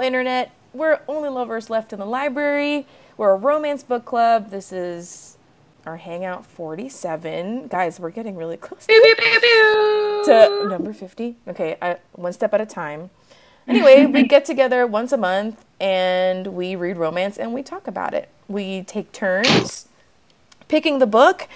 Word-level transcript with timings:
Internet. 0.00 0.52
We're 0.72 1.00
only 1.08 1.28
lovers 1.28 1.70
left 1.70 1.92
in 1.92 1.98
the 1.98 2.06
library. 2.06 2.86
We're 3.16 3.32
a 3.32 3.36
romance 3.36 3.82
book 3.82 4.04
club. 4.04 4.50
This 4.50 4.72
is 4.72 5.36
our 5.86 5.96
Hangout 5.96 6.46
47. 6.46 7.68
Guys, 7.68 7.98
we're 7.98 8.10
getting 8.10 8.36
really 8.36 8.56
close 8.56 8.86
Pew, 8.86 9.00
pew, 9.02 9.14
pew, 9.16 9.40
pew. 9.40 10.22
to 10.26 10.66
number 10.68 10.92
50. 10.92 11.36
Okay, 11.48 11.76
I, 11.80 11.96
one 12.12 12.32
step 12.32 12.54
at 12.54 12.60
a 12.60 12.66
time. 12.66 13.10
Anyway, 13.66 14.06
we 14.06 14.22
get 14.26 14.44
together 14.44 14.86
once 14.86 15.12
a 15.12 15.16
month 15.16 15.64
and 15.80 16.48
we 16.48 16.76
read 16.76 16.96
romance 16.96 17.36
and 17.36 17.52
we 17.52 17.62
talk 17.62 17.86
about 17.86 18.14
it. 18.14 18.28
We 18.48 18.82
take 18.82 19.12
turns 19.12 19.88
picking 20.68 20.98
the 20.98 21.06
book. 21.06 21.48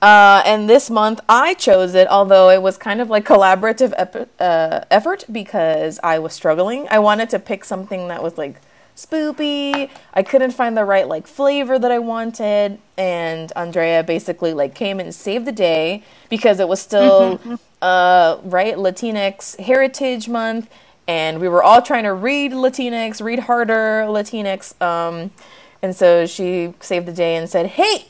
Uh, 0.00 0.42
and 0.46 0.70
this 0.70 0.90
month 0.90 1.20
I 1.28 1.54
chose 1.54 1.94
it, 1.94 2.06
although 2.08 2.50
it 2.50 2.62
was 2.62 2.78
kind 2.78 3.00
of 3.00 3.10
like 3.10 3.24
collaborative 3.24 3.92
ep- 3.96 4.30
uh, 4.38 4.80
effort 4.90 5.24
because 5.30 5.98
I 6.02 6.20
was 6.20 6.32
struggling. 6.32 6.86
I 6.90 7.00
wanted 7.00 7.30
to 7.30 7.38
pick 7.38 7.64
something 7.64 8.08
that 8.08 8.22
was 8.22 8.38
like 8.38 8.60
spoopy. 8.94 9.90
I 10.14 10.22
couldn't 10.22 10.52
find 10.52 10.76
the 10.76 10.84
right 10.84 11.08
like 11.08 11.26
flavor 11.26 11.78
that 11.78 11.90
I 11.90 11.98
wanted, 11.98 12.78
and 12.96 13.52
Andrea 13.56 14.04
basically 14.04 14.54
like 14.54 14.74
came 14.74 15.00
and 15.00 15.12
saved 15.12 15.46
the 15.46 15.52
day 15.52 16.04
because 16.28 16.60
it 16.60 16.68
was 16.68 16.80
still 16.80 17.40
uh, 17.82 18.38
right 18.44 18.76
Latinx 18.76 19.58
Heritage 19.58 20.28
Month, 20.28 20.70
and 21.08 21.40
we 21.40 21.48
were 21.48 21.62
all 21.62 21.82
trying 21.82 22.04
to 22.04 22.12
read 22.12 22.52
Latinx, 22.52 23.20
read 23.20 23.40
harder 23.40 24.04
Latinx. 24.06 24.80
Um, 24.80 25.32
and 25.82 25.94
so 25.94 26.26
she 26.26 26.74
saved 26.80 27.06
the 27.06 27.12
day 27.12 27.36
and 27.36 27.48
said, 27.48 27.66
"Hey, 27.66 28.06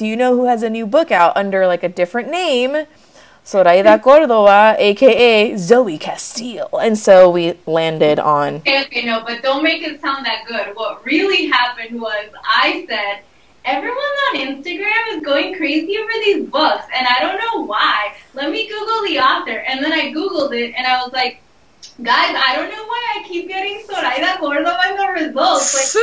do 0.00 0.06
you 0.06 0.16
know 0.16 0.34
who 0.34 0.46
has 0.46 0.62
a 0.62 0.70
new 0.70 0.86
book 0.86 1.12
out 1.12 1.36
under 1.36 1.66
like 1.66 1.82
a 1.82 1.92
different 2.00 2.30
name?" 2.30 2.86
Zoraida 3.44 3.98
Cordova, 3.98 4.76
aka 4.78 5.52
Zoey 5.52 6.00
Castile. 6.00 6.70
And 6.80 6.96
so 6.98 7.28
we 7.28 7.58
landed 7.66 8.18
on 8.18 8.56
Okay, 8.56 8.82
okay, 8.84 9.04
no, 9.04 9.22
but 9.26 9.42
don't 9.42 9.62
make 9.62 9.82
it 9.82 10.00
sound 10.00 10.24
that 10.24 10.46
good. 10.48 10.74
What 10.74 11.04
really 11.04 11.46
happened 11.46 12.00
was 12.00 12.24
I 12.42 12.86
said, 12.88 13.20
everyone 13.66 14.14
on 14.28 14.36
Instagram 14.46 15.16
is 15.16 15.22
going 15.22 15.54
crazy 15.56 15.98
over 15.98 16.16
these 16.24 16.48
books, 16.48 16.86
and 16.96 17.06
I 17.06 17.20
don't 17.20 17.38
know 17.44 17.66
why. 17.66 18.14
Let 18.32 18.50
me 18.50 18.66
Google 18.66 19.02
the 19.06 19.18
author. 19.18 19.58
And 19.68 19.84
then 19.84 19.92
I 19.92 20.12
Googled 20.12 20.54
it, 20.54 20.72
and 20.76 20.86
I 20.86 21.02
was 21.02 21.12
like, 21.12 21.42
guys, 22.02 22.34
I 22.36 22.56
don't 22.56 22.70
know 22.70 22.84
why 22.84 23.16
I 23.16 23.28
keep 23.28 23.48
getting 23.48 23.84
Zoraida 23.86 24.36
Cordova 24.38 24.80
in 24.90 24.96
the 24.96 25.26
results. 25.26 25.94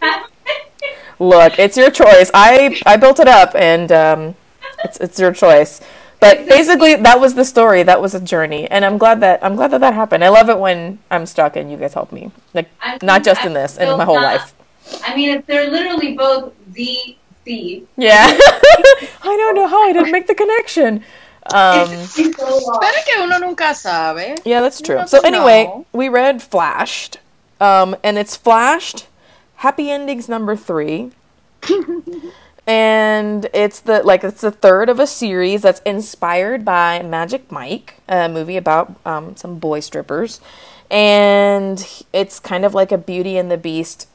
Like, 0.00 0.20
Look, 1.18 1.58
it's 1.58 1.76
your 1.76 1.90
choice. 1.90 2.30
I 2.34 2.80
I 2.86 2.96
built 2.96 3.20
it 3.20 3.28
up, 3.28 3.54
and 3.54 3.90
um, 3.92 4.34
it's 4.84 4.98
it's 4.98 5.18
your 5.18 5.32
choice. 5.32 5.80
But 6.18 6.46
basically, 6.48 6.94
that 6.96 7.20
was 7.20 7.34
the 7.34 7.44
story. 7.44 7.82
That 7.82 8.00
was 8.00 8.14
a 8.14 8.20
journey, 8.20 8.68
and 8.70 8.84
I'm 8.84 8.98
glad 8.98 9.20
that 9.20 9.42
I'm 9.44 9.56
glad 9.56 9.70
that 9.72 9.80
that 9.80 9.94
happened. 9.94 10.24
I 10.24 10.28
love 10.28 10.48
it 10.48 10.58
when 10.58 10.98
I'm 11.10 11.26
stuck 11.26 11.56
and 11.56 11.70
you 11.70 11.76
guys 11.76 11.94
help 11.94 12.12
me. 12.12 12.30
Like 12.54 12.70
I 12.80 12.98
not 13.02 13.24
just 13.24 13.42
I 13.42 13.46
in 13.46 13.52
this, 13.52 13.76
in 13.76 13.96
my 13.96 14.04
whole 14.04 14.20
not- 14.20 14.34
life. 14.40 14.54
I 15.04 15.16
mean, 15.16 15.42
they're 15.46 15.70
literally 15.70 16.14
both 16.16 16.52
Z 16.72 17.18
C. 17.44 17.86
Yeah, 17.96 18.26
I 18.30 19.34
don't 19.36 19.54
know 19.54 19.66
how 19.66 19.88
I 19.88 19.92
didn't 19.92 20.12
make 20.12 20.26
the 20.26 20.34
connection. 20.34 21.02
Um, 21.54 21.90
It's 21.92 22.14
so 22.14 22.58
long. 22.66 22.78
Pero 22.80 23.02
que 23.04 23.22
uno 23.22 23.38
nunca 23.38 23.74
sabe. 23.74 24.36
yeah, 24.44 24.60
that's 24.60 24.80
true. 24.80 25.06
So 25.06 25.20
anyway, 25.20 25.64
know. 25.64 25.86
we 25.92 26.08
read 26.08 26.42
Flashed, 26.42 27.18
um, 27.60 27.96
and 28.02 28.18
it's 28.18 28.36
Flashed. 28.36 29.06
Happy 29.56 29.90
Endings 29.90 30.28
number 30.28 30.54
three. 30.56 31.12
and 32.66 33.48
it's 33.54 33.80
the 33.80 34.02
like 34.02 34.24
it's 34.24 34.40
the 34.40 34.50
third 34.50 34.88
of 34.88 34.98
a 34.98 35.06
series 35.06 35.62
that's 35.62 35.80
inspired 35.86 36.64
by 36.64 37.00
Magic 37.02 37.50
Mike, 37.50 37.94
a 38.08 38.28
movie 38.28 38.56
about 38.56 38.94
um, 39.06 39.36
some 39.36 39.58
boy 39.58 39.80
strippers, 39.80 40.40
and 40.90 42.04
it's 42.12 42.38
kind 42.40 42.64
of 42.64 42.74
like 42.74 42.92
a 42.92 42.98
Beauty 42.98 43.38
and 43.38 43.50
the 43.50 43.56
Beast 43.56 44.08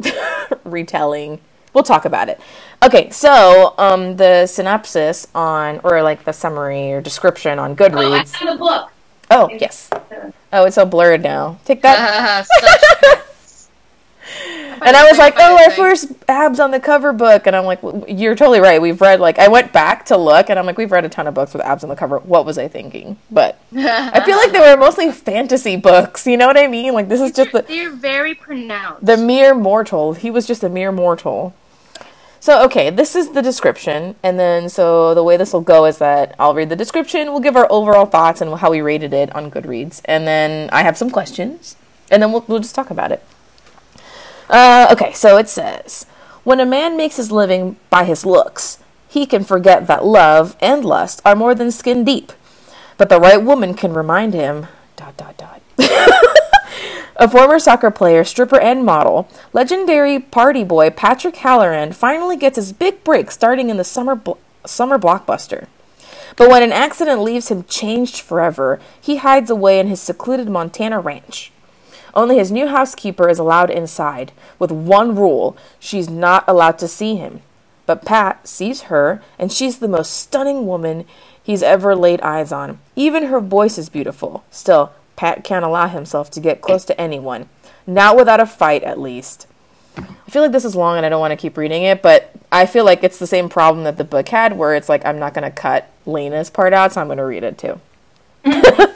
retelling. 0.64 1.40
We'll 1.74 1.84
talk 1.84 2.04
about 2.04 2.28
it. 2.28 2.40
Okay, 2.82 3.10
so 3.10 3.74
um, 3.78 4.16
the 4.16 4.46
synopsis 4.46 5.26
on 5.34 5.80
or 5.84 6.02
like 6.02 6.24
the 6.24 6.32
summary 6.32 6.92
or 6.92 7.00
description 7.00 7.58
on 7.58 7.72
Oh, 7.72 7.74
I 7.74 7.76
Goodreads. 7.76 8.32
have 8.36 8.52
the 8.52 8.58
book. 8.58 8.90
Oh 9.30 9.50
yes. 9.52 9.90
Oh, 10.52 10.64
it's 10.64 10.78
all 10.78 10.86
blurred 10.86 11.22
now. 11.22 11.58
Take 11.64 11.82
that. 11.82 12.46
And 14.86 14.96
I 14.96 15.04
was 15.08 15.16
like, 15.18 15.34
oh, 15.38 15.62
our 15.64 15.70
first 15.70 16.12
abs 16.28 16.58
on 16.60 16.70
the 16.70 16.80
cover 16.80 17.12
book. 17.12 17.46
And 17.46 17.54
I'm 17.56 17.64
like, 17.64 17.80
"W- 17.80 18.04
you're 18.08 18.34
totally 18.34 18.60
right. 18.60 18.82
We've 18.82 19.00
read, 19.00 19.18
like, 19.20 19.38
I 19.38 19.48
went 19.48 19.72
back 19.72 20.04
to 20.06 20.16
look 20.16 20.50
and 20.50 20.58
I'm 20.58 20.66
like, 20.66 20.76
we've 20.76 20.90
read 20.90 21.04
a 21.04 21.08
ton 21.08 21.26
of 21.26 21.32
books 21.34 21.54
with 21.54 21.62
abs 21.62 21.84
on 21.84 21.88
the 21.90 21.96
cover. 21.96 22.18
What 22.18 22.44
was 22.44 22.58
I 22.58 22.68
thinking? 22.68 23.16
But 23.30 23.58
I 23.74 24.20
feel 24.26 24.36
like 24.36 24.52
they 24.52 24.58
were 24.58 24.76
mostly 24.76 25.10
fantasy 25.12 25.76
books. 25.76 26.26
You 26.26 26.36
know 26.36 26.46
what 26.46 26.58
I 26.58 26.66
mean? 26.66 26.92
Like, 26.92 27.08
this 27.08 27.20
is 27.20 27.32
just 27.32 27.52
the, 27.52 27.62
They're 27.62 27.90
very 27.92 28.34
pronounced. 28.34 29.06
the 29.06 29.16
mere 29.16 29.54
mortal. 29.54 30.12
He 30.14 30.30
was 30.30 30.46
just 30.46 30.62
a 30.64 30.68
mere 30.68 30.92
mortal. 30.92 31.54
So, 32.44 32.62
okay, 32.64 32.90
this 32.90 33.16
is 33.16 33.30
the 33.30 33.40
description. 33.40 34.16
And 34.22 34.38
then, 34.38 34.68
so 34.68 35.14
the 35.14 35.22
way 35.24 35.38
this 35.38 35.54
will 35.54 35.62
go 35.62 35.86
is 35.86 35.96
that 35.96 36.36
I'll 36.38 36.52
read 36.52 36.68
the 36.68 36.76
description, 36.76 37.32
we'll 37.32 37.40
give 37.40 37.56
our 37.56 37.66
overall 37.70 38.04
thoughts 38.04 38.42
and 38.42 38.54
how 38.56 38.70
we 38.70 38.82
rated 38.82 39.14
it 39.14 39.34
on 39.34 39.50
Goodreads. 39.50 40.02
And 40.04 40.26
then 40.26 40.68
I 40.70 40.82
have 40.82 40.98
some 40.98 41.08
questions. 41.08 41.76
And 42.10 42.22
then 42.22 42.32
we'll, 42.32 42.44
we'll 42.46 42.58
just 42.58 42.74
talk 42.74 42.90
about 42.90 43.12
it. 43.12 43.24
Uh, 44.50 44.88
okay, 44.92 45.14
so 45.14 45.38
it 45.38 45.48
says 45.48 46.04
When 46.42 46.60
a 46.60 46.66
man 46.66 46.98
makes 46.98 47.16
his 47.16 47.32
living 47.32 47.76
by 47.88 48.04
his 48.04 48.26
looks, 48.26 48.78
he 49.08 49.24
can 49.24 49.42
forget 49.42 49.86
that 49.86 50.04
love 50.04 50.54
and 50.60 50.84
lust 50.84 51.22
are 51.24 51.34
more 51.34 51.54
than 51.54 51.70
skin 51.70 52.04
deep. 52.04 52.30
But 52.98 53.08
the 53.08 53.20
right 53.20 53.42
woman 53.42 53.72
can 53.72 53.94
remind 53.94 54.34
him. 54.34 54.66
Dot, 54.96 55.16
dot, 55.16 55.38
dot. 55.38 55.62
A 57.16 57.28
former 57.28 57.60
soccer 57.60 57.92
player, 57.92 58.24
stripper, 58.24 58.58
and 58.58 58.84
model, 58.84 59.28
legendary 59.52 60.18
party 60.18 60.64
boy 60.64 60.90
Patrick 60.90 61.36
Halloran 61.36 61.92
finally 61.92 62.36
gets 62.36 62.56
his 62.56 62.72
big 62.72 63.04
break 63.04 63.30
starting 63.30 63.70
in 63.70 63.76
the 63.76 63.84
summer 63.84 64.16
bl- 64.16 64.32
summer 64.66 64.98
blockbuster. 64.98 65.68
But 66.36 66.50
when 66.50 66.64
an 66.64 66.72
accident 66.72 67.22
leaves 67.22 67.48
him 67.48 67.64
changed 67.64 68.20
forever, 68.20 68.80
he 69.00 69.16
hides 69.16 69.48
away 69.48 69.78
in 69.78 69.86
his 69.86 70.00
secluded 70.00 70.48
Montana 70.48 70.98
ranch. 70.98 71.52
Only 72.14 72.38
his 72.38 72.50
new 72.50 72.66
housekeeper 72.66 73.28
is 73.28 73.38
allowed 73.38 73.70
inside, 73.70 74.32
with 74.58 74.72
one 74.72 75.14
rule 75.14 75.56
she's 75.78 76.08
not 76.08 76.44
allowed 76.48 76.78
to 76.80 76.88
see 76.88 77.14
him. 77.14 77.42
But 77.86 78.04
Pat 78.04 78.48
sees 78.48 78.82
her, 78.82 79.22
and 79.38 79.52
she's 79.52 79.78
the 79.78 79.88
most 79.88 80.12
stunning 80.12 80.66
woman 80.66 81.04
he's 81.42 81.62
ever 81.62 81.94
laid 81.94 82.20
eyes 82.22 82.50
on. 82.50 82.80
Even 82.96 83.24
her 83.24 83.40
voice 83.40 83.78
is 83.78 83.88
beautiful. 83.88 84.42
Still, 84.50 84.92
Pat 85.16 85.44
can't 85.44 85.64
allow 85.64 85.88
himself 85.88 86.30
to 86.32 86.40
get 86.40 86.60
close 86.60 86.84
to 86.86 87.00
anyone. 87.00 87.48
Not 87.86 88.16
without 88.16 88.40
a 88.40 88.46
fight, 88.46 88.82
at 88.82 88.98
least. 88.98 89.46
I 89.96 90.30
feel 90.30 90.42
like 90.42 90.52
this 90.52 90.64
is 90.64 90.74
long 90.74 90.96
and 90.96 91.06
I 91.06 91.08
don't 91.08 91.20
want 91.20 91.32
to 91.32 91.36
keep 91.36 91.56
reading 91.56 91.84
it, 91.84 92.02
but 92.02 92.34
I 92.50 92.66
feel 92.66 92.84
like 92.84 93.04
it's 93.04 93.18
the 93.18 93.26
same 93.26 93.48
problem 93.48 93.84
that 93.84 93.96
the 93.96 94.04
book 94.04 94.28
had, 94.28 94.56
where 94.56 94.74
it's 94.74 94.88
like 94.88 95.04
I'm 95.06 95.18
not 95.18 95.34
going 95.34 95.44
to 95.44 95.50
cut 95.50 95.90
Lena's 96.06 96.50
part 96.50 96.72
out, 96.72 96.92
so 96.92 97.00
I'm 97.00 97.06
going 97.06 97.18
to 97.18 97.24
read 97.24 97.44
it 97.44 97.58
too. 97.58 97.80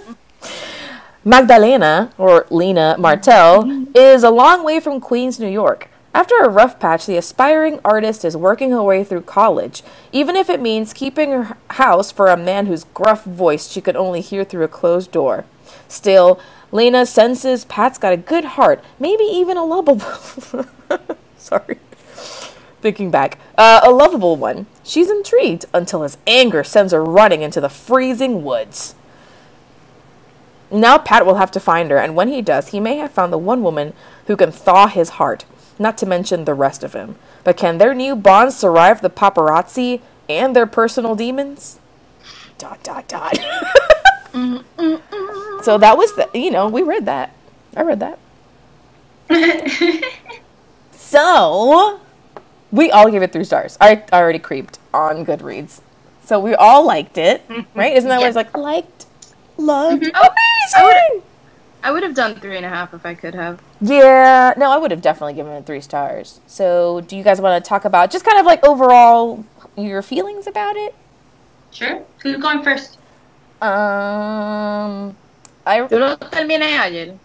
Magdalena, 1.25 2.13
or 2.19 2.47
Lena 2.51 2.97
Martell, 2.99 3.87
is 3.95 4.23
a 4.25 4.31
long 4.31 4.65
way 4.65 4.81
from 4.81 5.01
Queens, 5.01 5.39
New 5.39 5.49
York. 5.49 5.89
After 6.15 6.39
a 6.41 6.49
rough 6.49 6.81
patch, 6.81 7.07
the 7.07 7.17
aspiring 7.17 7.81
artist 7.85 8.25
is 8.25 8.37
working 8.37 8.71
her 8.71 8.83
way 8.83 9.05
through 9.05 9.23
college, 9.23 9.83
even 10.11 10.37
if 10.37 10.49
it 10.49 10.61
means 10.61 10.93
keeping 10.93 11.31
her 11.31 11.57
house 11.71 12.11
for 12.11 12.29
a 12.29 12.37
man 12.37 12.67
whose 12.67 12.85
gruff 12.85 13.25
voice 13.25 13.71
she 13.71 13.81
could 13.81 13.95
only 13.95 14.21
hear 14.21 14.43
through 14.43 14.65
a 14.65 14.69
closed 14.69 15.13
door. 15.13 15.45
Still, 15.89 16.39
Lena 16.71 17.07
senses 17.07 17.65
Pat's 17.65 17.99
got 17.99 18.13
a 18.13 18.19
good 18.19 18.45
heart, 18.45 18.85
maybe 19.01 19.25
even 19.25 19.57
a 19.57 19.65
lovable. 19.65 20.07
Sorry. 21.39 21.79
Thinking 22.81 23.11
back, 23.11 23.39
uh, 23.57 23.81
a 23.83 23.91
lovable 23.91 24.37
one. 24.37 24.67
She's 24.85 25.11
intrigued 25.11 25.65
until 25.75 26.03
his 26.03 26.19
anger 26.27 26.63
sends 26.63 26.93
her 26.93 27.03
running 27.03 27.43
into 27.43 27.61
the 27.61 27.69
freezing 27.69 28.45
woods. 28.45 28.95
Now 30.71 30.99
Pat 30.99 31.25
will 31.25 31.37
have 31.37 31.51
to 31.53 31.61
find 31.61 31.91
her, 31.91 31.97
and 31.97 32.15
when 32.15 32.29
he 32.29 32.43
does, 32.43 32.69
he 32.69 32.81
may 32.81 32.99
have 32.99 33.11
found 33.11 33.33
the 33.33 33.39
one 33.39 33.63
woman 33.63 33.95
who 34.27 34.37
can 34.37 34.53
thaw 34.53 34.87
his 34.87 35.11
heart, 35.11 35.47
not 35.79 35.97
to 35.99 36.07
mention 36.07 36.45
the 36.45 36.55
rest 36.55 36.85
of 36.85 36.93
him. 36.93 37.17
But 37.43 37.57
can 37.57 37.79
their 37.79 37.95
new 37.95 38.15
bond 38.15 38.53
survive 38.53 39.01
the 39.01 39.11
paparazzi 39.11 40.03
and 40.29 40.55
their 40.55 40.67
personal 40.67 41.15
demons? 41.15 41.79
Dot 42.59 42.83
dot 42.83 43.09
dot. 43.09 43.39
so 45.63 45.79
that 45.79 45.97
was 45.97 46.15
the, 46.15 46.29
you 46.35 46.51
know, 46.51 46.69
we 46.69 46.83
read 46.83 47.07
that. 47.07 47.33
I 47.77 47.83
read 47.83 48.01
that. 48.01 48.19
So 51.09 52.01
we 52.71 52.91
all 52.91 53.11
gave 53.11 53.23
it 53.23 53.33
three 53.33 53.45
stars. 53.45 53.79
I 53.81 54.05
already 54.13 54.39
creeped 54.39 54.79
on 54.93 55.25
Goodreads. 55.25 55.81
So 56.23 56.39
we 56.39 56.55
all 56.55 56.85
liked 56.87 57.17
it, 57.17 57.41
right? 57.75 57.97
Isn't 57.97 58.11
that 58.11 58.19
what 58.19 58.27
it's 58.27 58.37
like? 58.37 58.55
Liked, 58.55 59.07
loved, 59.57 60.03
amazing. 60.03 61.23
I 61.83 61.91
would 61.93 62.03
have 62.03 62.15
done 62.15 62.35
three 62.39 62.59
and 62.59 62.67
a 62.67 62.69
half 62.69 62.93
if 62.93 63.07
I 63.07 63.15
could 63.15 63.35
have. 63.35 63.63
Yeah, 63.81 64.53
no, 64.59 64.71
I 64.71 64.77
would 64.77 64.91
have 64.91 65.01
definitely 65.01 65.33
given 65.33 65.55
it 65.55 65.65
three 65.65 65.81
stars. 65.81 66.41
So, 66.47 67.01
do 67.01 67.17
you 67.17 67.23
guys 67.23 67.41
want 67.41 67.65
to 67.65 67.67
talk 67.67 67.87
about 67.87 68.11
just 68.11 68.27
kind 68.27 68.39
of 68.39 68.45
like 68.45 68.63
overall 68.63 69.47
your 69.79 70.03
feelings 70.03 70.47
about 70.47 70.77
it? 70.77 70.95
Sure. 71.71 72.03
Who's 72.23 72.37
going 72.37 72.63
first? 72.63 72.99
Um, 73.63 75.17
I 75.69 75.81
Tú 75.81 75.99
lo 76.01 76.17
terminé 76.17 76.79
ayer. 76.79 77.19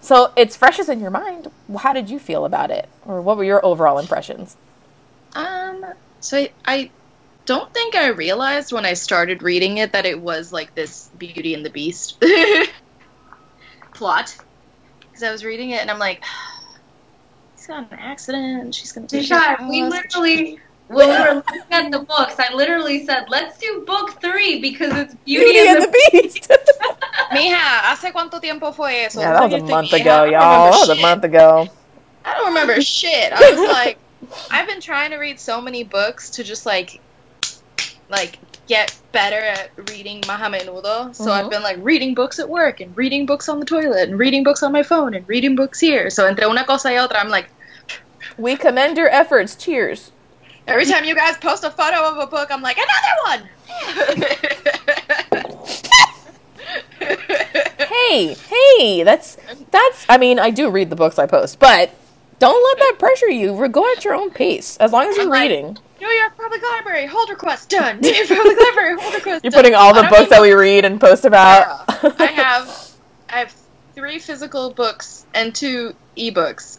So 0.00 0.32
it's 0.36 0.56
fresh 0.56 0.78
as 0.78 0.88
in 0.88 1.00
your 1.00 1.10
mind. 1.10 1.50
How 1.78 1.92
did 1.92 2.10
you 2.10 2.18
feel 2.18 2.44
about 2.44 2.70
it, 2.70 2.88
or 3.06 3.22
what 3.22 3.36
were 3.36 3.44
your 3.44 3.64
overall 3.64 3.98
impressions? 3.98 4.56
Um, 5.34 5.86
so 6.20 6.38
I, 6.38 6.50
I 6.66 6.90
don't 7.46 7.72
think 7.72 7.94
I 7.94 8.08
realized 8.08 8.72
when 8.72 8.84
I 8.84 8.94
started 8.94 9.42
reading 9.42 9.78
it 9.78 9.92
that 9.92 10.06
it 10.06 10.20
was 10.20 10.52
like 10.52 10.74
this 10.74 11.08
Beauty 11.18 11.54
and 11.54 11.64
the 11.64 11.70
Beast 11.70 12.22
plot. 13.94 14.36
Because 15.00 15.22
I 15.22 15.30
was 15.30 15.44
reading 15.44 15.70
it 15.70 15.80
and 15.80 15.90
I'm 15.90 15.98
like, 15.98 16.24
he's 17.56 17.66
got 17.66 17.90
an 17.90 17.98
accident. 17.98 18.74
She's 18.74 18.92
gonna 18.92 19.06
take 19.06 19.28
God, 19.28 19.68
we 19.68 19.84
literally, 19.84 20.58
when 20.88 21.08
we 21.08 21.16
were 21.16 21.34
looking 21.36 21.62
at 21.70 21.90
the 21.90 22.00
books, 22.00 22.34
I 22.38 22.52
literally 22.52 23.06
said, 23.06 23.26
let's 23.28 23.58
do 23.58 23.84
book 23.86 24.20
three 24.20 24.60
because 24.60 24.92
it's 24.96 25.14
Beauty, 25.24 25.66
and 25.68 25.82
the, 25.82 26.08
Beast. 26.12 26.50
Mija, 27.34 27.92
hace 27.92 28.12
cuánto 28.12 28.40
tiempo 28.40 28.72
fue 28.72 29.04
eso? 29.06 29.20
yeah, 29.20 29.32
that 29.34 29.50
was 29.50 29.60
a 29.62 29.64
month 29.64 29.92
ago, 29.92 30.24
y'all. 30.24 30.70
That 30.70 30.88
was 30.88 30.88
a 30.90 31.00
month 31.00 31.24
ago. 31.24 31.68
I 32.24 32.34
don't 32.34 32.48
remember 32.48 32.80
shit. 32.80 33.32
I 33.32 33.50
was 33.50 33.68
like, 33.70 33.98
I've 34.50 34.66
been 34.66 34.80
trying 34.80 35.10
to 35.10 35.16
read 35.18 35.38
so 35.38 35.60
many 35.60 35.84
books 35.84 36.30
to 36.30 36.44
just 36.44 36.64
like, 36.66 37.00
like 38.08 38.38
get 38.66 38.96
better 39.12 39.36
at 39.38 39.70
reading 39.90 40.22
Maha 40.26 40.46
Menudo. 40.50 41.14
So 41.14 41.26
Mhm. 41.26 41.30
I've 41.30 41.50
been 41.50 41.62
like 41.62 41.76
reading 41.80 42.14
books 42.14 42.38
at 42.38 42.48
work 42.48 42.80
and 42.80 42.96
reading 42.96 43.26
books 43.26 43.48
on 43.48 43.60
the 43.60 43.66
toilet 43.66 44.08
and 44.08 44.18
reading 44.18 44.42
books 44.42 44.62
on 44.62 44.72
my 44.72 44.82
phone 44.82 45.12
and 45.14 45.28
reading 45.28 45.54
books 45.54 45.78
here. 45.80 46.08
So 46.10 46.26
entre 46.26 46.46
una 46.46 46.64
cosa 46.64 46.88
y 46.88 46.96
otra, 46.96 47.16
I'm 47.20 47.28
like, 47.28 47.48
We 48.38 48.56
commend 48.56 48.96
your 48.96 49.08
efforts. 49.10 49.54
Cheers. 49.54 50.10
every 50.66 50.86
time 50.86 51.04
you 51.04 51.14
guys 51.14 51.36
post 51.36 51.62
a 51.62 51.70
photo 51.70 52.08
of 52.08 52.16
a 52.16 52.26
book, 52.26 52.48
I'm 52.50 52.62
like, 52.62 52.78
another 52.78 53.16
one. 53.26 53.48
Hey, 57.04 58.34
hey, 58.34 59.02
that's 59.02 59.36
that's. 59.70 60.06
I 60.08 60.18
mean, 60.18 60.38
I 60.38 60.50
do 60.50 60.70
read 60.70 60.90
the 60.90 60.96
books 60.96 61.18
I 61.18 61.26
post, 61.26 61.58
but 61.58 61.90
don't 62.38 62.62
let 62.62 62.78
that 62.78 62.98
pressure 62.98 63.30
you. 63.30 63.68
Go 63.68 63.90
at 63.92 64.04
your 64.04 64.14
own 64.14 64.30
pace. 64.30 64.76
As 64.78 64.92
long 64.92 65.08
as 65.08 65.16
you're 65.16 65.26
like- 65.26 65.42
reading, 65.42 65.78
New 66.00 66.08
York 66.08 66.36
Public 66.36 66.62
Library, 66.72 67.06
hold 67.06 67.30
request 67.30 67.70
done. 67.70 68.00
New 68.02 68.10
York 68.12 68.28
Public 68.28 68.58
Library, 68.60 69.00
hold 69.00 69.14
request 69.14 69.44
you're 69.44 69.50
done. 69.50 69.58
putting 69.62 69.74
all 69.74 69.94
the 69.94 70.06
books 70.08 70.30
that 70.30 70.42
we 70.42 70.52
read 70.52 70.84
and 70.84 71.00
post 71.00 71.24
about. 71.24 71.84
I 72.20 72.26
have 72.26 72.90
I 73.28 73.38
have 73.38 73.54
three 73.94 74.18
physical 74.18 74.70
books 74.70 75.24
and 75.34 75.54
two 75.54 75.94
ebooks 76.16 76.78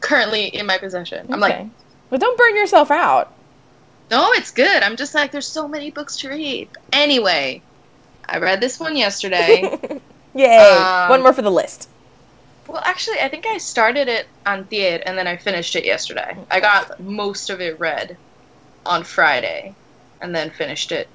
currently 0.00 0.46
in 0.46 0.66
my 0.66 0.78
possession. 0.78 1.26
I'm 1.32 1.40
like, 1.40 1.66
but 2.10 2.20
don't 2.20 2.36
burn 2.36 2.54
yourself 2.56 2.90
out. 2.90 3.32
no, 4.10 4.32
it's 4.32 4.50
good. 4.50 4.82
I'm 4.82 4.96
just 4.96 5.14
like, 5.14 5.32
there's 5.32 5.46
so 5.46 5.66
many 5.68 5.90
books 5.90 6.18
to 6.18 6.28
read. 6.28 6.68
Anyway, 6.92 7.62
I 8.28 8.38
read 8.38 8.60
this 8.60 8.78
one 8.80 8.96
yesterday. 8.96 9.78
Yay! 10.34 10.56
Um, 10.58 11.10
One 11.10 11.22
more 11.22 11.32
for 11.32 11.42
the 11.42 11.50
list. 11.50 11.88
well, 12.66 12.82
actually, 12.84 13.20
I 13.20 13.28
think 13.28 13.46
I 13.46 13.58
started 13.58 14.08
it 14.08 14.26
on 14.44 14.64
Thier 14.64 15.02
and 15.06 15.16
then 15.16 15.26
I 15.26 15.36
finished 15.36 15.76
it 15.76 15.84
yesterday. 15.84 16.36
I 16.50 16.60
got 16.60 17.00
most 17.00 17.48
of 17.50 17.60
it 17.60 17.78
read 17.80 18.16
on 18.84 19.02
Friday 19.04 19.74
and 20.20 20.34
then 20.34 20.50
finished 20.50 20.92
it. 20.92 21.08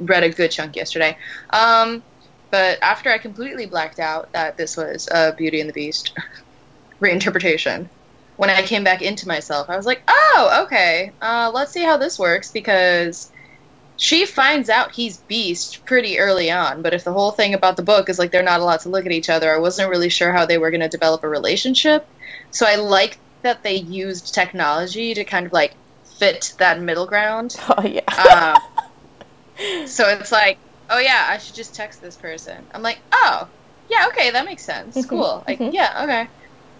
Read 0.00 0.24
a 0.24 0.28
good 0.28 0.50
chunk 0.50 0.76
yesterday. 0.76 1.16
Um, 1.50 2.02
but 2.50 2.78
after 2.82 3.10
I 3.10 3.18
completely 3.18 3.66
blacked 3.66 3.98
out 3.98 4.30
that 4.32 4.56
this 4.56 4.76
was 4.76 5.08
a 5.10 5.32
Beauty 5.32 5.60
and 5.60 5.68
the 5.68 5.72
Beast 5.74 6.12
reinterpretation, 7.00 7.88
when 8.36 8.50
I 8.50 8.62
came 8.62 8.84
back 8.84 9.02
into 9.02 9.28
myself, 9.28 9.70
I 9.70 9.76
was 9.76 9.86
like, 9.86 10.02
oh, 10.08 10.64
okay, 10.66 11.12
uh, 11.22 11.50
let's 11.54 11.72
see 11.72 11.82
how 11.82 11.96
this 11.96 12.18
works 12.18 12.50
because 12.50 13.30
she 13.96 14.26
finds 14.26 14.68
out 14.68 14.92
he's 14.92 15.18
Beast 15.18 15.84
pretty 15.84 16.18
early 16.18 16.50
on. 16.50 16.82
But 16.82 16.94
if 16.94 17.04
the 17.04 17.12
whole 17.12 17.30
thing 17.30 17.54
about 17.54 17.76
the 17.76 17.82
book 17.82 18.08
is 18.08 18.18
like 18.18 18.30
they're 18.32 18.42
not 18.42 18.60
allowed 18.60 18.80
to 18.80 18.88
look 18.88 19.06
at 19.06 19.12
each 19.12 19.30
other, 19.30 19.54
I 19.54 19.58
wasn't 19.58 19.90
really 19.90 20.08
sure 20.08 20.32
how 20.32 20.46
they 20.46 20.58
were 20.58 20.70
going 20.70 20.80
to 20.80 20.88
develop 20.88 21.22
a 21.24 21.28
relationship. 21.28 22.06
So 22.50 22.66
I 22.66 22.76
like 22.76 23.18
that 23.42 23.62
they 23.62 23.76
used 23.76 24.34
technology 24.34 25.14
to 25.14 25.24
kind 25.24 25.46
of 25.46 25.52
like 25.52 25.74
fit 26.18 26.54
that 26.58 26.80
middle 26.80 27.06
ground. 27.06 27.56
Oh 27.76 27.82
yeah. 27.84 28.56
Um, 28.56 29.86
so 29.86 30.08
it's 30.08 30.32
like, 30.32 30.58
oh 30.90 30.98
yeah, 30.98 31.26
I 31.28 31.38
should 31.38 31.54
just 31.54 31.74
text 31.74 32.00
this 32.00 32.16
person. 32.16 32.56
I'm 32.72 32.82
like, 32.82 32.98
oh, 33.12 33.48
yeah, 33.88 34.06
okay, 34.08 34.30
that 34.30 34.44
makes 34.44 34.64
sense. 34.64 34.96
Mhm, 34.96 35.08
Cool. 35.08 35.44
Like, 35.46 35.58
mhm. 35.58 35.72
yeah, 35.72 36.00
okay. 36.04 36.28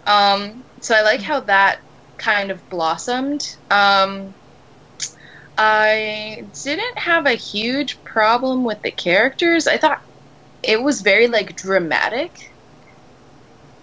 Um, 0.05 0.63
so 0.81 0.95
I 0.95 1.01
like 1.01 1.21
how 1.21 1.39
that 1.41 1.79
kind 2.17 2.51
of 2.51 2.67
blossomed. 2.69 3.55
Um, 3.71 4.33
I 5.57 6.43
didn't 6.63 6.99
have 6.99 7.25
a 7.25 7.33
huge 7.35 8.03
problem 8.03 8.63
with 8.63 8.81
the 8.83 8.91
characters. 8.91 9.67
I 9.67 9.77
thought 9.77 10.01
it 10.63 10.81
was 10.81 11.01
very 11.01 11.27
like 11.27 11.55
dramatic, 11.55 12.31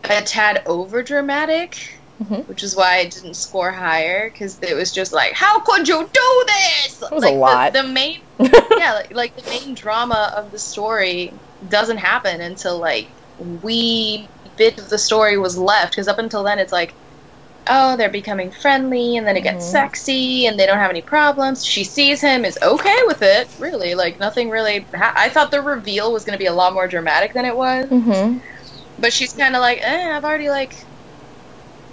a 0.04 0.22
tad 0.22 0.62
over 0.66 1.02
dramatic 1.02 1.76
Mhm. 2.22 2.46
which 2.46 2.62
is 2.62 2.76
why 2.76 2.96
I 2.98 3.04
didn't 3.06 3.34
score 3.34 3.72
higher 3.72 4.30
because 4.30 4.58
it 4.62 4.74
was 4.74 4.92
just 4.92 5.12
like, 5.12 5.32
how 5.32 5.60
could 5.60 5.88
you 5.88 6.08
do 6.12 6.44
this? 6.46 7.02
It 7.02 7.14
was 7.14 7.24
a 7.24 7.30
lot. 7.30 7.72
The, 7.72 7.82
the 7.82 7.88
main, 7.88 8.16
yeah, 8.38 8.92
like, 8.94 9.12
like 9.12 9.34
the 9.34 9.48
main 9.48 9.74
drama 9.74 10.32
of 10.36 10.50
the 10.50 10.58
story 10.58 11.40
doesn't 11.66 11.98
happen 11.98 12.40
until 12.40 12.78
like 12.78 13.08
we 13.38 14.30
bit 14.56 14.78
of 14.78 14.88
the 14.88 14.98
story 14.98 15.38
was 15.38 15.56
left 15.58 15.92
because 15.92 16.06
up 16.08 16.18
until 16.18 16.44
then 16.44 16.58
it's 16.58 16.72
like, 16.72 16.94
oh, 17.68 17.96
they're 17.96 18.08
becoming 18.10 18.50
friendly 18.50 19.16
and 19.16 19.26
then 19.26 19.36
it 19.36 19.42
gets 19.42 19.64
Mhm. 19.66 19.70
sexy 19.70 20.46
and 20.46 20.58
they 20.58 20.66
don't 20.66 20.78
have 20.78 20.90
any 20.90 21.02
problems. 21.02 21.64
She 21.64 21.84
sees 21.84 22.20
him, 22.20 22.44
is 22.44 22.58
okay 22.62 22.98
with 23.06 23.22
it, 23.22 23.48
really. 23.58 23.94
Like 23.94 24.18
nothing 24.18 24.50
really. 24.50 24.86
Ha- 24.94 25.14
I 25.16 25.28
thought 25.28 25.50
the 25.50 25.62
reveal 25.62 26.12
was 26.12 26.24
going 26.24 26.34
to 26.34 26.38
be 26.38 26.46
a 26.46 26.52
lot 26.52 26.74
more 26.74 26.88
dramatic 26.88 27.32
than 27.34 27.44
it 27.44 27.56
was. 27.56 27.86
mm-hmm. 27.86 28.38
But 28.98 29.12
she's 29.12 29.32
kind 29.32 29.54
of 29.56 29.60
like, 29.60 29.78
eh, 29.82 30.16
I've 30.16 30.24
already 30.24 30.48
like 30.50 30.74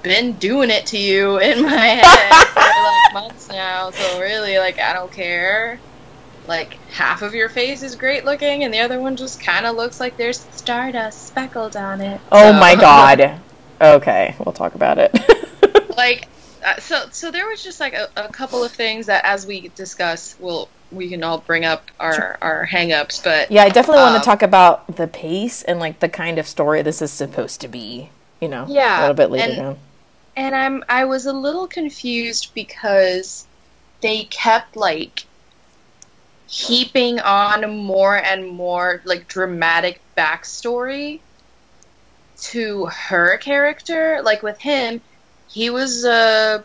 been 0.02 0.34
doing 0.34 0.70
it 0.70 0.86
to 0.88 0.98
you 0.98 1.38
in 1.42 1.62
my 1.64 1.76
head 1.78 2.48
for 2.48 2.60
like 2.60 3.14
months 3.14 3.50
now, 3.50 3.92
so 3.92 4.20
really, 4.20 4.58
like, 4.60 4.80
I 4.80 4.94
don't 4.94 5.12
care. 5.12 5.80
Like, 6.48 6.80
half 6.92 7.22
of 7.22 7.36
your 7.36 7.48
face 7.50 7.84
is 7.84 7.96
great 7.96 8.26
looking, 8.26 8.64
and 8.64 8.74
the 8.74 8.80
other 8.80 9.00
one 9.00 9.16
just 9.16 9.40
kind 9.40 9.66
of 9.68 9.76
looks 9.76 10.00
like 10.00 10.18
there's 10.18 10.48
stardust 10.52 11.28
speckled 11.28 11.76
on 11.76 12.02
it. 12.02 12.22
Oh 12.32 12.52
So- 12.54 12.60
my 12.60 12.76
god. 12.80 13.40
Okay, 13.82 14.36
we'll 14.40 14.54
talk 14.54 14.76
about 14.76 14.98
it. 14.98 15.16
like, 15.98 16.28
uh, 16.66 16.76
so 16.80 17.06
so 17.12 17.32
there 17.32 17.48
was 17.48 17.64
just 17.64 17.80
like 17.80 17.94
a, 17.94 18.10
a 18.16 18.28
couple 18.30 18.64
of 18.64 18.72
things 18.72 19.06
that, 19.08 19.24
as 19.26 19.46
we 19.46 19.70
discuss, 19.76 20.36
we'll 20.40 20.68
we 20.92 21.08
can 21.10 21.24
all 21.24 21.38
bring 21.40 21.66
up 21.66 21.86
our 22.00 22.38
our 22.42 22.66
hang-ups, 22.66 23.22
but 23.24 23.52
yeah, 23.52 23.64
I 23.64 23.70
definitely 23.70 24.02
want 24.02 24.16
Um, 24.16 24.22
to 24.22 24.26
talk 24.26 24.42
about 24.42 24.96
the 24.98 25.08
pace 25.08 25.62
and 25.64 25.80
like 25.80 26.00
the 26.00 26.10
kind 26.10 26.40
of 26.40 26.48
story 26.48 26.82
this 26.82 27.02
is 27.02 27.12
supposed 27.12 27.62
to 27.62 27.68
be. 27.68 28.10
You 28.42 28.48
know, 28.48 28.66
Yeah, 28.70 29.00
a 29.00 29.02
little 29.02 29.16
bit 29.16 29.32
later 29.32 29.50
and- 29.52 29.56
down. 29.58 29.78
and 30.36 30.56
I'm 30.56 30.84
I 30.90 31.06
was 31.06 31.26
a 31.26 31.34
little 31.34 31.68
confused 31.68 32.52
because 32.54 33.46
they 34.02 34.24
kept 34.26 34.76
like 34.76 35.26
heaping 36.48 37.20
on 37.20 37.78
more 37.78 38.16
and 38.18 38.48
more 38.48 39.02
like 39.06 39.28
dramatic 39.28 40.02
backstory 40.18 41.20
to 42.42 42.86
her 42.86 43.38
character. 43.38 44.22
Like 44.24 44.44
with 44.44 44.60
him, 44.60 45.02
he 45.48 45.70
was 45.70 46.06
uh, 46.06 46.64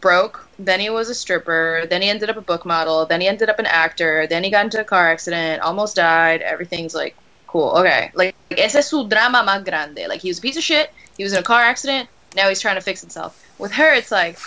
broke, 0.00 0.48
then 0.58 0.80
he 0.80 0.90
was 0.90 1.08
a 1.08 1.14
stripper, 1.14 1.86
then 1.88 2.02
he 2.02 2.08
ended 2.08 2.30
up 2.30 2.36
a 2.36 2.42
book 2.42 2.64
model, 2.64 3.06
then 3.06 3.20
he 3.20 3.28
ended 3.28 3.48
up 3.48 3.58
an 3.58 3.66
actor, 3.66 4.26
then 4.26 4.44
he 4.44 4.50
got 4.50 4.64
into 4.64 4.80
a 4.80 4.84
car 4.84 5.10
accident, 5.10 5.62
almost 5.62 5.96
died. 5.96 6.42
Everything's 6.42 6.94
like 6.94 7.16
cool, 7.46 7.70
okay. 7.78 8.12
Like, 8.14 8.34
ese 8.50 8.76
es 8.76 8.88
su 8.88 9.08
drama 9.08 9.42
más 9.46 9.64
grande. 9.64 10.06
Like 10.08 10.20
he 10.20 10.28
was 10.28 10.38
a 10.38 10.42
piece 10.42 10.56
of 10.56 10.62
shit. 10.62 10.92
He 11.16 11.24
was 11.24 11.32
in 11.32 11.38
a 11.38 11.42
car 11.42 11.60
accident. 11.60 12.08
Now 12.36 12.48
he's 12.48 12.60
trying 12.60 12.76
to 12.76 12.80
fix 12.80 13.00
himself. 13.00 13.44
With 13.58 13.72
her, 13.72 13.92
it's 13.92 14.12
like 14.12 14.38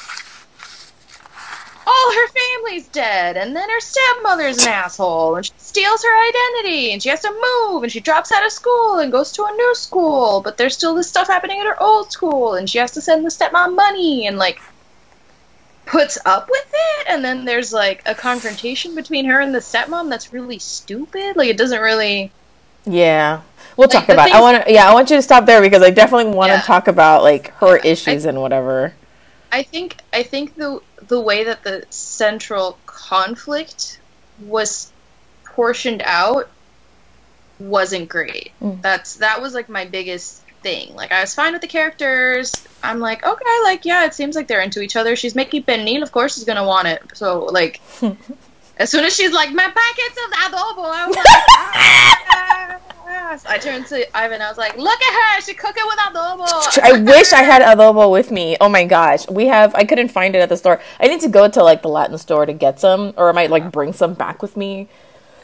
all 1.93 2.13
her 2.13 2.27
family's 2.27 2.87
dead, 2.87 3.37
and 3.37 3.55
then 3.55 3.69
her 3.69 3.79
stepmother's 3.79 4.63
an 4.65 4.71
asshole, 4.71 5.35
and 5.35 5.45
she 5.45 5.53
steals 5.57 6.03
her 6.03 6.29
identity, 6.29 6.91
and 6.91 7.01
she 7.03 7.09
has 7.09 7.21
to 7.21 7.31
move, 7.31 7.83
and 7.83 7.91
she 7.91 7.99
drops 7.99 8.31
out 8.31 8.45
of 8.45 8.51
school 8.51 8.99
and 8.99 9.11
goes 9.11 9.31
to 9.33 9.43
a 9.43 9.51
new 9.51 9.75
school, 9.75 10.41
but 10.43 10.57
there's 10.57 10.75
still 10.75 10.95
this 10.95 11.07
stuff 11.07 11.27
happening 11.27 11.59
at 11.59 11.67
her 11.67 11.81
old 11.81 12.11
school, 12.11 12.55
and 12.55 12.69
she 12.69 12.77
has 12.79 12.91
to 12.91 13.01
send 13.01 13.25
the 13.25 13.29
stepmom 13.29 13.75
money, 13.75 14.27
and 14.27 14.37
like 14.37 14.59
puts 15.85 16.17
up 16.25 16.49
with 16.49 16.73
it, 16.73 17.07
and 17.09 17.23
then 17.23 17.45
there's 17.45 17.73
like 17.73 18.01
a 18.05 18.15
confrontation 18.15 18.95
between 18.95 19.25
her 19.25 19.39
and 19.39 19.53
the 19.53 19.59
stepmom 19.59 20.09
that's 20.09 20.31
really 20.33 20.59
stupid. 20.59 21.35
Like 21.35 21.49
it 21.49 21.57
doesn't 21.57 21.81
really. 21.81 22.31
Yeah, 22.85 23.41
we'll 23.77 23.87
Like, 23.87 24.07
talk 24.07 24.09
about. 24.09 24.31
I 24.31 24.41
want 24.41 24.65
to. 24.65 24.71
Yeah, 24.71 24.89
I 24.89 24.93
want 24.93 25.09
you 25.09 25.15
to 25.17 25.21
stop 25.21 25.45
there 25.45 25.61
because 25.61 25.81
I 25.83 25.89
definitely 25.89 26.33
want 26.33 26.49
to 26.51 26.55
Yeah. 26.57 26.61
talk 26.61 26.87
about 26.87 27.23
like 27.23 27.49
her 27.57 27.77
issues 27.77 28.25
and 28.25 28.41
whatever. 28.41 28.93
I 29.51 29.63
think 29.63 29.97
I 30.11 30.23
think 30.23 30.55
the 30.55 30.81
the 31.07 31.19
way 31.19 31.45
that 31.45 31.63
the 31.63 31.85
central 31.89 32.77
conflict 32.85 33.99
was 34.39 34.91
portioned 35.45 36.01
out 36.05 36.49
wasn't 37.59 38.09
great. 38.09 38.51
Mm. 38.61 38.81
That's 38.81 39.17
that 39.17 39.41
was 39.41 39.53
like 39.53 39.69
my 39.69 39.85
biggest 39.85 40.41
thing. 40.61 40.95
Like 40.95 41.11
I 41.11 41.21
was 41.21 41.35
fine 41.35 41.53
with 41.53 41.61
the 41.61 41.67
characters. 41.67 42.67
I'm 42.81 42.99
like, 42.99 43.25
okay, 43.25 43.57
like 43.63 43.85
yeah, 43.85 44.05
it 44.05 44.13
seems 44.13 44.35
like 44.35 44.47
they're 44.47 44.61
into 44.61 44.81
each 44.81 44.95
other. 44.95 45.15
She's 45.15 45.35
making 45.35 45.63
Pernil, 45.63 46.01
of 46.01 46.11
course 46.11 46.35
she's 46.35 46.45
gonna 46.45 46.65
want 46.65 46.87
it. 46.87 47.01
So 47.13 47.45
like 47.45 47.81
as 48.77 48.89
soon 48.89 49.05
as 49.05 49.15
she's 49.15 49.31
like, 49.31 49.51
my 49.51 49.63
packets 49.63 50.17
of 50.25 50.31
adobo, 50.31 50.85
I 50.85 51.07
was 51.07 51.15
like, 51.15 51.25
ah, 51.27 52.79
sauce. 53.13 53.45
I 53.45 53.57
turned 53.57 53.85
to 53.87 54.17
Ivan. 54.17 54.41
I 54.41 54.49
was 54.49 54.57
like, 54.57 54.77
"Look 54.77 55.01
at 55.01 55.13
her! 55.13 55.41
She 55.41 55.53
cook 55.53 55.75
it 55.77 55.85
with 55.85 55.97
adobo." 55.99 56.79
I 56.81 57.01
wish 57.13 57.33
I 57.33 57.43
had 57.43 57.61
adobo 57.61 58.11
with 58.11 58.31
me. 58.31 58.57
Oh 58.59 58.69
my 58.69 58.85
gosh, 58.85 59.27
we 59.29 59.47
have. 59.47 59.73
I 59.75 59.83
couldn't 59.83 60.09
find 60.09 60.35
it 60.35 60.39
at 60.39 60.49
the 60.49 60.57
store. 60.57 60.81
I 60.99 61.07
need 61.07 61.21
to 61.21 61.29
go 61.29 61.47
to 61.47 61.63
like 61.63 61.81
the 61.81 61.89
Latin 61.89 62.17
store 62.17 62.45
to 62.45 62.53
get 62.53 62.79
some, 62.79 63.13
or 63.17 63.29
I 63.29 63.31
might 63.33 63.49
like 63.49 63.71
bring 63.71 63.93
some 63.93 64.13
back 64.13 64.41
with 64.41 64.57
me. 64.57 64.87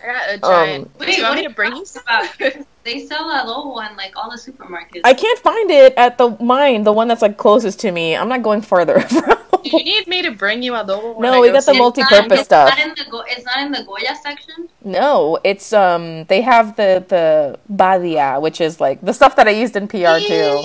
I 0.03 0.05
got 0.07 0.29
a 0.29 0.37
giant. 0.37 0.91
Um, 0.99 1.05
Do 1.05 1.11
you 1.11 1.23
want 1.23 1.35
me 1.35 1.43
to 1.43 1.49
bring 1.49 1.75
you 1.75 1.85
some? 1.85 2.03
about? 2.03 2.29
They 2.85 3.05
sell 3.05 3.29
adobo 3.29 3.87
in 3.87 3.97
like 3.97 4.13
all 4.15 4.31
the 4.31 4.37
supermarkets. 4.37 5.01
I 5.03 5.13
can't 5.13 5.37
find 5.39 5.69
it 5.69 5.93
at 5.97 6.17
the 6.17 6.29
mine, 6.39 6.83
the 6.83 6.93
one 6.93 7.09
that's 7.09 7.21
like 7.21 7.37
closest 7.37 7.81
to 7.81 7.91
me. 7.91 8.15
I'm 8.15 8.29
not 8.29 8.41
going 8.41 8.61
farther. 8.61 9.05
Do 9.63 9.69
you 9.77 9.83
need 9.83 10.07
me 10.07 10.21
to 10.23 10.31
bring 10.31 10.61
you 10.63 10.73
adobo? 10.73 11.15
when 11.15 11.31
No, 11.31 11.37
I 11.37 11.39
we 11.41 11.47
go 11.47 11.53
got 11.53 11.65
the 11.65 11.73
multi- 11.73 12.01
It's 12.01 12.11
not- 12.11 12.17
multi-purpose 12.29 12.39
it's 12.39 12.45
stuff. 12.47 12.69
Not 12.69 12.79
in 12.85 12.89
the 12.95 13.05
Go- 13.11 13.23
it's 13.27 13.45
not 13.45 13.57
in 13.65 13.71
the 13.71 13.83
Goya 13.83 14.15
section. 14.21 14.69
no, 14.83 15.39
it's 15.43 15.73
um. 15.73 16.25
They 16.25 16.41
have 16.41 16.75
the 16.75 17.03
the 17.07 17.59
badia, 17.69 18.39
which 18.39 18.59
is 18.61 18.79
like 18.79 19.01
the 19.01 19.13
stuff 19.13 19.35
that 19.35 19.47
I 19.47 19.51
used 19.51 19.75
in 19.75 19.87
PR 19.87 20.19
too. 20.19 20.61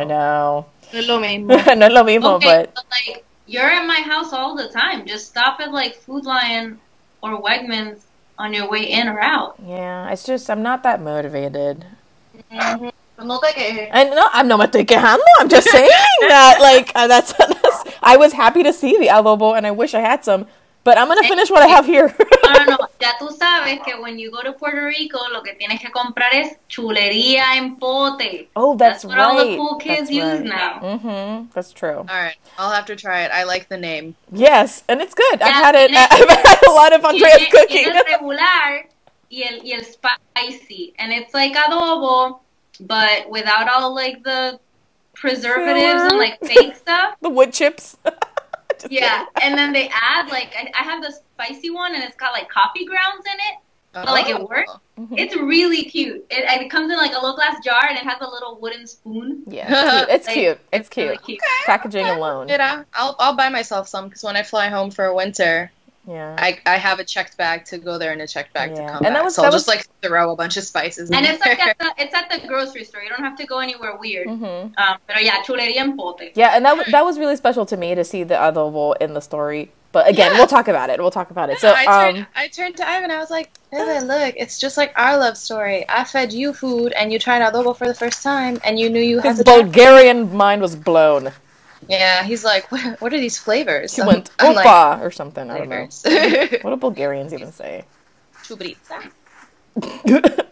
I 0.00 0.04
know. 0.04 0.66
No 0.92 0.98
es 0.98 1.06
lo 1.08 1.20
mismo. 1.20 1.48
no 1.78 1.86
es 1.86 1.92
lo 1.92 2.02
mismo, 2.04 2.34
Okay, 2.36 2.46
but 2.46 2.74
but 2.74 2.84
like 2.90 3.24
you're 3.46 3.70
at 3.78 3.86
my 3.86 4.00
house 4.12 4.32
all 4.32 4.56
the 4.56 4.68
time. 4.68 5.06
Just 5.06 5.26
stop 5.28 5.60
at 5.60 5.72
like 5.72 5.94
Food 5.96 6.24
Lion 6.24 6.78
or 7.22 7.40
Wegmans 7.40 8.00
on 8.38 8.52
your 8.54 8.68
way 8.70 8.82
in 8.90 9.06
or 9.08 9.20
out. 9.20 9.54
yeah, 9.66 10.10
it's 10.10 10.24
just 10.24 10.48
I'm 10.50 10.62
not 10.62 10.82
that 10.82 11.00
motivated. 11.02 11.84
Mhm. 12.50 12.90
No 13.24 13.38
te 13.38 13.52
quejes. 13.52 13.88
And 13.92 14.10
no, 14.10 14.26
I'm 14.32 14.48
not 14.48 14.58
me 14.60 14.66
estoy 14.66 14.86
quejando. 14.86 15.22
I'm 15.40 15.48
just 15.48 15.68
saying 15.68 15.88
that 16.28 16.58
like 16.60 16.92
uh, 16.94 17.06
that's, 17.06 17.32
that's. 17.38 17.84
I 18.02 18.16
was 18.16 18.32
happy 18.32 18.62
to 18.62 18.72
see 18.72 18.96
the 18.98 19.08
adobo, 19.08 19.56
and 19.56 19.66
I 19.66 19.70
wish 19.72 19.94
I 19.94 20.00
had 20.00 20.24
some. 20.24 20.46
But 20.82 20.96
I'm 20.96 21.08
gonna 21.08 21.22
finish 21.28 21.50
what 21.50 21.62
I 21.62 21.66
have 21.66 21.84
here. 21.84 22.14
No, 22.42 22.52
no, 22.52 22.64
no. 22.64 22.76
Ya 23.00 23.12
tú 23.18 23.28
sabes 23.30 23.82
que 23.84 24.00
when 24.00 24.18
you 24.18 24.30
go 24.30 24.42
to 24.42 24.52
Puerto 24.52 24.82
Rico, 24.86 25.18
lo 25.30 25.42
que 25.42 25.54
tienes 25.54 25.78
que 25.80 25.90
comprar 25.90 26.32
es 26.32 26.56
chulería 26.70 27.56
en 27.56 27.76
pote. 27.76 28.48
oh, 28.56 28.76
that's, 28.76 29.04
what 29.04 29.16
right. 29.18 29.26
all 29.26 29.36
the 29.46 29.56
cool 29.56 29.76
kids 29.76 30.08
That's 30.08 30.10
use 30.10 30.40
right. 30.40 30.44
now. 30.44 30.80
Mm-hmm. 30.80 31.46
That's 31.54 31.72
true. 31.74 31.98
All 31.98 32.04
right, 32.06 32.36
I'll 32.58 32.70
have 32.72 32.86
to 32.86 32.96
try 32.96 33.24
it. 33.24 33.30
I 33.30 33.44
like 33.44 33.68
the 33.68 33.76
name. 33.76 34.16
Yes, 34.32 34.82
and 34.88 35.02
it's 35.02 35.12
good. 35.14 35.42
I've 35.42 35.48
Yeah, 35.48 35.60
had 35.64 35.74
it. 35.74 35.90
tiene- 35.90 36.08
I've 36.10 36.28
had 36.30 36.66
a 36.66 36.72
lot 36.72 36.92
of 36.94 37.04
Andrea's 37.04 37.36
Tiene- 37.36 37.50
cooking. 37.50 37.84
tiene 37.84 37.96
el 37.98 38.04
regular 38.04 38.88
y 39.30 39.42
el, 39.50 39.60
y 39.62 39.72
el 39.74 39.84
spicy. 39.84 40.94
And 40.98 41.12
it's 41.12 41.34
like 41.34 41.54
adobo, 41.56 42.40
but 42.80 43.28
without 43.30 43.68
all 43.68 43.94
like 43.94 44.22
the 44.24 44.58
preservatives 45.14 46.02
and 46.12 46.18
like 46.18 46.40
fake 46.40 46.76
stuff. 46.76 47.16
the 47.22 47.30
wood 47.30 47.52
chips. 47.52 47.96
Yeah, 48.88 49.26
kidding. 49.26 49.26
and 49.42 49.58
then 49.58 49.72
they 49.74 49.90
add 49.92 50.30
like 50.30 50.54
I, 50.56 50.70
I 50.78 50.82
have 50.84 51.02
the 51.02 51.12
spicy 51.12 51.68
one, 51.68 51.94
and 51.94 52.02
it's 52.02 52.16
got 52.16 52.32
like 52.32 52.48
coffee 52.48 52.86
grounds 52.86 53.26
in 53.26 53.32
it. 53.32 53.58
But, 53.92 54.06
like, 54.06 54.28
it 54.28 54.40
works. 54.40 54.72
Mhm. 54.98 55.18
It's 55.18 55.36
really 55.36 55.82
cute. 55.82 56.24
It, 56.30 56.62
it 56.62 56.70
comes 56.70 56.90
in 56.90 56.96
like 56.96 57.10
a 57.10 57.14
little 57.14 57.34
glass 57.34 57.56
jar, 57.64 57.88
and 57.88 57.98
it 57.98 58.04
has 58.04 58.18
a 58.20 58.26
little 58.30 58.56
wooden 58.60 58.86
spoon. 58.86 59.42
Yeah, 59.48 60.06
it's 60.08 60.08
cute. 60.08 60.08
It's 60.08 60.26
Like, 60.28 60.34
cute. 60.34 60.58
It's 60.72 60.88
cute. 60.88 61.06
Really 61.08 61.18
cute. 61.18 61.40
Packaging 61.66 62.06
alone. 62.06 62.48
Yeah, 62.48 62.84
I'll 62.94 63.16
I'll 63.18 63.34
buy 63.36 63.48
myself 63.48 63.88
some 63.88 64.08
because 64.08 64.22
when 64.22 64.36
I 64.36 64.44
fly 64.44 64.68
home 64.68 64.90
for 64.90 65.12
winter, 65.12 65.70
Yeah. 66.06 66.34
I 66.38 66.58
I 66.66 66.76
have 66.78 66.98
a 66.98 67.04
checked 67.04 67.36
bag 67.36 67.66
to 67.66 67.78
go 67.78 67.98
there 67.98 68.10
and 68.12 68.20
a 68.22 68.26
checked 68.26 68.52
bag 68.54 68.70
Yeah. 68.70 68.76
to 68.86 68.92
come 68.92 68.96
And 69.04 69.14
that 69.14 69.20
back. 69.20 69.24
was- 69.24 69.34
so 69.34 69.44
I'll 69.44 69.50
that 69.50 69.56
just 69.56 69.68
like 69.68 69.86
throw 70.02 70.32
a 70.32 70.36
bunch 70.36 70.56
of 70.56 70.64
spices. 70.64 71.10
In 71.10 71.16
And 71.16 71.26
it's 71.26 71.42
there. 71.44 71.52
like 71.54 71.66
at 71.66 71.78
the 71.78 71.92
it's 71.98 72.14
at 72.14 72.30
the 72.30 72.46
grocery 72.48 72.84
store. 72.84 73.02
You 73.02 73.10
don't 73.10 73.22
have 73.22 73.36
to 73.36 73.46
go 73.46 73.58
anywhere 73.58 73.96
weird. 73.96 74.26
hmm 74.28 74.44
Um, 74.44 74.72
pero 75.06 75.20
yeah, 75.20 75.42
chulería 75.46 75.76
en 75.76 75.96
pote. 75.96 76.32
Yeah, 76.34 76.52
and 76.56 76.64
that 76.64 76.70
w- 76.76 76.90
that 76.90 77.04
was 77.04 77.18
really 77.18 77.36
special 77.36 77.66
to 77.66 77.76
me 77.76 77.94
to 77.94 78.04
see 78.04 78.22
the 78.24 78.34
adobo 78.34 78.94
in 79.00 79.12
the 79.14 79.20
story. 79.20 79.72
But 79.92 80.08
again, 80.08 80.30
Yeah. 80.32 80.38
we'll 80.38 80.46
talk 80.46 80.68
about 80.68 80.88
it. 80.88 81.00
We'll 81.00 81.10
talk 81.10 81.30
about 81.32 81.50
it. 81.50 81.58
So, 81.58 81.74
I 81.76 81.84
turned, 81.84 82.18
um, 82.18 82.26
I 82.36 82.46
turned 82.46 82.76
to 82.76 82.88
Ivan. 82.88 83.10
I 83.10 83.18
was 83.18 83.28
like, 83.28 83.50
Evan, 83.72 84.06
look, 84.06 84.34
it's 84.36 84.56
just 84.58 84.76
like 84.76 84.92
our 84.96 85.18
love 85.18 85.36
story. 85.36 85.84
I 85.88 86.04
fed 86.04 86.32
you 86.32 86.52
food, 86.54 86.92
and 86.92 87.12
you 87.12 87.18
tried 87.18 87.42
adobo 87.42 87.76
for 87.76 87.88
the 87.88 87.94
first 87.94 88.22
time, 88.22 88.60
and 88.64 88.78
you 88.78 88.88
knew 88.88 89.00
you 89.02 89.18
had 89.18 89.34
his 89.36 89.42
Bulgarian 89.42 90.32
mind 90.34 90.62
was 90.62 90.76
blown. 90.76 91.32
Yeah, 91.88 92.22
he's 92.24 92.44
like, 92.44 92.70
what, 92.70 93.00
what 93.00 93.12
are 93.14 93.18
these 93.20 93.38
flavors? 93.38 93.94
He 93.96 94.02
I'm- 94.02 94.08
went 94.08 94.30
I'm 94.38 94.54
like, 94.54 94.66
opa 94.66 95.00
or 95.00 95.10
something. 95.10 95.50
I 95.50 95.58
don't 95.58 95.68
know. 95.68 95.88
What 96.62 96.70
do 96.70 96.76
Bulgarians 96.76 97.32
even 97.32 97.52
say? 97.52 97.84
Chubrica. 98.44 99.10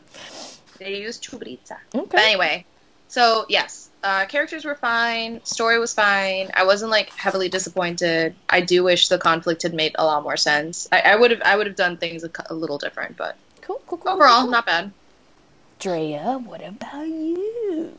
They 0.79 0.99
use 1.01 1.19
chubrica. 1.19 1.77
But 1.91 2.15
anyway, 2.15 2.65
so 3.09 3.47
yes, 3.49 3.91
uh, 4.05 4.27
characters 4.27 4.65
were 4.65 4.77
fine. 4.77 5.45
Story 5.45 5.81
was 5.81 5.93
fine. 5.93 6.51
I 6.55 6.65
wasn't 6.65 6.93
like 6.93 7.11
heavily 7.11 7.49
disappointed. 7.49 8.37
I 8.49 8.61
do 8.61 8.85
wish 8.85 9.09
the 9.09 9.19
conflict 9.19 9.65
had 9.65 9.75
made 9.75 9.97
a 9.99 10.05
lot 10.05 10.23
more 10.23 10.37
sense. 10.37 10.89
I, 10.93 11.01
I 11.01 11.17
would 11.17 11.33
have 11.33 11.43
I 11.45 11.57
would 11.57 11.67
have 11.67 11.75
done 11.75 11.97
things 11.97 12.23
a, 12.23 12.31
a 12.49 12.55
little 12.55 12.79
different, 12.79 13.17
but 13.17 13.37
Cool, 13.61 13.83
cool, 13.89 13.99
cool. 13.99 14.13
overall, 14.13 14.43
cool. 14.43 14.51
not 14.53 14.67
bad. 14.67 14.93
Drea, 15.81 16.39
what 16.45 16.65
about 16.65 17.09
you? 17.09 17.93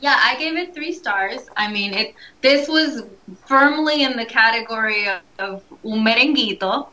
Yeah, 0.00 0.20
I 0.22 0.36
gave 0.36 0.56
it 0.56 0.74
three 0.74 0.92
stars. 0.92 1.48
I 1.56 1.72
mean, 1.72 1.94
it. 1.94 2.14
This 2.42 2.68
was 2.68 3.04
firmly 3.46 4.02
in 4.02 4.16
the 4.16 4.26
category 4.26 5.08
of, 5.08 5.20
of 5.38 5.62
un 5.84 6.04
merenguito. 6.04 6.88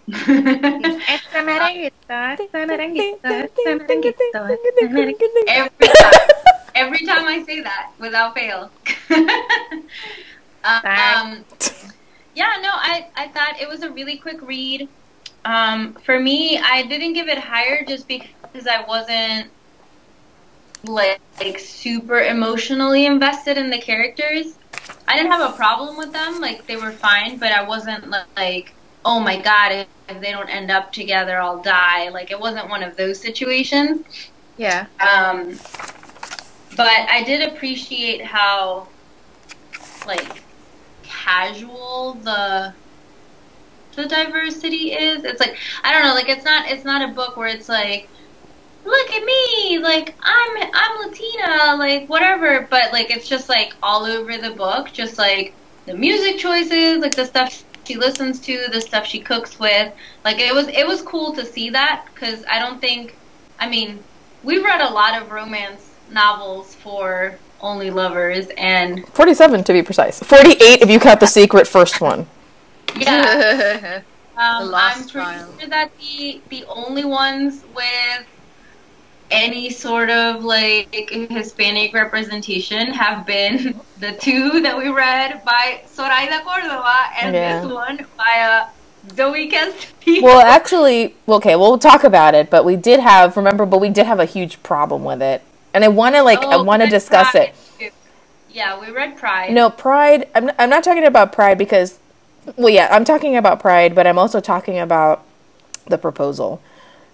every 5.48 5.88
time, 5.88 6.29
every 6.75 7.05
time 7.05 7.25
I 7.27 7.43
say 7.45 7.62
that, 7.62 7.91
without 8.00 8.33
fail. 8.36 8.72
um, 10.63 11.43
yeah, 12.36 12.55
no, 12.62 12.72
I 12.72 13.07
I 13.15 13.27
thought 13.27 13.60
it 13.60 13.67
was 13.67 13.83
a 13.83 13.91
really 13.91 14.17
quick 14.17 14.41
read. 14.41 14.88
Um, 15.45 15.93
for 16.05 16.19
me, 16.19 16.57
I 16.57 16.83
didn't 16.83 17.13
give 17.13 17.27
it 17.27 17.38
higher 17.38 17.83
just 17.86 18.07
because 18.07 18.65
I 18.65 18.86
wasn't 18.88 19.51
like, 20.83 21.19
like 21.39 21.59
super 21.59 22.21
emotionally 22.21 23.05
invested 23.05 23.57
in 23.57 23.69
the 23.69 23.77
characters. 23.79 24.57
I 25.07 25.15
didn't 25.15 25.31
have 25.31 25.53
a 25.53 25.55
problem 25.55 25.97
with 25.97 26.11
them; 26.11 26.41
like 26.41 26.65
they 26.67 26.75
were 26.75 26.91
fine, 26.91 27.37
but 27.37 27.51
I 27.51 27.63
wasn't 27.63 28.09
like, 28.35 28.73
oh 29.05 29.19
my 29.19 29.39
god, 29.39 29.71
if, 29.71 29.87
if 30.09 30.21
they 30.21 30.31
don't 30.31 30.49
end 30.49 30.71
up 30.71 30.91
together, 30.91 31.39
I'll 31.39 31.61
die. 31.61 32.09
Like 32.09 32.31
it 32.31 32.39
wasn't 32.39 32.69
one 32.69 32.83
of 32.83 32.95
those 32.97 33.19
situations. 33.19 34.05
Yeah. 34.57 34.85
Um, 34.99 35.57
but 36.75 36.87
I 36.87 37.23
did 37.23 37.53
appreciate 37.53 38.23
how 38.23 38.87
like 40.05 40.43
casual 41.03 42.15
the 42.15 42.73
the 43.95 44.05
diversity 44.07 44.93
is. 44.93 45.23
It's 45.23 45.39
like 45.39 45.57
I 45.83 45.91
don't 45.91 46.03
know, 46.03 46.13
like 46.13 46.29
it's 46.29 46.45
not 46.45 46.69
it's 46.69 46.83
not 46.83 47.07
a 47.07 47.13
book 47.13 47.37
where 47.37 47.47
it's 47.47 47.69
like 47.69 48.09
look 48.85 49.09
at 49.11 49.23
me, 49.23 49.79
like 49.79 50.15
I'm 50.21 50.69
I'm 50.73 51.07
Latina, 51.07 51.75
like 51.77 52.07
whatever, 52.09 52.67
but 52.69 52.91
like 52.91 53.09
it's 53.11 53.27
just 53.27 53.49
like 53.49 53.73
all 53.81 54.05
over 54.05 54.37
the 54.37 54.51
book, 54.51 54.91
just 54.91 55.17
like 55.17 55.53
the 55.85 55.93
music 55.93 56.37
choices, 56.37 56.99
like 57.01 57.15
the 57.15 57.25
stuff 57.25 57.63
she 57.85 57.95
listens 57.95 58.39
to, 58.41 58.67
the 58.71 58.79
stuff 58.81 59.05
she 59.05 59.19
cooks 59.19 59.59
with. 59.59 59.93
Like 60.23 60.39
it 60.39 60.53
was 60.53 60.67
it 60.67 60.85
was 60.87 61.01
cool 61.01 61.33
to 61.33 61.45
see 61.45 61.69
that 61.71 62.05
cuz 62.15 62.43
I 62.49 62.59
don't 62.59 62.79
think 62.79 63.15
I 63.59 63.67
mean, 63.69 63.99
we've 64.43 64.63
read 64.63 64.81
a 64.81 64.89
lot 64.93 65.21
of 65.21 65.31
romance 65.31 65.89
novels 66.11 66.75
for 66.75 67.35
only 67.61 67.89
lovers 67.91 68.47
and 68.57 69.07
47 69.09 69.63
to 69.65 69.73
be 69.73 69.81
precise. 69.81 70.19
48 70.19 70.81
if 70.81 70.89
you 70.89 70.99
count 70.99 71.19
the 71.21 71.27
secret 71.27 71.67
first 71.67 72.01
one. 72.01 72.27
yeah, 72.97 74.01
um, 74.37 74.65
The 74.65 74.71
Lost 74.71 74.97
I'm 74.97 75.03
pretty 75.09 75.11
Child. 75.11 75.59
sure 75.59 75.69
that 75.69 75.91
the 75.99 76.41
the 76.49 76.65
only 76.67 77.05
ones 77.05 77.63
with 77.73 78.25
any 79.33 79.69
sort 79.69 80.09
of 80.09 80.43
like 80.43 80.93
Hispanic 80.93 81.93
representation 81.93 82.91
have 82.93 83.25
been 83.25 83.79
the 83.99 84.13
two 84.13 84.61
that 84.61 84.77
we 84.77 84.89
read 84.89 85.43
by 85.43 85.81
Zoraida 85.93 86.41
Cordova 86.45 86.95
and 87.19 87.33
Yeah. 87.33 87.61
this 87.61 87.71
one 87.71 88.05
by 88.17 88.39
uh, 88.39 88.67
Zoey 89.09 89.51
Castillo. 89.51 90.21
Well, 90.23 90.41
actually, 90.41 91.15
okay, 91.27 91.55
we'll 91.55 91.77
talk 91.79 92.03
about 92.03 92.35
it, 92.35 92.49
but 92.49 92.63
we 92.63 92.75
did 92.75 92.99
have, 92.99 93.35
remember, 93.35 93.65
but 93.65 93.81
we 93.81 93.89
did 93.89 94.05
have 94.05 94.19
a 94.19 94.25
huge 94.25 94.61
problem 94.63 95.03
with 95.03 95.21
it. 95.21 95.41
And 95.73 95.83
I 95.83 95.87
want 95.87 96.15
to, 96.15 96.21
like, 96.21 96.39
I 96.39 96.55
Oh, 96.55 96.63
want 96.63 96.83
to 96.83 96.87
discuss 96.89 97.31
Pride, 97.31 97.53
it. 97.79 97.93
Yeah, 98.51 98.79
we 98.79 98.91
read 98.91 99.17
Pride. 99.17 99.51
No, 99.51 99.69
Pride, 99.71 100.29
I'm, 100.35 100.51
I'm 100.59 100.69
not 100.69 100.83
talking 100.83 101.03
about 101.03 101.33
Pride 101.33 101.57
because, 101.57 101.97
well, 102.55 102.69
yeah, 102.69 102.87
I'm 102.91 103.03
talking 103.03 103.35
about 103.35 103.59
Pride, 103.59 103.95
but 103.95 104.05
I'm 104.05 104.19
also 104.19 104.39
talking 104.39 104.77
about 104.77 105.23
the 105.87 105.97
proposal, 105.97 106.61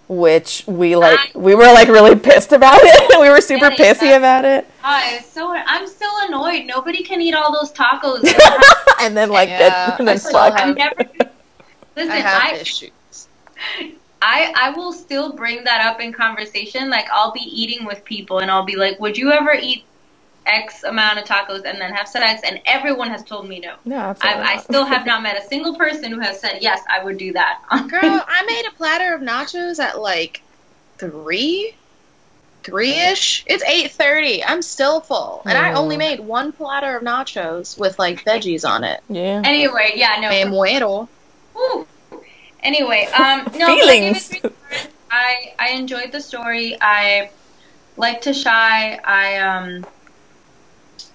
which 0.09 0.63
we, 0.67 0.95
like, 0.97 1.31
we 1.35 1.55
were, 1.55 1.63
like, 1.65 1.87
really 1.87 2.15
pissed 2.17 2.51
about 2.51 2.79
it. 2.83 3.19
we 3.21 3.29
were 3.29 3.39
super 3.41 3.69
Yeah, 3.69 3.77
pissy 3.77 4.11
exactly. 4.11 4.11
about 4.13 4.43
it. 4.45 4.67
Oh, 4.83 5.19
so 5.29 5.53
I'm 5.55 5.87
still 5.87 6.11
annoyed. 6.23 6.65
Nobody 6.65 7.03
can 7.03 7.21
eat 7.21 7.33
all 7.35 7.53
those 7.53 7.71
tacos. 7.71 8.27
and 9.01 9.15
then, 9.15 9.29
like, 9.29 9.49
Yeah, 9.49 9.95
then, 9.97 10.07
I 10.09 10.11
then 10.11 10.19
still 10.19 10.31
fuck. 10.33 10.57
have- 10.57 10.69
I'm 10.69 10.75
never. 10.75 10.95
Listen, 11.95 12.11
I 12.11 12.15
have 12.17 12.43
I, 12.43 12.55
issues. 12.57 12.91
I 14.21 14.53
I 14.55 14.69
will 14.71 14.93
still 14.93 15.33
bring 15.33 15.63
that 15.65 15.81
up 15.85 15.99
in 16.01 16.13
conversation. 16.13 16.89
Like 16.89 17.07
I'll 17.11 17.31
be 17.33 17.41
eating 17.41 17.85
with 17.85 18.03
people 18.05 18.39
and 18.39 18.49
I'll 18.51 18.65
be 18.65 18.75
like, 18.77 18.99
"Would 18.99 19.17
you 19.17 19.31
ever 19.31 19.53
eat 19.53 19.83
X 20.49 20.83
amount 20.83 21.19
of 21.19 21.25
tacos 21.25 21.63
and 21.65 21.79
then 21.79 21.93
have 21.93 22.07
sex?" 22.07 22.41
And 22.45 22.61
everyone 22.65 23.09
has 23.09 23.23
told 23.23 23.47
me 23.47 23.59
no. 23.59 23.75
No, 23.85 23.97
absolutely. 23.97 24.41
I, 24.41 24.53
I 24.53 24.57
still 24.57 24.85
have 24.85 25.05
not 25.05 25.23
met 25.23 25.37
a 25.37 25.47
single 25.47 25.75
person 25.75 26.11
who 26.11 26.19
has 26.19 26.39
said 26.39 26.59
yes, 26.61 26.81
I 26.89 27.03
would 27.03 27.17
do 27.17 27.33
that. 27.33 27.61
Girl, 27.89 28.21
I 28.27 28.43
made 28.45 28.65
a 28.67 28.71
platter 28.75 29.13
of 29.13 29.21
nachos 29.21 29.79
at 29.79 29.99
like 29.99 30.41
three, 30.97 31.75
three 32.63 32.93
ish. 32.93 33.43
It's 33.47 33.63
eight 33.63 33.91
thirty. 33.91 34.43
I'm 34.43 34.61
still 34.61 35.01
full, 35.01 35.41
and 35.45 35.57
I 35.57 35.73
only 35.73 35.97
made 35.97 36.19
one 36.19 36.51
platter 36.51 36.97
of 36.97 37.03
nachos 37.03 37.77
with 37.79 37.97
like 37.99 38.23
veggies 38.25 38.67
on 38.67 38.83
it. 38.83 39.01
Yeah. 39.09 39.41
Anyway, 39.43 39.93
yeah, 39.95 40.17
no. 40.19 40.29
Me 40.29 40.43
muero. 40.43 41.07
Ooh. 41.55 41.87
Anyway, 42.61 43.05
um, 43.17 43.49
no, 43.57 43.67
I, 43.67 43.75
Feelings. 43.75 44.33
I 45.11 45.53
I 45.57 45.69
enjoyed 45.71 46.11
the 46.11 46.21
story. 46.21 46.77
I 46.79 47.31
like 47.97 48.21
to 48.21 48.33
shy. 48.33 48.95
I 48.95 49.37
um. 49.37 49.85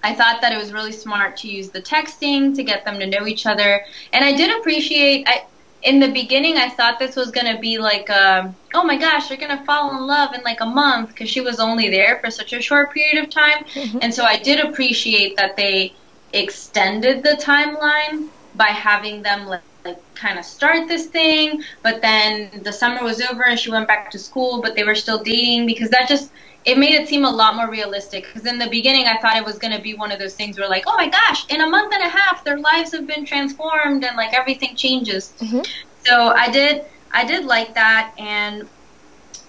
I 0.05 0.13
thought 0.13 0.41
that 0.41 0.51
it 0.53 0.57
was 0.57 0.71
really 0.71 0.91
smart 0.91 1.37
to 1.37 1.47
use 1.47 1.69
the 1.71 1.81
texting 1.81 2.55
to 2.55 2.63
get 2.63 2.85
them 2.85 2.99
to 2.99 3.07
know 3.07 3.25
each 3.27 3.45
other, 3.47 3.83
and 4.13 4.23
I 4.23 4.33
did 4.33 4.49
appreciate. 4.59 5.27
I 5.27 5.43
in 5.81 5.99
the 5.99 6.11
beginning, 6.11 6.57
I 6.57 6.69
thought 6.69 6.97
this 6.99 7.15
was 7.15 7.29
gonna 7.31 7.59
be 7.59 7.77
like, 7.77 8.09
a, 8.09 8.55
oh 8.73 8.83
my 8.83 8.97
gosh, 8.97 9.27
they're 9.27 9.37
gonna 9.37 9.63
fall 9.65 9.91
in 9.95 10.07
love 10.07 10.33
in 10.33 10.41
like 10.43 10.61
a 10.61 10.65
month 10.65 11.09
because 11.09 11.29
she 11.29 11.41
was 11.41 11.59
only 11.59 11.89
there 11.89 12.19
for 12.23 12.31
such 12.31 12.53
a 12.53 12.61
short 12.61 12.93
period 12.93 13.23
of 13.23 13.29
time, 13.29 13.65
Mhm. 13.73 13.99
and 14.03 14.13
so 14.13 14.23
I 14.25 14.37
did 14.37 14.59
appreciate 14.59 15.37
that 15.37 15.55
they 15.57 15.95
extended 16.33 17.23
the 17.23 17.37
timeline 17.51 18.29
by 18.53 18.69
having 18.69 19.21
them 19.21 19.45
like, 19.47 19.61
like 19.85 19.97
kind 20.15 20.39
of 20.39 20.45
start 20.45 20.87
this 20.87 21.07
thing, 21.07 21.61
but 21.83 22.01
then 22.01 22.61
the 22.63 22.73
summer 22.73 23.03
was 23.03 23.21
over 23.21 23.43
and 23.43 23.59
she 23.59 23.69
went 23.69 23.87
back 23.87 24.11
to 24.11 24.19
school, 24.19 24.61
but 24.61 24.75
they 24.75 24.83
were 24.83 24.95
still 24.95 25.21
dating 25.23 25.65
because 25.65 25.89
that 25.91 26.07
just 26.07 26.31
it 26.65 26.77
made 26.77 26.95
it 26.95 27.07
seem 27.07 27.25
a 27.25 27.29
lot 27.29 27.55
more 27.55 27.69
realistic. 27.69 28.25
Because 28.25 28.45
in 28.47 28.57
the 28.59 28.69
beginning, 28.69 29.07
I 29.07 29.19
thought 29.21 29.37
it 29.37 29.45
was 29.45 29.59
going 29.59 29.73
to 29.75 29.81
be 29.81 29.95
one 29.95 30.11
of 30.11 30.19
those 30.19 30.35
things 30.35 30.57
where 30.59 30.69
like, 30.69 30.83
oh 30.87 30.95
my 30.97 31.09
gosh, 31.09 31.45
in 31.49 31.61
a 31.61 31.69
month 31.69 31.93
and 31.93 32.03
a 32.03 32.09
half, 32.09 32.43
their 32.45 32.59
lives 32.59 32.93
have 32.93 33.07
been 33.07 33.25
transformed 33.25 34.03
and 34.03 34.17
like 34.17 34.33
everything 34.33 34.75
changes. 34.75 35.33
Mhm. 35.41 35.65
So 36.05 36.29
I 36.29 36.49
did 36.51 36.83
I 37.13 37.25
did 37.25 37.45
like 37.45 37.75
that 37.75 38.13
and. 38.17 38.69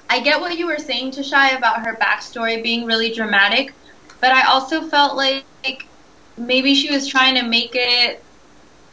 I 0.09 0.21
get 0.21 0.41
what 0.41 0.57
you 0.59 0.67
were 0.67 0.79
saying 0.79 1.13
to 1.13 1.23
Shy 1.25 1.51
about 1.51 1.81
her 1.87 1.99
backstory 2.03 2.63
being 2.63 2.87
really 2.87 3.13
dramatic, 3.13 3.77
but 4.21 4.33
I 4.33 4.47
also 4.49 4.89
felt 4.89 5.17
like 5.17 5.47
maybe 6.37 6.75
she 6.75 6.91
was 6.93 7.09
trying 7.09 7.35
to 7.37 7.43
make 7.43 7.71
it 7.75 8.27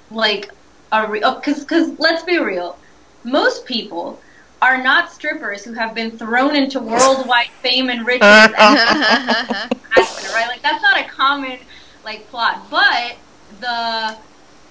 like 0.10 0.50
a 0.92 1.10
real 1.10 1.36
because 1.36 1.62
because 1.62 1.92
let's 2.00 2.24
be 2.24 2.40
real 2.40 2.80
most 3.24 3.66
people 3.66 4.22
are 4.64 4.82
not 4.82 5.12
strippers 5.12 5.66
who 5.66 5.74
have 5.74 5.94
been 5.94 6.18
thrown 6.18 6.56
into 6.56 6.80
worldwide 6.80 7.50
fame 7.62 7.90
and 7.90 8.08
riches 8.08 8.22
and 8.24 8.54
right? 8.58 10.48
Like 10.48 10.62
that's 10.62 10.82
not 10.82 10.98
a 10.98 11.04
common 11.04 11.60
like 12.06 12.26
plot. 12.30 12.68
But 12.72 13.18
the 13.60 14.18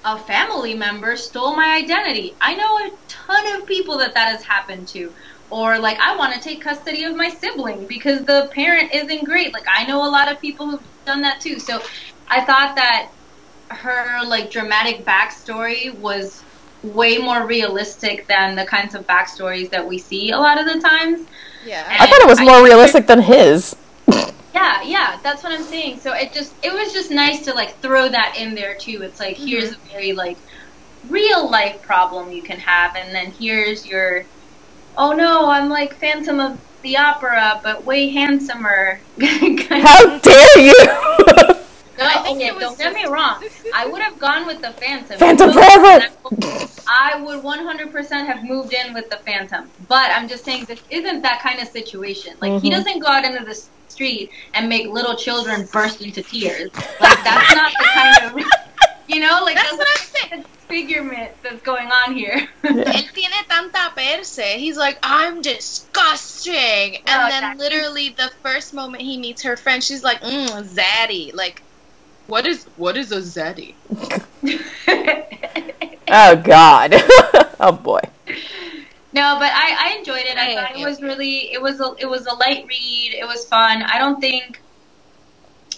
a 0.05 0.19
family 0.19 0.73
member 0.75 1.15
stole 1.15 1.55
my 1.55 1.77
identity. 1.77 2.35
I 2.41 2.55
know 2.55 2.79
a 2.79 2.91
ton 3.07 3.61
of 3.61 3.67
people 3.67 3.99
that 3.99 4.15
that 4.15 4.29
has 4.29 4.43
happened 4.43 4.89
to. 4.89 5.13
Or 5.51 5.79
like 5.79 5.99
i 6.01 6.17
want 6.17 6.33
to 6.33 6.41
take 6.41 6.63
custody 6.63 7.05
of 7.05 7.15
my 7.15 7.29
sibling 7.29 7.87
because 7.87 8.25
the 8.25 8.51
parent 8.55 8.95
isn't 8.95 9.25
great. 9.25 9.53
Like 9.53 9.67
i 9.69 9.85
know 9.85 10.09
a 10.09 10.11
lot 10.11 10.33
of 10.33 10.41
people 10.41 10.71
who've 10.71 11.05
done 11.05 11.21
that 11.21 11.43
too. 11.43 11.59
So 11.59 11.83
i 12.29 12.41
thought 12.41 12.77
that 12.77 13.11
her 13.69 14.25
like 14.25 14.51
dramatic 14.51 15.05
backstory 15.05 15.95
was 15.99 16.43
way 16.83 17.19
more 17.19 17.47
realistic 17.47 18.27
than 18.27 18.57
the 18.57 18.65
kinds 18.65 18.95
of 18.95 19.07
backstories 19.07 19.71
that 19.71 19.87
we 19.87 19.99
see 19.99 20.31
a 20.31 20.39
lot 20.39 20.59
of 20.59 20.67
the 20.67 20.81
times. 20.81 21.27
yeah. 21.65 21.87
I 21.89 22.07
thought 22.07 22.21
it 22.21 22.29
was 22.29 22.41
more 22.41 22.63
realistic 22.63 23.07
than 23.07 23.21
his. 23.23 23.77
Yeah, 24.55 24.83
yeah, 24.83 25.19
that's 25.23 25.43
what 25.43 25.53
I'm 25.53 25.65
saying. 25.65 26.01
So 26.01 26.13
it 26.13 26.35
just 26.35 26.55
it 26.63 26.73
was 26.73 26.93
just 26.93 27.11
nice 27.11 27.43
to 27.47 27.55
like 27.55 27.75
throw 27.79 28.09
that 28.11 28.37
in 28.39 28.55
there 28.55 28.75
too. 28.75 29.03
It's 29.03 29.19
like 29.19 29.37
mm-hmm. 29.37 29.47
here's 29.47 29.73
a 29.73 29.77
very 29.91 30.13
like 30.13 30.37
real 31.09 31.51
life 31.51 31.81
problem 31.81 32.31
you 32.31 32.43
can 32.43 32.59
have 32.59 32.95
and 32.95 33.15
then 33.15 33.33
here's 33.33 33.87
your 33.87 34.25
oh 34.97 35.13
no, 35.15 35.49
I'm 35.49 35.71
like 35.71 35.95
Phantom 35.95 36.39
of 36.39 36.61
the 36.83 36.99
Opera 36.99 37.61
but 37.63 37.85
way 37.87 38.11
handsomer. 38.11 39.01
How 39.21 40.19
dare 40.19 40.59
you? 40.59 40.75
No, 41.99 42.05
I 42.07 42.23
think 42.23 42.39
okay, 42.39 42.49
it 42.49 42.55
was 42.55 42.65
don't 42.65 42.79
get 42.79 42.95
me 42.95 43.05
wrong. 43.07 43.43
I 43.75 43.87
would 43.87 44.01
have 44.03 44.19
gone 44.19 44.47
with 44.47 44.61
the 44.63 44.73
Phantom. 44.73 45.19
Phantom 45.19 45.49
Because 45.51 45.77
forever! 45.77 46.07
I 46.89 47.21
would 47.23 47.43
100% 47.43 48.27
have 48.27 48.43
moved 48.45 48.73
in 48.73 48.95
with 48.95 49.11
the 49.11 49.17
Phantom. 49.19 49.71
But 49.89 50.11
I'm 50.11 50.29
just 50.29 50.45
saying 50.45 50.65
this 50.65 50.81
isn't 50.91 51.23
that 51.23 51.41
kind 51.43 51.61
of 51.61 51.69
situation. 51.69 52.37
Like 52.41 52.61
he 52.63 52.71
Mhm. 52.71 52.77
doesn't 52.77 52.99
go 53.01 53.09
out 53.09 53.25
into 53.25 53.45
the 53.45 53.55
street 53.89 54.31
and 54.55 54.69
make 54.69 54.87
little 54.89 55.15
children 55.17 55.69
burst 55.73 56.01
into 56.01 56.23
tears. 56.23 56.71
Like 57.01 57.23
that's 57.25 57.55
not 57.55 57.73
the 57.79 57.85
kind 57.85 58.25
of 58.41 58.47
you 59.09 59.21
know, 59.21 59.41
like 59.45 59.57
That's 59.57 59.77
that's, 59.77 59.79
what 59.79 59.89
I'm 59.89 60.31
saying. 60.31 60.43
the 60.43 60.49
disfigurement 60.59 61.33
that's 61.43 61.61
going 61.63 61.89
on 61.89 62.15
here. 62.15 62.49
Él 62.65 63.13
tiene 63.13 63.45
tanta 63.49 63.93
perse. 63.95 64.39
He's 64.57 64.77
like, 64.79 64.99
I'm 65.03 65.43
disgusting. 65.43 66.97
And 67.07 67.09
Oh, 67.09 67.29
then 67.29 67.43
exactly. 67.45 67.65
literally 67.69 68.09
the 68.11 68.31
first 68.43 68.73
moment 68.73 69.03
he 69.03 69.19
meets 69.19 69.43
her 69.43 69.57
friend, 69.57 69.83
she's 69.83 70.03
like, 70.03 70.23
mm, 70.23 70.49
zaddy. 70.65 71.35
Like, 71.35 71.63
what 72.27 72.47
is 72.47 72.65
what 72.77 72.97
is 72.97 73.13
a 73.13 73.19
zaddy? 73.19 73.75
oh 76.09 76.37
God. 76.37 76.95
oh 77.61 77.73
boy. 77.73 78.01
No, 79.15 79.37
but 79.39 79.51
I, 79.53 79.91
I 79.91 79.99
enjoyed 79.99 80.25
it. 80.25 80.39
I 80.39 80.55
thought 80.55 80.79
it 80.79 80.85
was 80.85 81.03
really 81.03 81.53
it 81.53 81.61
was 81.61 81.81
a 81.81 81.95
it 81.99 82.07
was 82.07 82.27
a 82.27 82.35
light 82.35 82.65
read. 82.69 83.15
It 83.15 83.27
was 83.27 83.45
fun. 83.47 83.83
I 83.83 83.99
don't 83.99 84.21
think. 84.21 84.61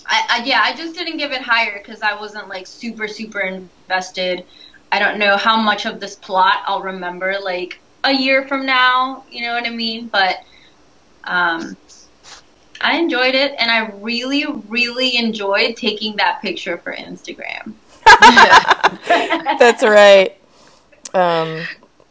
I, 0.07 0.27
I 0.31 0.45
yeah, 0.45 0.61
I 0.63 0.77
just 0.77 0.95
didn't 0.95 1.17
give 1.17 1.33
it 1.33 1.41
higher 1.41 1.79
because 1.79 2.03
I 2.03 2.19
wasn't 2.19 2.49
like 2.49 2.67
super 2.67 3.09
super 3.09 3.41
invested. 3.41 4.45
I 4.93 4.99
don't 5.01 5.19
know 5.19 5.37
how 5.37 5.61
much 5.61 5.87
of 5.87 5.99
this 5.99 6.15
plot 6.15 6.59
I'll 6.67 6.83
remember 6.83 7.37
like 7.43 7.81
a 8.05 8.13
year 8.13 8.47
from 8.47 8.65
now. 8.67 9.25
You 9.31 9.43
know 9.43 9.55
what 9.55 9.67
I 9.67 9.71
mean? 9.71 10.09
But 10.09 10.37
um, 11.25 11.77
I 12.85 12.99
enjoyed 12.99 13.35
it, 13.35 13.55
and 13.59 13.71
I 13.71 13.89
really 14.01 14.45
really 14.69 15.17
enjoyed 15.17 15.77
taking 15.77 16.17
that 16.17 16.43
picture 16.43 16.77
for 16.77 16.95
Instagram. 16.95 17.73
That's 19.09 19.83
right. 19.83 20.37
Um, 21.15 21.63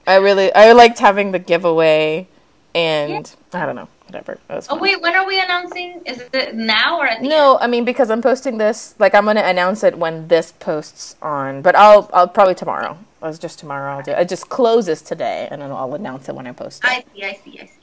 I 0.07 0.15
really, 0.15 0.53
I 0.53 0.71
liked 0.71 0.97
having 0.97 1.31
the 1.31 1.39
giveaway, 1.39 2.27
and 2.73 3.33
I 3.53 3.65
don't 3.67 3.75
know, 3.75 3.88
whatever. 4.07 4.39
Oh 4.69 4.79
wait, 4.79 4.99
when 4.99 5.15
are 5.15 5.27
we 5.27 5.39
announcing? 5.39 6.01
Is 6.07 6.23
it 6.33 6.55
now 6.55 6.99
or 6.99 7.05
at 7.05 7.21
the 7.21 7.27
No, 7.27 7.59
I 7.62 7.67
mean 7.67 7.86
because 7.86 8.09
I'm 8.09 8.23
posting 8.23 8.57
this, 8.57 8.95
like 8.97 9.13
I'm 9.13 9.25
gonna 9.25 9.41
announce 9.41 9.83
it 9.83 9.97
when 9.97 10.27
this 10.27 10.53
posts 10.53 11.15
on, 11.21 11.62
but 11.62 11.75
I'll, 11.75 12.09
I'll 12.13 12.27
probably 12.27 12.55
tomorrow. 12.55 12.97
It 13.21 13.25
was 13.27 13.39
just 13.39 13.59
tomorrow. 13.59 13.97
I'll 13.97 14.01
do. 14.01 14.12
It 14.12 14.27
just 14.27 14.49
closes 14.49 15.03
today, 15.03 15.47
and 15.51 15.62
then 15.62 15.71
I'll 15.71 15.93
announce 15.93 16.27
it 16.27 16.36
when 16.36 16.47
I 16.47 16.51
post 16.51 16.83
it. 16.83 16.89
I 16.89 17.05
see, 17.13 17.23
I 17.23 17.33
see, 17.43 17.59
I 17.62 17.65
see. 17.65 17.83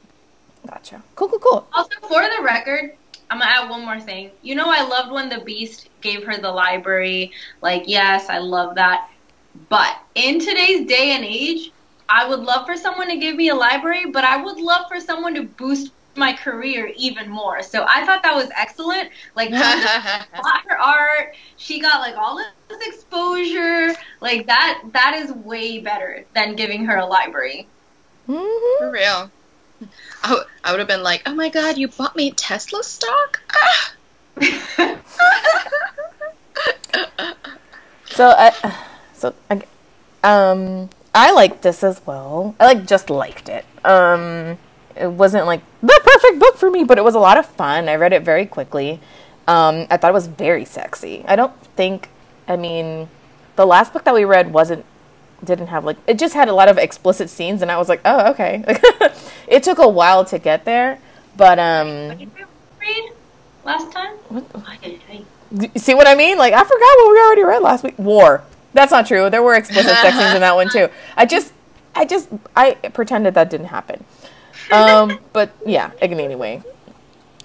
Gotcha. 0.67 1.03
Cool, 1.15 1.29
cool, 1.29 1.39
cool. 1.39 1.69
Also, 1.75 1.91
for 2.09 2.23
the 2.23 2.43
record, 2.43 2.93
I'm 3.31 3.39
gonna 3.39 3.51
add 3.51 3.71
one 3.71 3.85
more 3.85 4.01
thing. 4.01 4.33
You 4.43 4.55
know, 4.55 4.67
I 4.69 4.83
loved 4.87 5.13
when 5.13 5.29
the 5.29 5.41
Beast 5.41 5.89
gave 6.01 6.25
her 6.25 6.37
the 6.37 6.51
library. 6.51 7.33
Like, 7.63 7.85
yes, 7.87 8.29
I 8.29 8.39
love 8.39 8.75
that. 8.77 9.09
But 9.69 9.97
in 10.15 10.39
today's 10.41 10.87
day 10.87 11.13
and 11.13 11.25
age, 11.25 11.73
I 12.09 12.29
would 12.29 12.41
love 12.41 12.67
for 12.67 12.77
someone 12.77 13.09
to 13.09 13.17
give 13.19 13.37
me 13.37 13.49
a 13.49 13.55
library, 13.55 14.11
but 14.13 14.25
I 14.25 14.37
would 14.43 14.59
love 14.59 14.87
for 14.89 15.01
someone 15.01 15.35
to 15.35 15.45
boost 15.45 15.93
my 16.17 16.33
career 16.33 16.93
even 16.97 17.31
more. 17.31 17.63
So 17.63 17.87
I 17.89 18.05
thought 18.05 18.23
that 18.25 18.35
was 18.35 18.51
excellent. 18.57 19.11
Like, 19.37 19.51
bought 20.37 20.63
her 20.69 20.79
art. 20.79 21.35
She 21.57 21.81
got 21.81 22.01
like 22.01 22.17
all 22.17 22.37
this 22.39 22.87
exposure. 22.87 23.97
Like 24.21 24.47
that. 24.47 24.83
That 24.93 25.15
is 25.17 25.33
way 25.33 25.81
better 25.81 26.27
than 26.35 26.57
giving 26.57 26.85
her 26.87 26.97
a 26.97 27.07
library. 27.07 27.69
hmm 28.27 28.79
For 28.79 28.91
real. 28.91 29.31
I, 30.23 30.29
w- 30.29 30.47
I 30.65 30.71
would 30.71 30.79
have 30.81 30.89
been 30.89 31.03
like, 31.03 31.23
oh 31.27 31.35
my 31.35 31.49
god, 31.49 31.79
you 31.79 31.89
bought 31.89 32.17
me 32.17 32.31
Tesla 32.31 32.83
stock? 32.83 33.41
Ah! 33.53 33.95
So 38.21 38.29
I, 38.37 38.53
so 39.15 39.35
um, 40.23 40.91
I 41.15 41.33
liked 41.33 41.63
this 41.63 41.83
as 41.83 42.05
well. 42.05 42.55
I 42.61 42.67
like 42.67 42.87
just 42.87 43.09
liked 43.09 43.49
it. 43.49 43.65
Um, 43.83 44.59
it 44.95 45.07
wasn't 45.07 45.47
like 45.47 45.63
the 45.81 46.01
perfect 46.05 46.39
book 46.39 46.59
for 46.59 46.71
me, 46.71 46.85
but 46.85 46.99
it 46.99 47.05
was 47.05 47.15
a 47.15 47.19
lot 47.19 47.39
of 47.39 47.47
fun. 47.47 47.89
I 47.89 47.95
read 47.95 48.13
it 48.13 48.23
very 48.23 48.45
quickly. 48.45 49.01
Um, 49.49 49.87
I 49.89 49.97
thought 49.97 50.11
it 50.11 50.15
was 50.15 50.27
very 50.27 50.67
sexy. 50.67 51.25
I 51.27 51.35
don't 51.35 51.59
think, 51.77 52.11
I 52.47 52.57
mean, 52.57 53.09
the 53.57 53.65
last 53.65 53.93
book 53.95 54.05
that 54.05 54.13
we 54.13 54.25
read 54.25 54.53
wasn't 54.53 54.85
didn't 55.45 55.69
have 55.69 55.85
like 55.85 55.97
it 56.07 56.19
just 56.19 56.35
had 56.35 56.49
a 56.49 56.53
lot 56.55 56.69
of 56.69 56.79
explicit 56.79 57.31
scenes, 57.31 57.63
and 57.63 57.71
I 57.71 57.79
was 57.79 57.89
like, 57.89 58.01
oh 58.05 58.31
okay. 58.33 58.65
it 59.49 59.63
took 59.63 59.79
a 59.79 59.89
while 59.89 60.25
to 60.27 60.39
get 60.39 60.65
there, 60.65 60.99
but 61.37 61.59
um, 61.59 62.19
Did 62.19 62.21
you 62.21 62.47
read 62.81 63.13
last 63.65 63.91
time? 63.93 64.15
what, 64.29 64.45
I 64.67 64.77
did. 64.77 65.01
I- 65.11 65.25
D- 65.53 65.71
See 65.77 65.95
what 65.95 66.07
I 66.07 66.15
mean? 66.15 66.39
Like 66.39 66.53
I 66.55 66.63
forgot 66.63 66.79
what 66.99 67.13
we 67.13 67.21
already 67.21 67.43
read 67.43 67.61
last 67.63 67.83
week. 67.83 67.99
War. 67.99 68.45
That's 68.73 68.93
not 68.93 69.07
true. 69.07 69.29
There 69.31 69.43
were 69.43 69.55
explicit 69.55 69.91
sex 69.97 70.17
scenes 70.17 70.35
in 70.35 70.41
that 70.43 70.55
one 70.55 70.69
too. 70.71 70.89
I 71.17 71.27
just, 71.27 71.53
I 71.95 72.05
just, 72.05 72.29
I 72.55 72.75
pretended 72.75 73.35
that 73.35 73.51
didn't 73.51 73.67
happen. 73.67 74.05
Um, 74.71 75.19
but 75.33 75.51
yeah. 75.67 75.91
Anyway, 76.01 76.63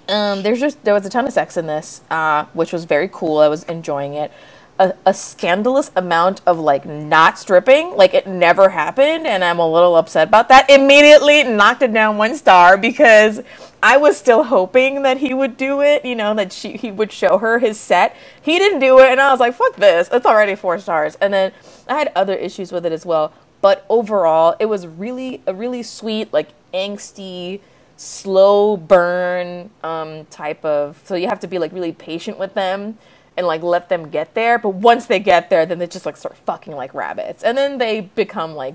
um, 0.08 0.44
there's 0.44 0.60
just 0.60 0.84
there 0.84 0.94
was 0.94 1.04
a 1.04 1.10
ton 1.10 1.26
of 1.26 1.32
sex 1.32 1.56
in 1.56 1.66
this, 1.66 2.02
uh, 2.10 2.44
which 2.52 2.72
was 2.72 2.84
very 2.84 3.08
cool. 3.12 3.38
I 3.38 3.48
was 3.48 3.64
enjoying 3.64 4.14
it. 4.14 4.30
A, 4.78 4.94
a 5.06 5.14
scandalous 5.14 5.90
amount 5.96 6.40
of 6.46 6.58
like 6.58 6.84
not 6.84 7.38
stripping. 7.38 7.96
Like 7.96 8.14
it 8.14 8.26
never 8.26 8.68
happened, 8.68 9.26
and 9.26 9.42
I'm 9.42 9.58
a 9.58 9.70
little 9.70 9.96
upset 9.96 10.28
about 10.28 10.48
that. 10.48 10.68
Immediately 10.68 11.44
knocked 11.44 11.82
it 11.82 11.92
down 11.92 12.18
one 12.18 12.36
star 12.36 12.76
because 12.76 13.42
I 13.82 13.96
was 13.96 14.16
still 14.16 14.44
hoping 14.44 15.02
that 15.02 15.18
he 15.18 15.32
would 15.34 15.56
do 15.56 15.80
it. 15.80 16.04
You 16.04 16.14
know 16.14 16.34
that 16.34 16.52
she 16.52 16.76
he 16.76 16.90
would 16.90 17.12
show 17.12 17.38
her 17.38 17.58
his 17.58 17.78
set. 17.78 18.16
He 18.40 18.58
didn't 18.58 18.80
do 18.80 18.98
it, 19.00 19.10
and 19.10 19.20
I 19.20 19.30
was 19.30 19.40
like, 19.40 19.54
"Fuck 19.54 19.76
this! 19.76 20.08
It's 20.12 20.26
already 20.26 20.54
four 20.54 20.78
stars." 20.78 21.16
And 21.20 21.32
then 21.32 21.52
I 21.88 21.94
had 21.98 22.12
other 22.14 22.34
issues 22.34 22.72
with 22.72 22.84
it 22.84 22.92
as 22.92 23.06
well. 23.06 23.32
But 23.62 23.84
overall, 23.88 24.54
it 24.60 24.66
was 24.66 24.86
really 24.86 25.42
a 25.46 25.54
really 25.54 25.82
sweet, 25.82 26.32
like 26.32 26.50
angsty, 26.74 27.60
slow 27.96 28.76
burn 28.76 29.70
um, 29.82 30.26
type 30.26 30.64
of. 30.64 31.00
So 31.04 31.14
you 31.14 31.28
have 31.28 31.40
to 31.40 31.46
be 31.46 31.58
like 31.58 31.72
really 31.72 31.92
patient 31.92 32.38
with 32.38 32.54
them 32.54 32.98
and 33.36 33.46
like 33.46 33.62
let 33.62 33.88
them 33.88 34.08
get 34.10 34.34
there. 34.34 34.58
But 34.58 34.70
once 34.70 35.06
they 35.06 35.18
get 35.18 35.50
there, 35.50 35.66
then 35.66 35.78
they 35.78 35.86
just 35.86 36.06
like 36.06 36.16
start 36.16 36.36
fucking 36.38 36.74
like 36.74 36.94
rabbits, 36.94 37.42
and 37.42 37.56
then 37.56 37.78
they 37.78 38.00
become 38.02 38.54
like 38.54 38.74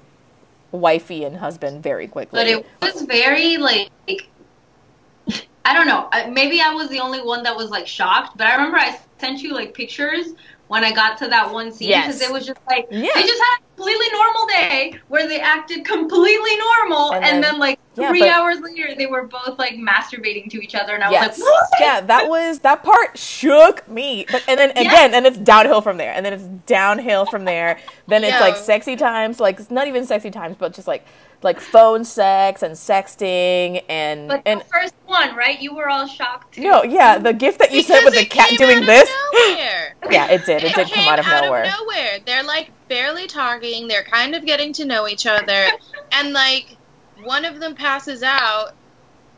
wifey 0.71 1.23
and 1.25 1.37
husband 1.37 1.83
very 1.83 2.07
quickly. 2.07 2.37
But 2.37 2.47
it 2.47 2.65
was 2.81 3.01
very 3.03 3.57
like 3.57 3.89
I 5.65 5.73
don't 5.73 5.87
know. 5.87 6.09
Maybe 6.31 6.59
I 6.61 6.73
was 6.73 6.89
the 6.89 6.99
only 6.99 7.21
one 7.21 7.43
that 7.43 7.55
was 7.55 7.69
like 7.69 7.85
shocked, 7.87 8.37
but 8.37 8.47
I 8.47 8.55
remember 8.55 8.77
I 8.77 8.97
sent 9.19 9.41
you 9.43 9.53
like 9.53 9.73
pictures 9.73 10.29
when 10.67 10.83
I 10.83 10.91
got 10.91 11.17
to 11.19 11.27
that 11.27 11.51
one 11.51 11.71
scene 11.71 11.89
Yes. 11.89 12.07
because 12.07 12.21
it 12.21 12.31
was 12.31 12.45
just 12.47 12.59
like 12.67 12.87
Yeah. 12.89 13.09
they 13.13 13.21
just 13.23 13.41
had 13.43 13.57
a 13.59 13.75
completely 13.75 14.07
normal 14.13 14.47
day 14.47 14.93
where 15.09 15.27
they 15.27 15.39
acted 15.39 15.85
completely 15.85 16.55
normal, 16.57 17.13
And 17.13 17.23
and, 17.25 17.33
then- 17.43 17.51
then, 17.53 17.59
like 17.59 17.79
three 17.95 18.19
but- 18.21 18.29
hours 18.29 18.59
later 18.59 18.95
they 18.95 19.05
were 19.05 19.23
both 19.23 19.57
like 19.59 19.73
masturbating 19.75 20.49
to 20.51 20.61
each 20.63 20.75
other, 20.75 20.93
and 20.95 21.03
I 21.03 21.11
Yes. 21.11 21.37
was 21.37 21.45
like, 21.45 21.51
what? 21.53 21.69
Yeah, 21.79 22.01
that 22.01 22.29
was 22.29 22.59
that 22.59 22.83
part 22.83 23.17
shook 23.17 23.87
me. 23.89 24.25
But 24.31 24.43
and 24.47 24.59
then 24.59 24.71
Yeah. 24.75 24.81
again, 24.81 25.13
and 25.13 25.25
it's 25.25 25.37
downhill 25.37 25.81
from 25.81 25.97
there. 25.97 26.13
And 26.13 26.25
then 26.25 26.33
it's 26.33 26.43
downhill 26.65 27.25
from 27.25 27.45
there. 27.45 27.77
Then 28.07 28.23
it's 28.23 28.33
Yeah. 28.33 28.39
like 28.41 28.55
sexy 28.57 28.95
times, 28.95 29.39
like 29.39 29.69
not 29.71 29.87
even 29.87 30.05
sexy 30.05 30.31
times, 30.31 30.55
but 30.57 30.73
just 30.73 30.87
like 30.87 31.05
like 31.43 31.59
phone 31.59 32.05
sex 32.05 32.61
and 32.61 32.75
sexting 32.75 33.83
and 33.89 34.27
But 34.27 34.43
and 34.45 34.61
the 34.61 34.65
first 34.65 34.93
one, 35.07 35.35
right? 35.35 35.59
You 35.59 35.73
were 35.73 35.89
all 35.89 36.05
shocked 36.05 36.53
too. 36.53 36.61
no, 36.61 36.83
yeah, 36.83 37.17
the 37.17 37.33
gift 37.33 37.57
that 37.59 37.71
you 37.71 37.81
sent 37.81 38.05
with 38.05 38.13
the 38.13 38.25
cat 38.25 38.49
doing 38.57 38.85
this. 38.85 39.09
Yeah, 40.09 40.27
it 40.27 40.45
did. 40.45 40.63
It 40.63 40.75
did 40.75 40.91
come 40.91 41.07
out 41.07 41.19
of 41.19 41.25
nowhere. 41.27 41.65
nowhere. 41.79 42.19
They're 42.25 42.43
like 42.43 42.69
barely 42.89 43.27
talking. 43.27 43.87
They're 43.87 44.03
kind 44.03 44.35
of 44.35 44.45
getting 44.45 44.73
to 44.73 44.85
know 44.85 45.07
each 45.07 45.25
other, 45.25 45.67
and 46.11 46.33
like 46.33 46.75
one 47.23 47.45
of 47.45 47.59
them 47.59 47.75
passes 47.75 48.23
out, 48.23 48.71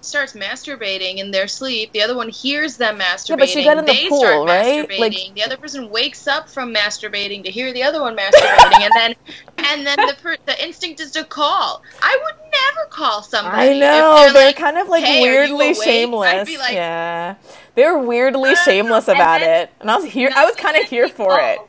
starts 0.02 0.34
masturbating 0.34 1.18
in 1.18 1.32
their 1.32 1.48
sleep. 1.48 1.92
The 1.94 2.02
other 2.02 2.16
one 2.16 2.28
hears 2.28 2.76
them 2.76 3.00
masturbating. 3.00 3.30
Yeah, 3.30 3.36
but 3.38 3.50
she 3.50 3.64
got 3.64 3.78
in 3.78 3.86
the 3.86 3.94
they 3.94 4.10
pool, 4.10 4.46
right? 4.46 4.90
Like- 5.00 5.14
the 5.34 5.44
other 5.44 5.56
person 5.58 5.90
wakes 5.90 6.28
up 6.28 6.50
from 6.50 6.74
masturbating 6.74 7.44
to 7.46 7.52
hear 7.52 7.72
the 7.72 7.84
other 7.84 8.02
one 8.02 8.16
masturbating, 8.18 8.82
and 8.82 8.92
then 8.96 9.16
and 9.60 9.88
then 9.88 9.96
the 9.98 10.16
per- 10.22 10.38
the 10.46 10.62
instinct 10.64 11.00
is 11.00 11.12
to 11.12 11.24
call. 11.24 11.82
I 12.02 12.20
would 12.22 12.36
never 12.52 12.90
call 12.90 13.24
somebody. 13.24 13.58
I 13.58 13.66
if 13.72 13.80
know 13.80 14.16
they're 14.24 14.34
they're 14.34 14.46
like, 14.48 14.58
kind 14.58 14.78
of 14.78 14.90
like 14.90 15.06
"Hey, 15.06 15.22
weirdly 15.22 15.68
awake?" 15.68 15.78
I'd 15.78 15.84
shameless. 15.84 16.58
like, 16.60 16.74
yeah, 16.74 17.36
they're 17.76 17.98
weirdly 17.98 18.52
uh, 18.52 18.56
shameless 18.56 19.08
about 19.08 19.40
then- 19.40 19.64
it, 19.68 19.72
and 19.80 19.90
I 19.90 19.96
was 19.96 20.06
here. 20.06 20.32
I 20.36 20.44
was 20.46 20.56
kind 20.56 20.76
of 20.76 20.84
here 20.84 21.08
for 21.08 21.40
it. 21.40 21.60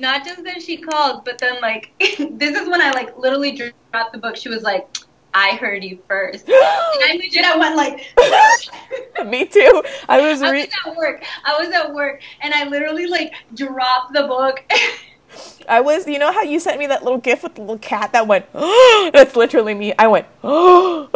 Not 0.00 0.24
just 0.24 0.42
that 0.42 0.60
she 0.60 0.78
called, 0.78 1.24
but 1.24 1.38
then 1.38 1.60
like 1.60 1.92
this 1.98 2.58
is 2.58 2.68
when 2.68 2.82
I 2.82 2.90
like 2.90 3.16
literally 3.16 3.52
dropped 3.52 4.12
the 4.12 4.18
book. 4.18 4.36
She 4.36 4.48
was 4.48 4.64
like, 4.64 4.88
"I 5.34 5.56
heard 5.56 5.82
you 5.84 5.98
first. 6.08 6.46
and 6.48 6.54
I 6.56 7.18
legit, 7.20 7.44
I 7.44 7.56
went 7.56 7.76
like. 7.76 9.26
Me 9.26 9.44
too. 9.44 9.82
I 10.08 10.20
was 10.20 10.42
I 10.42 10.52
was 10.52 10.68
at 10.86 10.96
work. 10.96 11.24
I 11.44 11.58
was 11.58 11.68
at 11.74 11.92
work, 11.92 12.22
and 12.40 12.54
I 12.54 12.64
literally 12.68 13.06
like 13.06 13.34
dropped 13.54 14.14
the 14.14 14.22
book. 14.22 14.64
I 15.68 15.80
was, 15.80 16.06
you 16.06 16.18
know 16.18 16.30
how 16.32 16.42
you 16.42 16.60
sent 16.60 16.78
me 16.78 16.86
that 16.86 17.02
little 17.02 17.18
gif 17.18 17.42
with 17.42 17.56
the 17.56 17.62
little 17.62 17.78
cat 17.78 18.12
that 18.12 18.28
went, 18.28 18.46
that's 18.52 19.34
literally 19.34 19.74
me. 19.74 19.92
I 19.98 20.06
went, 20.06 20.26
oh. 20.44 21.08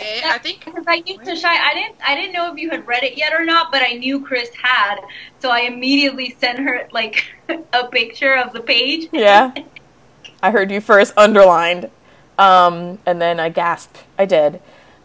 "Eh, 0.00 0.22
I 0.24 0.38
think 0.38 0.64
Because 0.64 0.84
I 0.86 1.02
used 1.04 1.24
to 1.24 1.36
shy. 1.36 1.54
I 1.54 1.74
didn't. 1.74 1.96
I 2.06 2.14
didn't 2.14 2.32
know 2.32 2.50
if 2.52 2.58
you 2.58 2.70
had 2.70 2.86
read 2.86 3.02
it 3.02 3.18
yet 3.18 3.32
or 3.32 3.44
not, 3.44 3.70
but 3.72 3.82
I 3.82 3.92
knew 3.94 4.20
Chris 4.20 4.50
had, 4.54 5.00
so 5.40 5.50
I 5.50 5.60
immediately 5.60 6.36
sent 6.38 6.58
her 6.60 6.88
like 6.92 7.24
a 7.72 7.86
picture 7.88 8.34
of 8.36 8.52
the 8.52 8.60
page. 8.60 9.08
yeah. 9.12 9.52
I 10.42 10.50
heard 10.50 10.70
you 10.72 10.80
first, 10.80 11.12
underlined. 11.16 11.90
Um, 12.38 12.98
and 13.06 13.20
then 13.20 13.38
I 13.40 13.48
gasped. 13.48 14.04
I 14.18 14.24
did. 14.24 14.60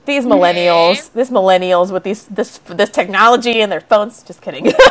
These 0.05 0.25
millennials, 0.25 1.11
these 1.13 1.29
millennials 1.29 1.91
with 1.91 2.03
these 2.03 2.25
this 2.27 2.59
this 2.65 2.89
technology 2.89 3.61
and 3.61 3.69
their 3.71 3.81
phones. 3.81 4.23
Just 4.23 4.41
kidding. 4.41 4.71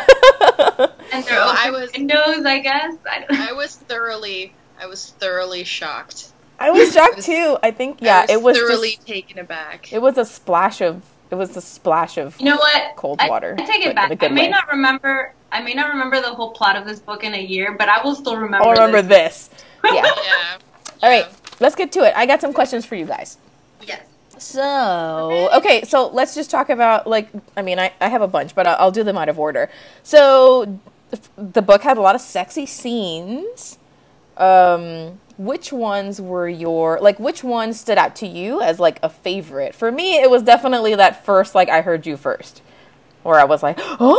And 1.13 1.25
No, 1.25 1.31
they're 1.31 1.41
I 1.41 1.71
was- 1.71 1.93
windows, 1.93 2.45
I 2.45 2.59
guess. 2.59 2.97
I 3.11 3.21
don't 3.21 3.41
I 3.41 3.53
was 3.53 3.77
thoroughly, 3.77 4.53
I 4.81 4.87
was 4.87 5.11
thoroughly 5.11 5.63
shocked. 5.65 6.33
I 6.59 6.71
was 6.71 6.93
shocked 6.93 7.23
too. 7.23 7.57
I 7.63 7.71
think 7.71 7.99
yeah, 8.03 8.27
I 8.29 8.33
it 8.33 8.43
was 8.43 8.57
thoroughly 8.59 8.97
just, 8.97 9.07
taken 9.07 9.39
aback. 9.39 9.93
it 9.93 10.03
was 10.03 10.19
a 10.19 10.25
splash 10.25 10.81
of 10.81 11.03
it 11.31 11.37
was 11.37 11.57
a 11.57 11.61
splash 11.61 12.19
of 12.19 12.39
You 12.41 12.47
know 12.47 12.57
what? 12.57 12.97
Cold 12.97 13.21
water, 13.29 13.55
I, 13.59 13.65
take 13.65 13.87
it 13.87 13.95
back. 13.95 14.07
in 14.07 14.13
a 14.13 14.17
good 14.17 14.33
I 14.33 14.35
may 14.35 14.43
way. 14.43 14.49
not 14.51 14.69
remember. 14.69 15.33
I 15.53 15.63
may 15.63 15.75
not 15.75 15.91
remember 15.91 16.21
the 16.21 16.35
whole 16.35 16.51
plot 16.51 16.77
of 16.77 16.85
this 16.85 16.99
book 16.99 17.23
in 17.25 17.35
a 17.35 17.41
year, 17.41 17.73
but 17.79 17.89
I 17.89 18.03
will 18.03 18.15
still 18.17 18.37
remember. 18.37 18.67
I'll 18.67 18.73
remember 18.73 19.01
this. 19.03 19.49
this. 19.49 19.65
Yeah. 19.95 20.03
yeah. 20.05 20.59
All 21.03 21.09
right, 21.11 21.27
let's 21.61 21.75
get 21.75 21.93
to 21.93 22.05
it. 22.05 22.13
I 22.17 22.27
got 22.27 22.41
some 22.41 22.53
questions 22.53 22.85
for 22.85 22.95
you 22.95 23.07
guys. 23.07 23.39
Yes. 23.87 24.03
So, 24.39 25.49
okay, 25.55 25.83
so 25.85 26.09
let's 26.09 26.35
just 26.35 26.51
talk 26.51 26.69
about 26.69 27.07
like 27.07 27.29
I 27.57 27.63
mean, 27.63 27.79
I, 27.79 27.93
I 28.01 28.09
have 28.09 28.23
a 28.23 28.29
bunch, 28.29 28.55
but 28.55 28.67
I'll, 28.67 28.77
I'll 28.79 28.91
do 28.91 29.03
them 29.03 29.17
out 29.17 29.29
of 29.29 29.39
order. 29.39 29.71
So, 30.03 30.79
the 31.37 31.63
book 31.63 31.83
had 31.83 31.97
a 31.97 32.01
lot 32.01 32.15
of 32.15 32.21
sexy 32.21 32.67
scenes. 32.67 33.79
Um, 34.37 35.21
which 35.39 35.73
ones 35.73 36.21
were 36.21 36.49
your 36.49 36.99
like? 37.01 37.19
Which 37.19 37.43
one 37.43 37.73
stood 37.73 37.99
out 37.99 38.17
to 38.17 38.27
you 38.27 38.61
as 38.61 38.79
like 38.79 38.99
a 39.03 39.09
favorite? 39.09 39.75
For 39.75 39.91
me, 39.91 40.17
it 40.17 40.31
was 40.31 40.43
definitely 40.43 40.95
that 40.95 41.25
first 41.25 41.55
like 41.55 41.69
I 41.69 41.81
heard 41.81 42.07
you 42.07 42.17
first, 42.17 42.63
where 43.23 43.39
I 43.39 43.45
was 43.45 43.63
like, 43.63 43.77
oh, 43.81 44.19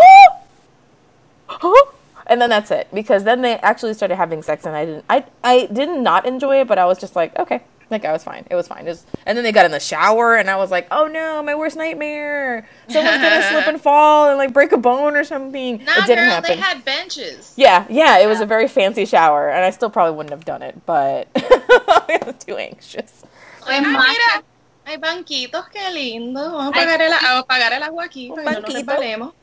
oh, 1.50 1.94
and 2.28 2.42
then 2.42 2.50
that's 2.50 2.72
it 2.72 2.88
because 2.94 3.24
then 3.24 3.42
they 3.42 3.56
actually 3.58 3.94
started 3.94 4.16
having 4.16 4.42
sex 4.42 4.66
and 4.66 4.76
I 4.76 4.86
didn't 4.86 5.06
I 5.10 5.26
I 5.44 5.66
did 5.72 5.90
not 5.90 6.26
enjoy 6.26 6.62
it, 6.62 6.68
but 6.68 6.78
I 6.78 6.86
was 6.86 7.00
just 7.00 7.16
like 7.16 7.38
okay. 7.40 7.62
Like 7.90 8.04
I 8.04 8.12
was 8.12 8.22
fine. 8.22 8.46
It 8.52 8.56
was 8.56 8.68
fine. 8.68 8.86
It 8.86 8.90
was, 8.90 9.06
and 9.26 9.38
then 9.38 9.46
they 9.46 9.54
got 9.54 9.66
in 9.66 9.72
the 9.72 9.80
shower, 9.80 10.36
and 10.36 10.50
I 10.50 10.58
was 10.58 10.70
like, 10.72 10.88
"Oh 10.92 11.08
no, 11.08 11.42
my 11.42 11.56
worst 11.56 11.78
nightmare! 11.78 12.68
Someone's 12.90 13.22
gonna 13.22 13.42
slip 13.50 13.66
and 13.66 13.80
fall 13.80 14.28
and 14.28 14.38
like 14.38 14.52
break 14.52 14.74
a 14.74 14.78
bone 14.78 15.16
or 15.16 15.24
something." 15.24 15.78
Nah, 15.86 16.00
it 16.00 16.06
didn't 16.06 16.26
girl, 16.26 16.34
happen. 16.34 16.50
they 16.52 16.58
had 16.58 16.84
benches. 16.84 17.54
Yeah, 17.56 17.86
yeah, 17.90 18.20
it 18.20 18.28
was 18.28 18.42
a 18.42 18.46
very 18.46 18.68
fancy 18.68 19.06
shower, 19.06 19.50
and 19.50 19.64
I 19.64 19.70
still 19.70 19.90
probably 19.90 20.18
wouldn't 20.18 20.32
have 20.34 20.44
done 20.44 20.64
it, 20.64 20.86
but 20.86 21.30
I 21.38 22.20
was 22.26 22.36
too 22.44 22.58
anxious. 22.58 23.24
When 23.66 23.84
my- 23.84 24.00
mira, 24.00 24.44
hay 24.86 24.98
banquitos, 24.98 25.70
qué 25.70 25.90
lindo. 25.94 26.42
Vamos 26.42 26.76
a 26.76 26.80
apagar 26.80 27.00
el, 27.02 27.14
a 27.14 27.40
apagar 27.40 27.72
el 27.72 27.84
agua 27.84 28.04
aquí 28.04 28.30
para 28.36 28.44
que 28.44 28.52
no 28.52 28.68
nos 28.68 28.74
resbalemos. 28.74 29.34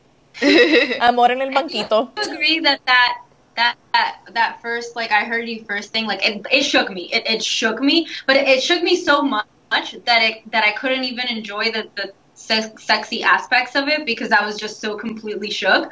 Amor 1.00 1.30
en 1.30 1.42
el 1.42 1.50
banquito. 1.50 2.10
I 2.16 2.32
agree 2.32 2.60
that 2.60 2.80
that 2.86 3.18
that 3.56 3.76
that, 3.92 4.18
that 4.32 4.62
first 4.62 4.96
like 4.96 5.12
I 5.12 5.24
heard 5.24 5.48
you 5.48 5.64
first 5.64 5.92
thing 5.92 6.06
like 6.06 6.26
it, 6.26 6.46
it 6.50 6.64
shook 6.64 6.90
me. 6.90 7.10
It, 7.12 7.26
it 7.26 7.44
shook 7.44 7.80
me 7.80 8.08
but 8.26 8.36
it, 8.36 8.48
it 8.48 8.62
shook 8.62 8.82
me 8.82 8.96
so 8.96 9.22
much 9.22 9.46
that 9.70 10.22
it 10.22 10.50
that 10.50 10.64
I 10.64 10.72
couldn't 10.72 11.04
even 11.04 11.28
enjoy 11.28 11.70
the 11.70 11.88
the 11.94 12.12
sex, 12.34 12.84
sexy 12.84 13.22
aspects 13.22 13.76
of 13.76 13.88
it 13.88 14.04
because 14.04 14.32
I 14.32 14.44
was 14.44 14.56
just 14.56 14.80
so 14.80 14.96
completely 14.96 15.50
shook. 15.50 15.90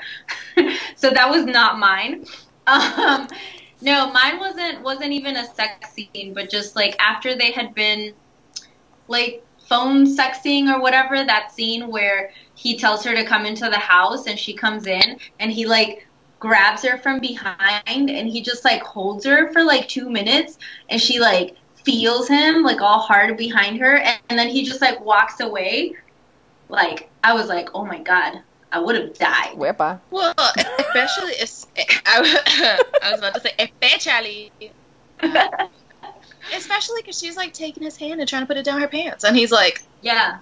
So 0.97 1.11
that 1.11 1.29
was 1.31 1.45
not 1.45 1.79
mine. 1.79 2.27
Um 2.67 3.27
no 3.81 4.13
mine 4.13 4.39
wasn't 4.39 4.83
wasn't 4.83 5.13
even 5.13 5.37
a 5.37 5.45
sex 5.55 5.93
scene 5.93 6.33
but 6.35 6.49
just 6.49 6.77
like 6.77 6.95
after 7.01 7.35
they 7.35 7.51
had 7.51 7.75
been 7.75 8.15
like 9.09 9.45
phone 9.73 10.05
sexing 10.05 10.69
or 10.69 10.83
whatever 10.83 11.25
that 11.25 11.51
scene 11.51 11.89
where 11.89 12.31
he 12.55 12.77
tells 12.77 13.03
her 13.03 13.15
to 13.15 13.25
come 13.25 13.47
into 13.47 13.71
the 13.71 13.79
house 13.79 14.27
and 14.27 14.39
she 14.39 14.53
comes 14.53 14.87
in 14.87 15.19
and 15.41 15.51
he 15.51 15.65
like 15.65 16.07
grabs 16.41 16.83
her 16.83 16.99
from 16.99 17.21
behind 17.21 18.11
and 18.11 18.29
he 18.29 18.43
just 18.43 18.67
like 18.67 18.83
holds 18.83 19.25
her 19.25 19.51
for 19.51 19.65
like 19.65 19.89
two 19.89 20.11
minutes 20.11 20.59
and 20.91 21.01
she 21.01 21.19
like 21.19 21.57
feels 21.85 22.29
him 22.29 22.63
like 22.63 22.83
all 22.83 22.99
hard 22.99 23.35
behind 23.39 23.81
her 23.81 23.97
and, 23.97 24.21
and 24.29 24.39
then 24.39 24.49
he 24.49 24.63
just 24.63 24.83
like 24.83 25.01
walks 25.01 25.41
away 25.41 25.97
like 26.69 27.09
i 27.25 27.33
was 27.33 27.49
like 27.49 27.71
oh 27.75 27.87
my 27.87 27.99
god 28.01 28.43
i 28.73 28.79
would 28.79 28.95
have 28.95 29.15
died 29.15 29.55
Wepa. 29.57 30.01
Well, 30.11 30.35
especially, 30.79 31.33
es- 31.41 31.67
I, 31.79 32.43
eh, 32.61 32.83
I 33.03 33.11
was 33.11 33.21
about 33.21 33.35
to 33.35 33.41
say, 33.41 33.53
especially, 33.59 34.53
uh, 35.23 35.69
especially 36.55 37.01
because 37.03 37.19
she's 37.19 37.37
like 37.37 37.53
taking 37.53 37.83
his 37.83 37.97
hand 37.97 38.21
and 38.21 38.29
trying 38.29 38.43
to 38.43 38.47
put 38.47 38.57
it 38.57 38.65
down 38.65 38.81
her 38.81 38.89
pants, 38.89 39.25
and 39.25 39.37
he's 39.37 39.53
like, 39.53 39.83
yeah 40.01 40.39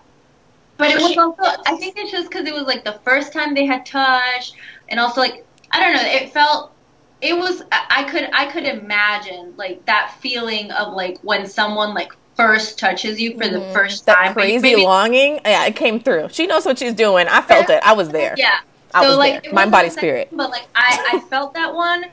but 0.76 0.88
it 0.88 0.96
was 0.96 1.14
also 1.14 1.62
i 1.66 1.76
think 1.76 1.98
it's 1.98 2.10
just 2.10 2.30
because 2.30 2.46
it 2.46 2.54
was 2.54 2.62
like 2.62 2.84
the 2.84 2.98
first 3.04 3.34
time 3.34 3.52
they 3.52 3.66
had 3.66 3.84
touched 3.84 4.54
and 4.88 4.98
also 4.98 5.20
like 5.20 5.44
i 5.72 5.78
don't 5.78 5.94
know 5.94 6.00
it 6.02 6.32
felt 6.32 6.72
it 7.20 7.36
was 7.36 7.62
I 7.72 7.86
I 7.90 8.04
could 8.04 8.28
I 8.32 8.46
could 8.46 8.64
imagine 8.64 9.54
like 9.56 9.84
that 9.86 10.16
feeling 10.20 10.70
of 10.72 10.94
like 10.94 11.18
when 11.22 11.46
someone 11.46 11.94
like 11.94 12.12
first 12.34 12.78
touches 12.78 13.20
you 13.20 13.32
for 13.32 13.48
the 13.48 13.58
mm-hmm. 13.58 13.72
first 13.72 14.06
That 14.06 14.16
time. 14.16 14.34
but 14.34 14.42
crazy 14.42 14.62
maybe- 14.62 14.82
longing. 14.82 15.40
Yeah, 15.44 15.66
it 15.66 15.76
came 15.76 16.00
through. 16.00 16.28
She 16.30 16.46
knows 16.46 16.64
what 16.64 16.78
she's 16.78 16.94
doing. 16.94 17.28
I 17.28 17.42
felt 17.42 17.68
it. 17.68 17.82
I 17.84 17.92
was 17.92 18.08
there. 18.08 18.34
Yeah. 18.38 18.60
I 18.94 19.06
was 19.06 19.16
like 19.18 19.42
there. 19.42 19.52
it 19.52 19.54
Mind, 19.54 19.70
body, 19.70 19.88
the 19.88 19.94
spirit. 19.94 20.28
But 20.32 20.50
like 20.50 20.66
I, 20.74 21.10
I 21.12 21.20
felt 21.28 21.54
that 21.54 21.74
one, 21.74 22.06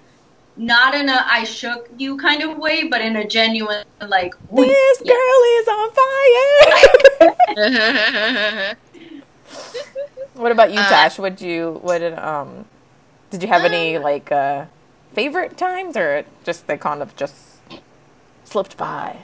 not 0.57 0.95
in 0.95 1.09
a 1.09 1.23
I 1.27 1.43
shook 1.43 1.87
you 1.97 2.17
kind 2.17 2.41
of 2.43 2.57
way, 2.57 2.87
but 2.89 3.01
in 3.01 3.15
a 3.15 3.27
genuine 3.27 3.83
like. 4.01 4.33
This 4.51 5.01
yeah." 5.03 5.05
girl 5.05 5.43
is 5.59 5.67
on 5.67 5.91
fire. 5.91 6.67
what 10.35 10.51
about 10.51 10.71
you, 10.71 10.77
Uh, 10.77 10.83
Tash? 10.83 11.19
Would 11.19 11.41
you 11.41 11.79
would 11.83 12.01
it, 12.01 12.17
um 12.19 12.65
did 13.29 13.43
you 13.43 13.49
have 13.49 13.65
any 13.65 13.95
Um, 13.95 13.97
like 13.97 14.31
uh 14.31 14.65
favorite 15.13 15.57
times 15.57 15.97
or 15.97 16.23
just 16.43 16.67
they 16.67 16.77
kind 16.77 17.01
of 17.01 17.15
just 17.15 17.35
slipped 18.45 18.77
by? 18.77 19.17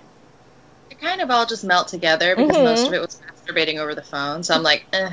it 0.90 1.00
kind 1.00 1.22
of 1.22 1.32
all 1.32 1.46
just 1.46 1.64
melt 1.64 1.88
together 1.88 2.36
because 2.36 2.58
Mhm. 2.58 2.60
most 2.60 2.88
of 2.88 2.94
it 2.94 3.02
was 3.02 3.20
masturbating 3.48 3.80
over 3.80 3.96
the 3.96 4.04
phone. 4.04 4.44
So 4.44 4.54
I'm 4.54 4.64
like, 4.64 4.86
eh. 4.94 5.10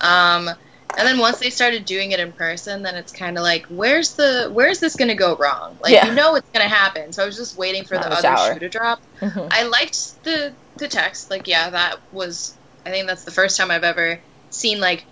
Um, 0.00 0.50
and 0.96 1.06
then 1.06 1.18
once 1.18 1.38
they 1.38 1.50
started 1.50 1.84
doing 1.84 2.12
it 2.12 2.20
in 2.20 2.32
person, 2.32 2.82
then 2.82 2.94
it's 2.94 3.12
kind 3.12 3.36
of 3.38 3.42
like, 3.42 3.66
where's 3.66 4.14
the 4.14 4.50
where's 4.52 4.78
this 4.80 4.96
gonna 4.96 5.14
go 5.14 5.36
wrong? 5.36 5.76
Like 5.82 5.92
Yeah. 5.92 6.06
you 6.06 6.14
know 6.14 6.34
it's 6.36 6.48
gonna 6.50 6.68
happen. 6.68 7.12
So 7.12 7.22
I 7.22 7.26
was 7.26 7.36
just 7.36 7.56
waiting 7.56 7.84
for 7.84 7.94
Not 7.96 8.04
the 8.04 8.10
other 8.12 8.22
shower. 8.22 8.52
shoe 8.54 8.58
to 8.60 8.68
drop. 8.68 9.00
Mhm. 9.20 9.48
I 9.50 9.62
liked 9.64 10.22
the 10.24 10.52
the 10.76 10.88
text. 10.88 11.30
Like 11.30 11.46
yeah, 11.48 11.70
that 11.70 11.96
was. 12.12 12.54
I 12.84 12.90
think 12.90 13.06
that's 13.08 13.24
the 13.24 13.30
first 13.32 13.56
time 13.56 13.70
I've 13.70 13.84
ever 13.84 14.20
seen 14.50 14.80
like 14.80 15.04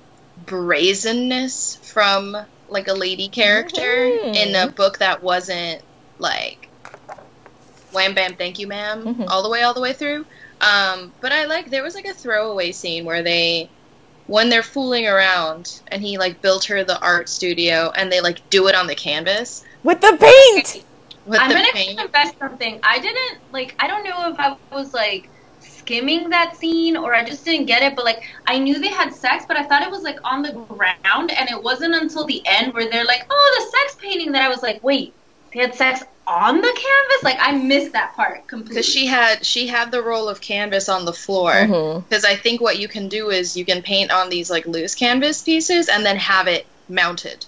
brazenness 0.47 1.77
from 1.83 2.37
like 2.69 2.89
a 2.89 2.93
lady 2.95 3.29
character 3.29 3.81
Mhm. 3.81 4.35
in 4.37 4.55
a 4.55 4.69
book 4.69 4.99
that 4.99 5.23
wasn't 5.23 5.83
like 6.19 6.69
wham 7.93 8.15
bam 8.15 8.35
thank 8.35 8.59
you 8.59 8.67
madam 8.67 9.15
Mhm. 9.15 9.27
all 9.31 9.43
the 9.43 9.49
way 9.49 9.63
all 9.63 9.75
the 9.75 9.81
way 9.81 9.93
through 9.93 10.25
um 10.61 11.13
but 11.21 11.31
i 11.33 11.45
like 11.45 11.71
there 11.71 11.83
was 11.83 11.95
like 11.95 12.07
a 12.07 12.13
throwaway 12.15 12.73
scene 12.73 13.05
where 13.05 13.23
they 13.23 13.69
when 14.27 14.49
they're 14.49 14.63
fooling 14.63 15.07
around 15.07 15.81
and 15.89 16.03
he 16.03 16.19
like 16.19 16.41
built 16.41 16.65
her 16.65 16.85
the 16.85 16.99
art 17.01 17.29
studio 17.29 17.93
and 17.97 18.11
they 18.11 18.21
like 18.21 18.49
do 18.51 18.69
it 18.69 18.75
on 18.75 18.87
the 18.87 18.95
canvas 18.95 19.65
With 19.83 20.01
the 20.01 20.17
paint. 20.19 20.85
with 21.27 21.41
I'm 21.41 21.49
the 21.49 21.55
gonna 21.55 21.73
paint 21.73 21.99
confess 21.99 22.33
something. 22.39 22.81
I 22.83 22.99
didn't 22.99 23.39
like. 23.53 23.75
I 23.79 23.87
don't 23.87 24.05
know 24.05 24.31
if 24.31 24.39
I 24.39 24.57
was 24.73 24.95
like 24.95 25.29
skimming 25.61 26.31
that 26.31 26.57
scene 26.57 26.97
or 26.97 27.15
I 27.15 27.25
just 27.25 27.45
didn't 27.45 27.67
get 27.67 27.83
it. 27.83 27.95
But 27.97 28.05
like, 28.07 28.23
I 28.47 28.59
knew 28.59 28.79
they 28.81 28.89
had 28.89 29.15
sex, 29.15 29.45
but 29.47 29.57
I 29.57 29.65
thought 29.65 29.83
it 29.83 29.91
was 29.91 30.03
like 30.03 30.19
on 30.25 30.43
the 30.43 30.53
ground, 30.53 31.31
and 31.33 31.49
it 31.51 31.63
wasn't 31.63 31.95
until 31.95 32.25
the 32.25 32.43
end 32.47 32.73
where 32.73 32.91
they're 32.91 33.05
like, 33.05 33.27
"Oh, 33.29 33.59
the 33.59 33.79
sex 33.79 33.97
painting," 34.01 34.33
that 34.33 34.43
I 34.43 34.49
was 34.49 34.63
like, 34.63 34.83
"Wait, 34.83 35.13
they 35.53 35.61
had 35.61 35.75
sex 35.75 36.03
on 36.27 36.57
the 36.57 36.63
canvas?" 36.63 37.23
Like, 37.23 37.39
I 37.41 37.53
missed 37.53 37.93
that 37.93 38.15
part 38.17 38.47
completely. 38.47 38.75
because 38.75 38.87
she 38.87 39.07
had 39.07 39.45
she 39.45 39.67
had 39.67 39.91
the 39.91 40.03
roll 40.03 40.29
of 40.29 40.41
canvas 40.41 40.89
on 40.89 41.05
the 41.05 41.13
floor 41.13 41.53
Mhm. 41.53 42.09
because 42.09 42.25
I 42.25 42.37
think 42.37 42.61
what 42.61 42.79
you 42.79 42.89
can 42.89 43.09
do 43.09 43.31
is 43.31 43.57
you 43.57 43.65
can 43.65 43.83
paint 43.83 44.11
on 44.11 44.29
these 44.31 44.51
like 44.51 44.67
loose 44.67 44.95
canvas 44.95 45.43
pieces 45.43 45.89
and 45.89 46.05
then 46.05 46.17
have 46.17 46.49
it 46.49 46.67
mounted. 46.89 47.47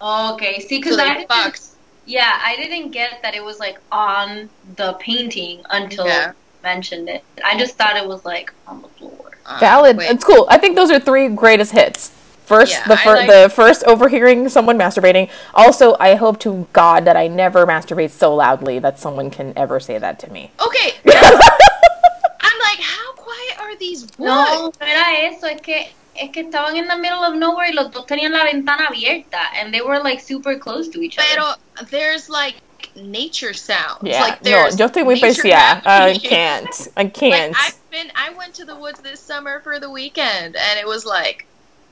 okay, 0.00 0.60
see, 0.60 0.78
because 0.78 0.92
So 0.92 0.96
they 0.98 1.08
I 1.10 1.14
didn't. 1.14 1.28
fucked. 1.28 1.60
Yeah, 2.06 2.38
I 2.44 2.56
didn't 2.56 2.90
get 2.90 3.22
that 3.22 3.34
it 3.34 3.42
was 3.42 3.58
like 3.58 3.78
on 3.90 4.50
the 4.76 4.92
painting 4.94 5.62
until 5.70 6.06
Yeah. 6.06 6.26
you 6.28 6.32
mentioned 6.62 7.08
it. 7.08 7.24
I 7.42 7.58
just 7.58 7.76
thought 7.76 7.96
it 7.96 8.06
was 8.06 8.24
like 8.24 8.52
on 8.66 8.82
the 8.82 8.88
floor. 8.88 9.30
Uh, 9.46 9.58
Valid. 9.60 9.96
wait. 9.96 10.10
It's 10.10 10.24
cool. 10.24 10.46
I 10.50 10.58
think 10.58 10.76
those 10.76 10.90
are 10.90 10.98
three 11.00 11.28
greatest 11.28 11.72
hits. 11.72 12.10
First, 12.44 12.72
Yeah, 12.72 12.86
the 12.88 12.96
fir- 12.98 13.14
like- 13.16 13.30
the 13.30 13.48
first 13.48 13.84
overhearing 13.84 14.48
someone 14.50 14.76
masturbating. 14.78 15.30
Also, 15.54 15.96
I 15.98 16.14
hope 16.14 16.38
to 16.40 16.66
God 16.72 17.06
that 17.06 17.16
I 17.16 17.26
never 17.26 17.66
masturbate 17.66 18.10
so 18.10 18.34
loudly 18.34 18.78
that 18.80 18.98
someone 18.98 19.30
can 19.30 19.52
ever 19.56 19.80
say 19.80 19.96
that 19.98 20.18
to 20.20 20.30
me. 20.30 20.50
Okay. 20.60 20.92
I'm 21.06 22.58
like, 22.60 22.80
how 22.80 23.12
quiet 23.14 23.60
are 23.60 23.76
these 23.78 24.02
woods? 24.02 24.18
No, 24.18 24.72
no 24.80 24.86
era 24.86 25.26
eso, 25.32 25.46
es 25.46 25.60
que 25.62 25.86
es 26.16 26.30
que 26.32 26.44
estaban 26.44 26.76
in 26.76 26.86
the 26.86 26.96
middle 26.96 27.24
of 27.24 27.34
nowhere 27.34 27.66
y 27.68 27.72
los 27.72 27.90
dos 27.90 28.04
tenían 28.06 28.32
la 28.32 28.44
ventana 28.44 28.86
abierta 28.88 29.40
and 29.56 29.72
they 29.74 29.80
were 29.80 29.98
like 30.00 30.20
super 30.20 30.56
close 30.58 30.88
to 30.88 31.00
each 31.00 31.18
other. 31.18 31.26
Pero 31.34 31.86
there's 31.90 32.28
like 32.28 32.56
nature 32.94 33.52
sounds. 33.54 33.98
Yeah, 34.02 34.20
like 34.20 34.44
no, 34.44 34.50
there's 34.50 34.78
yo 34.78 34.88
estoy 34.88 35.04
muy 35.04 35.14
nature 35.14 35.42
preciosa. 35.42 35.82
I 35.84 35.90
happening. 36.12 36.20
can't. 36.20 36.88
I 36.96 37.02
Like 37.02 37.14
can't. 37.14 37.56
I've 37.58 37.90
been, 37.90 38.12
I 38.14 38.30
went 38.34 38.54
to 38.56 38.64
the 38.64 38.76
woods 38.76 39.00
this 39.00 39.18
summer 39.18 39.60
for 39.60 39.80
the 39.80 39.90
weekend, 39.90 40.54
and 40.56 40.78
it 40.78 40.86
was 40.86 41.04
like 41.04 41.46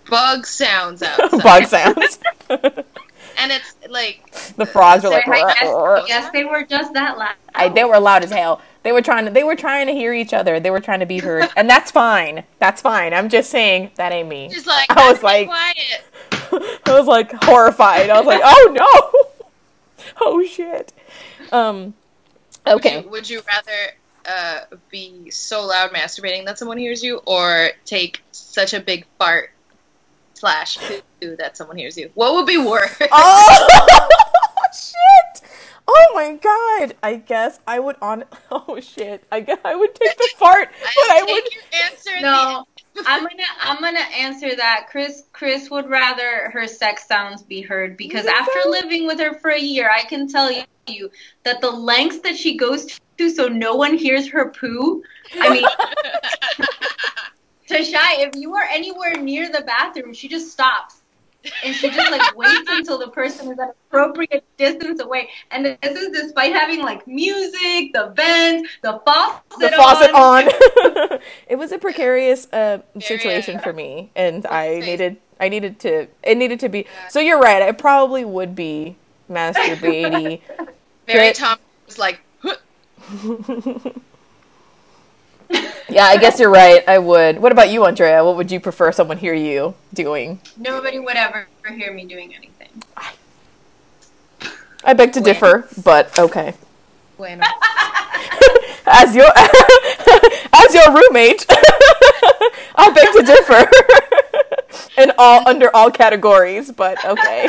bug 0.08 0.46
sounds 0.46 1.02
outside. 1.02 1.42
Bug 1.42 1.64
sounds. 1.66 2.18
and 2.50 3.52
it's 3.52 3.74
like 3.88 4.30
the 4.56 4.66
frogs 4.66 5.04
are 5.04 5.10
like. 5.10 5.26
I 5.26 5.54
guess, 5.54 5.62
I 5.62 6.04
guess 6.06 6.30
they 6.32 6.44
were 6.44 6.64
just 6.64 6.92
that 6.94 7.18
loud. 7.18 7.34
I, 7.54 7.68
they 7.68 7.84
were 7.84 7.98
loud 7.98 8.24
as 8.24 8.30
hell. 8.30 8.60
They 8.82 8.92
were 8.92 9.02
trying 9.02 9.26
to. 9.26 9.30
They 9.30 9.44
were 9.44 9.56
trying 9.56 9.86
to 9.86 9.92
hear 9.92 10.12
each 10.12 10.32
other. 10.32 10.58
They 10.58 10.70
were 10.70 10.80
trying 10.80 11.00
to 11.00 11.06
be 11.06 11.18
heard, 11.18 11.48
and 11.56 11.68
that's 11.70 11.90
fine. 11.90 12.44
That's 12.58 12.82
fine. 12.82 13.14
I'm 13.14 13.28
just 13.28 13.50
saying 13.50 13.92
that 13.96 14.12
ain't 14.12 14.28
me. 14.28 14.48
just 14.48 14.66
like 14.66 14.90
I 14.90 15.10
was 15.10 15.22
like- 15.22 15.46
quiet. 15.48 16.04
I 16.86 16.98
was 16.98 17.06
like 17.06 17.32
horrified. 17.44 18.10
I 18.10 18.18
was 18.18 18.26
like, 18.26 18.42
oh 18.44 18.70
no, 18.72 20.04
oh 20.20 20.44
shit. 20.44 20.92
Um. 21.52 21.94
Okay. 22.66 22.96
Would 22.96 23.04
you, 23.04 23.10
would 23.10 23.30
you 23.30 23.42
rather 23.46 23.92
uh, 24.26 24.76
be 24.90 25.30
so 25.30 25.64
loud 25.66 25.90
masturbating 25.92 26.44
that 26.44 26.58
someone 26.58 26.78
hears 26.78 27.02
you, 27.02 27.18
or 27.24 27.70
take 27.84 28.22
such 28.32 28.74
a 28.74 28.80
big 28.80 29.06
fart 29.18 29.51
slash 30.42 30.76
poo 31.20 31.36
that 31.36 31.56
someone 31.56 31.76
hears 31.76 31.96
you? 31.96 32.10
What 32.14 32.34
would 32.34 32.46
be 32.46 32.58
worse? 32.58 32.90
Oh 33.12 33.68
shit! 34.74 35.42
Oh 35.86 36.06
my 36.14 36.34
god! 36.34 36.96
I 37.00 37.14
guess 37.16 37.60
I 37.66 37.78
would 37.78 37.94
on. 38.02 38.24
Oh 38.50 38.80
shit! 38.80 39.22
I 39.30 39.38
guess 39.40 39.58
I 39.64 39.76
would 39.76 39.94
take 39.94 40.16
the 40.16 40.28
fart, 40.36 40.68
but 40.82 41.10
I 41.10 41.20
take 41.24 41.34
would. 41.34 41.54
your 41.54 41.62
answer. 41.84 42.10
at 42.10 42.16
the 42.16 42.22
No. 42.22 42.64
I'm 43.06 43.22
gonna 43.22 43.50
I'm 43.60 43.80
gonna 43.80 44.00
answer 44.18 44.56
that. 44.56 44.88
Chris 44.90 45.22
Chris 45.32 45.70
would 45.70 45.88
rather 45.88 46.50
her 46.52 46.66
sex 46.66 47.06
sounds 47.06 47.42
be 47.42 47.60
heard 47.62 47.96
because 47.96 48.26
after 48.26 48.60
living 48.68 49.06
with 49.06 49.20
her 49.20 49.34
for 49.34 49.50
a 49.50 49.60
year, 49.60 49.88
I 49.94 50.02
can 50.02 50.26
tell 50.28 50.50
you 50.88 51.08
that 51.44 51.60
the 51.60 51.70
lengths 51.70 52.18
that 52.20 52.36
she 52.36 52.56
goes 52.56 52.98
to 53.18 53.30
so 53.30 53.46
no 53.46 53.76
one 53.76 53.96
hears 53.96 54.28
her 54.28 54.50
poo. 54.50 55.02
I 55.40 55.48
mean, 55.50 55.64
Tashai, 57.72 58.26
if 58.26 58.36
you 58.36 58.54
are 58.54 58.64
anywhere 58.64 59.14
near 59.14 59.50
the 59.50 59.62
bathroom, 59.62 60.12
she 60.12 60.28
just 60.28 60.52
stops. 60.52 61.02
And 61.64 61.74
she 61.74 61.90
just 61.90 62.10
like 62.10 62.36
waits 62.36 62.68
until 62.70 62.98
the 62.98 63.08
person 63.08 63.50
is 63.50 63.58
at 63.58 63.74
appropriate 63.88 64.44
distance 64.56 65.00
away. 65.00 65.28
And 65.50 65.76
this 65.82 65.98
is 65.98 66.10
despite 66.10 66.52
having 66.52 66.80
like 66.82 67.06
music, 67.06 67.92
the 67.92 68.12
vent, 68.14 68.68
the 68.82 69.00
faucet, 69.04 69.42
The 69.58 69.70
faucet 69.70 70.14
on. 70.14 71.18
it 71.48 71.56
was 71.56 71.72
a 71.72 71.78
precarious 71.78 72.46
uh, 72.52 72.82
situation 73.00 73.58
for 73.58 73.72
me, 73.72 74.10
and 74.14 74.46
I 74.46 74.80
needed. 74.80 75.16
I 75.40 75.48
needed 75.48 75.80
to. 75.80 76.06
It 76.22 76.38
needed 76.38 76.60
to 76.60 76.68
be. 76.68 76.86
So 77.08 77.18
you're 77.18 77.40
right. 77.40 77.62
I 77.62 77.72
probably 77.72 78.24
would 78.24 78.54
be 78.54 78.96
masturbating. 79.28 80.40
Very 81.06 81.30
But- 81.30 81.34
Tom 81.34 81.58
was 81.86 81.98
like, 81.98 82.20
"Huh." 82.40 83.90
Yeah, 85.88 86.04
I 86.04 86.16
guess 86.16 86.38
you're 86.38 86.50
right. 86.50 86.86
I 86.88 86.98
would. 86.98 87.38
What 87.38 87.52
about 87.52 87.70
you, 87.70 87.84
Andrea? 87.84 88.24
What 88.24 88.36
would 88.36 88.50
you 88.50 88.60
prefer 88.60 88.92
someone 88.92 89.18
hear 89.18 89.34
you 89.34 89.74
doing? 89.92 90.40
Nobody 90.56 90.98
would 90.98 91.16
ever 91.16 91.48
hear 91.68 91.92
me 91.92 92.04
doing 92.04 92.34
anything. 92.34 92.82
I 94.84 94.94
beg 94.94 95.12
to 95.12 95.20
Wait. 95.20 95.24
differ, 95.24 95.68
but 95.84 96.18
okay. 96.18 96.54
bueno. 97.16 97.44
as 98.86 99.14
your 99.14 99.30
as 100.52 100.74
your 100.74 100.92
roommate, 100.92 101.46
I 102.74 102.90
beg 102.92 103.12
to 103.12 103.22
differ 103.22 105.00
in 105.00 105.12
all 105.18 105.48
under 105.48 105.74
all 105.74 105.90
categories, 105.90 106.72
but 106.72 107.04
okay. 107.04 107.48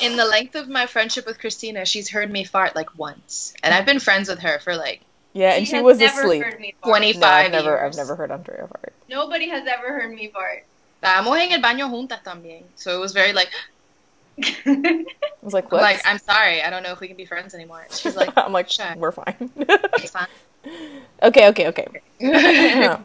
In 0.00 0.16
the 0.16 0.24
length 0.24 0.56
of 0.56 0.68
my 0.68 0.86
friendship 0.86 1.26
with 1.26 1.38
Christina, 1.38 1.86
she's 1.86 2.10
heard 2.10 2.30
me 2.30 2.44
fart 2.44 2.74
like 2.74 2.98
once, 2.98 3.54
and 3.62 3.72
I've 3.72 3.86
been 3.86 4.00
friends 4.00 4.28
with 4.28 4.40
her 4.40 4.58
for 4.58 4.76
like 4.76 5.00
Yeah, 5.36 5.52
and 5.52 5.66
She 5.66 5.76
she 5.76 5.80
was 5.82 5.98
never 5.98 6.22
asleep. 6.22 6.42
heard 6.42 6.60
me 6.60 6.74
fart. 6.82 6.90
25 6.96 7.20
No, 7.20 7.26
I've 7.28 7.52
never, 7.52 7.70
years. 7.70 7.82
I've 7.82 7.96
never 7.96 8.16
heard 8.16 8.30
Andrea 8.30 8.66
fart. 8.66 8.92
Nobody 9.08 9.48
has 9.50 9.66
ever 9.66 9.92
heard 9.92 10.14
me 10.14 10.28
fart. 10.28 10.64
Estábamos 11.02 11.38
en 11.38 11.52
el 11.52 11.60
baño 11.60 11.90
juntas 11.90 12.22
también, 12.24 12.62
so 12.74 12.96
it 12.96 13.00
was 13.00 13.12
very 13.12 13.32
like, 13.34 13.50
I 14.42 15.04
was 15.42 15.52
like, 15.52 15.64
I'm 15.64 15.70
what? 15.72 15.82
like 15.82 16.00
I'm 16.06 16.18
sorry, 16.18 16.62
I 16.62 16.70
don't 16.70 16.82
know 16.82 16.92
if 16.92 17.00
we 17.00 17.08
can 17.08 17.16
be 17.18 17.26
friends 17.26 17.54
anymore. 17.54 17.86
She's 17.90 18.16
like, 18.16 18.30
I'm 18.36 18.52
like, 18.52 18.70
"Sure." 18.70 18.94
we're 18.96 19.12
fine. 19.12 19.50
it's 19.58 20.10
fine. 20.10 20.26
okay, 21.22 21.48
okay, 21.48 21.68
okay. 21.68 21.86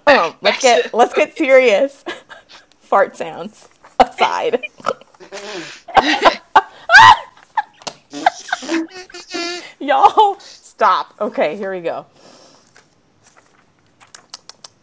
Oh, 0.08 0.36
let's 0.42 0.62
get 0.62 0.94
let's 0.94 1.14
get 1.14 1.38
serious. 1.38 2.04
Fart 2.80 3.18
sounds 3.18 3.68
aside. 4.00 4.64
Y'all, 9.80 10.40
stop. 10.40 11.14
Okay, 11.20 11.56
here 11.58 11.72
we 11.74 11.82
go. 11.82 12.06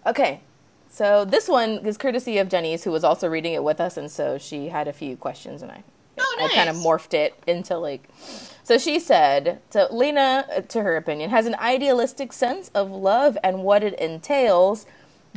Okay, 0.08 0.40
so 0.88 1.24
this 1.24 1.48
one 1.48 1.86
is 1.86 1.98
courtesy 1.98 2.38
of 2.38 2.48
Jenny's, 2.48 2.84
who 2.84 2.90
was 2.90 3.04
also 3.04 3.28
reading 3.28 3.52
it 3.52 3.62
with 3.62 3.80
us, 3.80 3.96
and 3.96 4.10
so 4.10 4.38
she 4.38 4.68
had 4.68 4.88
a 4.88 4.92
few 4.92 5.16
questions, 5.16 5.62
and 5.62 5.70
I, 5.70 5.84
Oh, 6.20 6.36
nice. 6.40 6.50
I 6.50 6.54
kind 6.54 6.68
of 6.68 6.76
morphed 6.76 7.14
it 7.14 7.40
into 7.46 7.78
like. 7.78 8.08
So 8.64 8.76
she 8.76 8.98
said, 8.98 9.60
so 9.70 9.86
Lena, 9.90 10.46
uh, 10.50 10.60
to 10.62 10.82
her 10.82 10.96
opinion, 10.96 11.30
has 11.30 11.46
an 11.46 11.54
idealistic 11.60 12.32
sense 12.32 12.70
of 12.74 12.90
love 12.90 13.38
and 13.44 13.62
what 13.62 13.84
it 13.84 13.94
entails. 14.00 14.84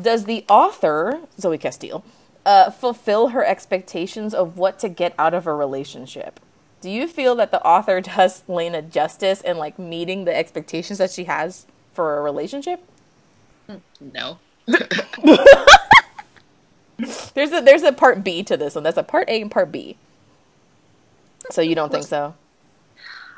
Does 0.01 0.25
the 0.25 0.43
author, 0.49 1.19
Zoey 1.39 1.60
Castile, 1.60 2.03
uh, 2.45 2.71
fulfill 2.71 3.29
her 3.29 3.45
expectations 3.45 4.34
of 4.34 4.57
what 4.57 4.79
to 4.79 4.89
get 4.89 5.13
out 5.19 5.34
of 5.34 5.45
a 5.45 5.53
relationship. 5.53 6.39
Do 6.81 6.89
you 6.89 7.07
feel 7.07 7.36
that 7.36 7.51
the 7.51 7.62
author 7.63 8.01
does 8.15 8.43
Lena 8.47 8.81
justice 8.81 9.41
in 9.41 9.57
like 9.57 9.77
meeting 9.77 10.25
the 10.25 10.36
expectations 10.36 10.97
that 10.97 11.12
she 11.12 11.25
has 11.25 11.67
for 11.93 12.17
a 12.17 12.21
relationship? 12.21 12.84
No. 13.99 14.39
There's 17.34 17.51
a 17.51 17.62
there's 17.62 17.84
a 17.84 17.91
part 17.91 18.23
B 18.23 18.43
to 18.43 18.57
this 18.57 18.75
one. 18.75 18.84
That's 18.84 18.97
a 18.97 19.03
part 19.03 19.29
A 19.29 19.41
and 19.41 19.49
part 19.49 19.71
B. 19.71 19.97
So 21.49 21.62
you 21.62 21.75
don't 21.75 21.91
think 21.91 22.05
so? 22.05 22.36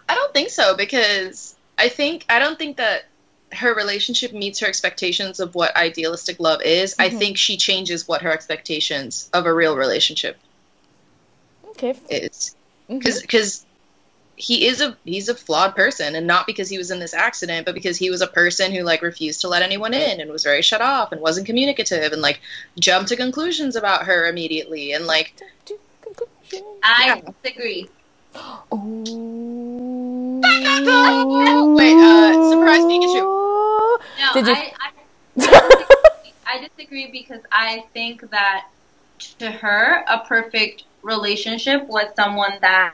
I 0.09 0.15
don't 0.15 0.33
think 0.33 0.49
so 0.49 0.75
because 0.75 1.55
I 1.77 1.89
think 1.89 2.25
I 2.29 2.39
don't 2.39 2.57
think 2.57 2.77
that 2.77 3.05
her 3.53 3.73
relationship 3.73 4.33
meets 4.33 4.59
her 4.59 4.67
expectations 4.67 5.39
of 5.39 5.55
what 5.55 5.75
idealistic 5.75 6.39
love 6.39 6.61
is. 6.63 6.95
I 6.99 7.09
mm-hmm. 7.09 7.19
think 7.19 7.37
she 7.37 7.57
changes 7.57 8.07
what 8.07 8.23
her 8.23 8.31
expectations 8.31 9.29
of 9.33 9.45
a 9.45 9.53
real 9.53 9.77
relationship 9.77 10.37
Okay. 11.69 11.95
is. 12.09 12.55
Mm-hmm. 12.89 12.99
Because 12.99 13.21
because 13.21 13.65
he 14.35 14.65
is 14.67 14.81
a 14.81 14.97
he's 15.05 15.29
a 15.29 15.35
flawed 15.35 15.75
person 15.75 16.15
and 16.15 16.25
not 16.25 16.47
because 16.47 16.67
he 16.67 16.77
was 16.77 16.89
in 16.89 16.99
this 16.99 17.13
accident 17.13 17.65
but 17.65 17.75
because 17.75 17.97
he 17.97 18.09
was 18.09 18.21
a 18.21 18.27
person 18.27 18.71
who 18.71 18.81
like 18.81 19.01
refused 19.03 19.39
to 19.41 19.47
let 19.47 19.61
anyone 19.61 19.93
in 19.93 20.19
and 20.19 20.31
was 20.31 20.43
very 20.43 20.61
shut 20.61 20.81
off 20.81 21.11
and 21.11 21.21
wasn't 21.21 21.45
communicative 21.45 22.11
and 22.11 22.21
like 22.21 22.41
jumped 22.79 23.09
to 23.09 23.15
conclusions 23.15 23.75
about 23.75 24.05
her 24.05 24.27
immediately 24.27 24.93
and 24.93 25.05
like 25.05 25.35
To 25.65 25.77
conclusion. 26.01 26.65
I 26.83 27.21
disagree. 27.43 27.87
Ooh. 28.73 30.41
Wait, 31.75 31.95
uh, 31.95 32.49
surprise 32.49 32.81
Pikachu. 32.83 33.21
No, 34.19 34.33
Did 34.33 34.47
you- 34.47 34.53
I, 34.53 34.73
I, 34.79 34.89
I, 34.89 34.91
disagree. 35.37 36.33
I 36.47 36.67
disagree 36.75 37.11
because 37.11 37.41
I 37.51 37.85
think 37.93 38.29
that 38.31 38.67
to 39.39 39.51
her, 39.51 40.03
a 40.07 40.19
perfect 40.25 40.83
relationship 41.03 41.87
was 41.87 42.07
someone 42.15 42.57
that 42.61 42.93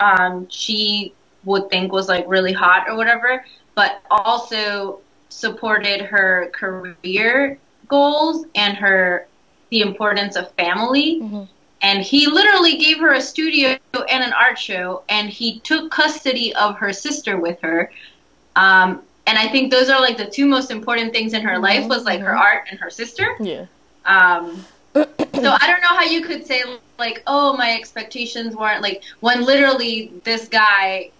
um, 0.00 0.48
she 0.48 1.14
would 1.44 1.70
think 1.70 1.92
was 1.92 2.08
like 2.08 2.24
really 2.28 2.52
hot 2.52 2.88
or 2.88 2.96
whatever, 2.96 3.44
but 3.74 4.02
also 4.10 5.00
supported 5.28 6.00
her 6.00 6.50
career 6.52 7.58
goals 7.88 8.46
and 8.54 8.76
her 8.76 9.26
the 9.70 9.80
importance 9.80 10.36
of 10.36 10.50
family. 10.52 11.20
Mhm. 11.20 11.48
And 11.82 12.02
he 12.02 12.26
literally 12.26 12.76
gave 12.76 12.98
her 12.98 13.14
a 13.14 13.22
studio 13.22 13.78
and 13.94 14.22
an 14.22 14.34
art 14.34 14.58
show, 14.58 15.02
and 15.08 15.30
he 15.30 15.60
took 15.60 15.90
custody 15.90 16.54
of 16.54 16.76
her 16.76 16.92
sister 16.92 17.38
with 17.38 17.58
her. 17.62 17.90
Um, 18.54 19.02
and 19.26 19.38
I 19.38 19.48
think 19.48 19.70
those 19.70 19.88
are 19.88 20.00
like 20.00 20.18
the 20.18 20.26
two 20.26 20.44
most 20.44 20.70
important 20.70 21.12
things 21.12 21.32
in 21.32 21.42
her 21.42 21.58
life 21.58 21.86
was 21.86 22.04
like 22.04 22.20
her 22.20 22.34
mhm. 22.34 22.40
art 22.40 22.66
and 22.70 22.78
her 22.80 22.90
sister. 22.90 23.36
Yeah. 23.40 23.64
Um, 24.04 24.64
so 24.94 25.06
I 25.24 25.66
don't 25.66 25.80
know 25.82 25.88
how 25.88 26.02
you 26.04 26.22
could 26.22 26.46
say 26.46 26.62
like, 26.98 27.22
oh, 27.26 27.56
my 27.56 27.74
expectations 27.74 28.54
weren't 28.56 28.82
like 28.82 29.02
when 29.20 29.44
literally 29.44 30.12
this 30.24 30.48
guy 30.48 31.10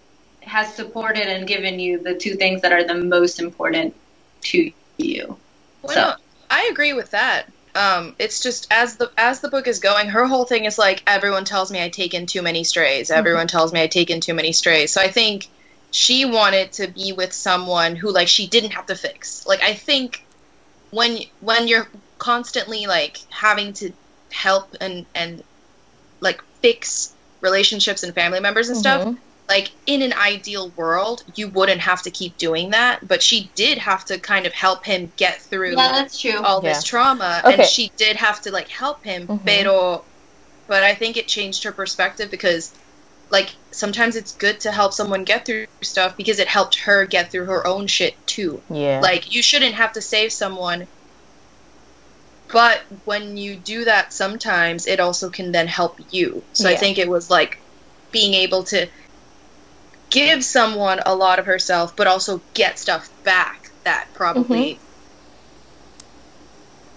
has 0.41 0.73
supported 0.73 1.27
and 1.27 1.47
given 1.47 1.79
you 1.79 1.99
the 1.99 2.15
two 2.15 2.35
things 2.35 2.61
that 2.61 2.73
are 2.73 2.83
the 2.83 2.95
most 2.95 3.39
important 3.39 3.95
to 4.41 4.71
you. 4.97 5.37
Well, 5.81 5.93
So- 5.93 6.01
no, 6.01 6.15
I 6.49 6.69
agree 6.71 6.93
with 6.93 7.11
that. 7.11 7.45
Um, 7.73 8.15
it's 8.19 8.43
just 8.43 8.67
as 8.69 8.97
the 8.97 9.09
as 9.17 9.39
the 9.39 9.47
book 9.47 9.65
is 9.65 9.79
going, 9.79 10.09
her 10.09 10.25
whole 10.25 10.43
thing 10.43 10.65
is 10.65 10.77
like 10.77 11.01
everyone 11.07 11.45
tells 11.45 11.71
me 11.71 11.81
I 11.81 11.87
take 11.87 12.13
in 12.13 12.25
too 12.25 12.41
many 12.41 12.65
strays. 12.65 13.09
Everyone 13.09 13.47
tells 13.47 13.71
me 13.71 13.81
I 13.81 13.87
take 13.87 14.09
in 14.09 14.19
too 14.19 14.33
many 14.33 14.51
strays. 14.51 14.91
So 14.91 14.99
I 14.99 15.07
think 15.09 15.47
she 15.91 16.25
wanted 16.25 16.73
to 16.73 16.87
be 16.87 17.13
with 17.13 17.31
someone 17.31 17.95
who 17.95 18.11
like 18.11 18.27
she 18.27 18.47
didn't 18.47 18.71
have 18.71 18.87
to 18.87 18.95
fix. 18.95 19.45
Like 19.47 19.63
I 19.63 19.73
think 19.73 20.25
when 20.89 21.19
when 21.39 21.69
you're 21.69 21.87
constantly 22.21 22.85
like 22.85 23.17
having 23.31 23.73
to 23.73 23.91
help 24.31 24.75
and 24.79 25.05
and 25.15 25.43
like 26.21 26.39
fix 26.61 27.15
relationships 27.41 28.03
and 28.03 28.13
family 28.13 28.39
members 28.39 28.69
and 28.69 28.77
stuff, 28.77 29.03
Mhm. 29.03 29.17
like 29.49 29.71
in 29.87 30.03
an 30.03 30.13
ideal 30.13 30.69
world, 30.77 31.23
you 31.35 31.47
wouldn't 31.49 31.81
have 31.81 32.03
to 32.03 32.11
keep 32.11 32.37
doing 32.37 32.69
that, 32.69 33.07
but 33.07 33.23
she 33.23 33.51
did 33.55 33.79
have 33.79 34.05
to 34.05 34.19
kind 34.19 34.45
of 34.45 34.53
help 34.53 34.85
him 34.85 35.11
get 35.17 35.41
through 35.41 35.71
Yeah, 35.75 35.91
that's 35.93 36.19
true. 36.21 36.39
all 36.43 36.61
this 36.61 36.83
trauma 36.83 37.41
Okay. 37.43 37.55
and 37.55 37.65
she 37.65 37.89
did 37.97 38.15
have 38.17 38.39
to 38.43 38.51
like 38.51 38.69
help 38.69 39.03
him 39.03 39.27
Mhm. 39.27 39.43
pero 39.45 40.05
but 40.67 40.83
i 40.83 40.93
think 40.93 41.17
it 41.17 41.27
changed 41.27 41.63
her 41.63 41.71
perspective 41.71 42.29
because 42.29 42.71
like 43.31 43.49
sometimes 43.73 44.15
it's 44.15 44.33
good 44.33 44.59
to 44.61 44.71
help 44.71 44.93
someone 44.93 45.23
get 45.23 45.43
through 45.45 45.65
stuff 45.83 46.15
because 46.17 46.37
it 46.39 46.47
helped 46.47 46.75
her 46.85 47.05
get 47.07 47.31
through 47.31 47.45
her 47.45 47.65
own 47.65 47.87
shit 47.87 48.13
too 48.27 48.61
Yeah. 48.69 48.99
like 49.01 49.23
you 49.33 49.41
shouldn't 49.41 49.75
have 49.75 49.93
to 49.93 50.01
save 50.01 50.31
someone 50.31 50.87
but 52.51 52.79
when 53.05 53.37
you 53.37 53.55
do 53.55 53.85
that 53.85 54.13
sometimes 54.13 54.87
it 54.87 54.99
also 54.99 55.29
can 55.29 55.51
then 55.51 55.67
help 55.67 55.99
you. 56.11 56.43
So 56.53 56.69
i 56.69 56.75
think 56.75 56.97
it 56.97 57.07
was 57.07 57.29
like 57.29 57.59
being 58.11 58.33
able 58.33 58.63
to 58.65 58.87
give 60.09 60.43
someone 60.43 60.99
a 61.05 61.15
lot 61.15 61.39
of 61.39 61.45
herself 61.45 61.95
but 61.95 62.05
also 62.05 62.41
get 62.53 62.77
stuff 62.77 63.09
back 63.23 63.71
that 63.83 64.07
probably 64.13 64.75
mm-hmm. 64.75 64.83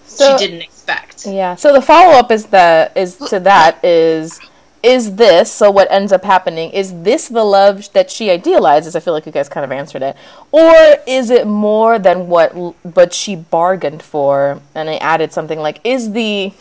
so, 0.05 0.37
she 0.37 0.45
didn't 0.45 0.61
expect. 0.61 1.25
Yeah. 1.25 1.55
So 1.55 1.73
the 1.73 1.81
follow 1.81 2.13
up 2.13 2.31
is 2.31 2.47
that 2.47 2.95
is 2.95 3.17
to 3.17 3.39
that 3.41 3.83
is 3.83 4.39
is 4.85 5.15
this 5.15 5.51
so 5.51 5.71
what 5.71 5.91
ends 5.91 6.11
up 6.11 6.23
happening 6.23 6.69
is 6.69 7.01
this 7.01 7.27
the 7.27 7.43
love 7.43 7.91
that 7.93 8.11
she 8.11 8.29
idealizes? 8.29 8.95
I 8.95 8.99
feel 8.99 9.13
like 9.13 9.25
you 9.25 9.31
guys 9.31 9.49
kind 9.49 9.63
of 9.63 9.71
answered 9.71 10.03
it, 10.03 10.15
or 10.51 10.75
is 11.07 11.31
it 11.31 11.47
more 11.47 11.97
than 11.97 12.27
what 12.27 12.75
but 12.85 13.11
she 13.11 13.35
bargained 13.35 14.03
for? 14.03 14.61
And 14.75 14.87
I 14.87 14.97
added 14.97 15.33
something 15.33 15.59
like, 15.59 15.81
is 15.83 16.11
the 16.11 16.53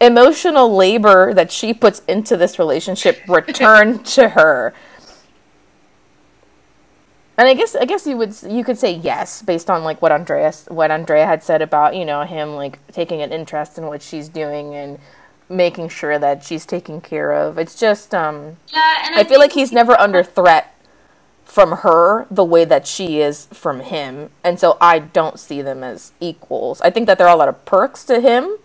emotional 0.00 0.74
labor 0.74 1.34
that 1.34 1.52
she 1.52 1.74
puts 1.74 2.00
into 2.08 2.36
this 2.36 2.58
relationship 2.58 3.20
returned 3.28 4.06
to 4.06 4.30
her? 4.30 4.72
And 7.36 7.46
I 7.46 7.52
guess 7.52 7.76
I 7.76 7.84
guess 7.84 8.06
you 8.06 8.16
would 8.16 8.34
you 8.48 8.64
could 8.64 8.78
say 8.78 8.94
yes 8.94 9.42
based 9.42 9.68
on 9.68 9.84
like 9.84 10.00
what 10.00 10.12
Andreas 10.12 10.66
what 10.70 10.90
Andrea 10.90 11.26
had 11.26 11.42
said 11.42 11.60
about 11.60 11.94
you 11.94 12.06
know 12.06 12.22
him 12.22 12.54
like 12.54 12.78
taking 12.88 13.20
an 13.20 13.32
interest 13.32 13.76
in 13.76 13.84
what 13.84 14.00
she's 14.00 14.30
doing 14.30 14.74
and 14.74 14.98
making 15.48 15.88
sure 15.88 16.18
that 16.18 16.42
she's 16.44 16.66
taken 16.66 17.00
care 17.00 17.32
of. 17.32 17.58
It's 17.58 17.78
just 17.78 18.14
um 18.14 18.56
Yeah, 18.72 19.06
and 19.06 19.14
I 19.14 19.24
feel 19.24 19.38
like 19.38 19.52
he's 19.52 19.72
never 19.72 19.98
under 19.98 20.22
threat 20.22 20.72
from 21.44 21.78
her 21.78 22.26
the 22.30 22.44
way 22.44 22.64
that 22.64 22.86
she 22.86 23.20
is 23.20 23.46
from 23.46 23.80
him, 23.80 24.30
and 24.42 24.58
so 24.58 24.76
I 24.80 24.98
don't 24.98 25.38
see 25.38 25.62
them 25.62 25.84
as 25.84 26.12
equals. 26.20 26.80
I 26.80 26.90
think 26.90 27.06
that 27.06 27.18
there 27.18 27.26
are 27.26 27.34
a 27.34 27.38
lot 27.38 27.48
of 27.48 27.64
perks 27.64 28.04
to 28.04 28.20
him 28.20 28.58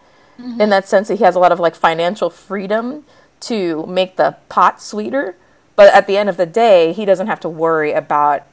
in 0.59 0.69
that 0.71 0.87
sense 0.87 1.07
that 1.07 1.19
he 1.19 1.23
has 1.23 1.35
a 1.35 1.39
lot 1.39 1.51
of 1.51 1.59
like 1.59 1.75
financial 1.75 2.31
freedom 2.31 3.05
to 3.41 3.85
make 3.85 4.15
the 4.15 4.35
pot 4.49 4.81
sweeter, 4.81 5.35
but 5.75 5.93
at 5.93 6.07
the 6.07 6.17
end 6.17 6.29
of 6.29 6.37
the 6.37 6.47
day, 6.47 6.93
he 6.93 7.05
doesn't 7.05 7.27
have 7.27 7.39
to 7.41 7.49
worry 7.49 7.91
about 7.91 8.43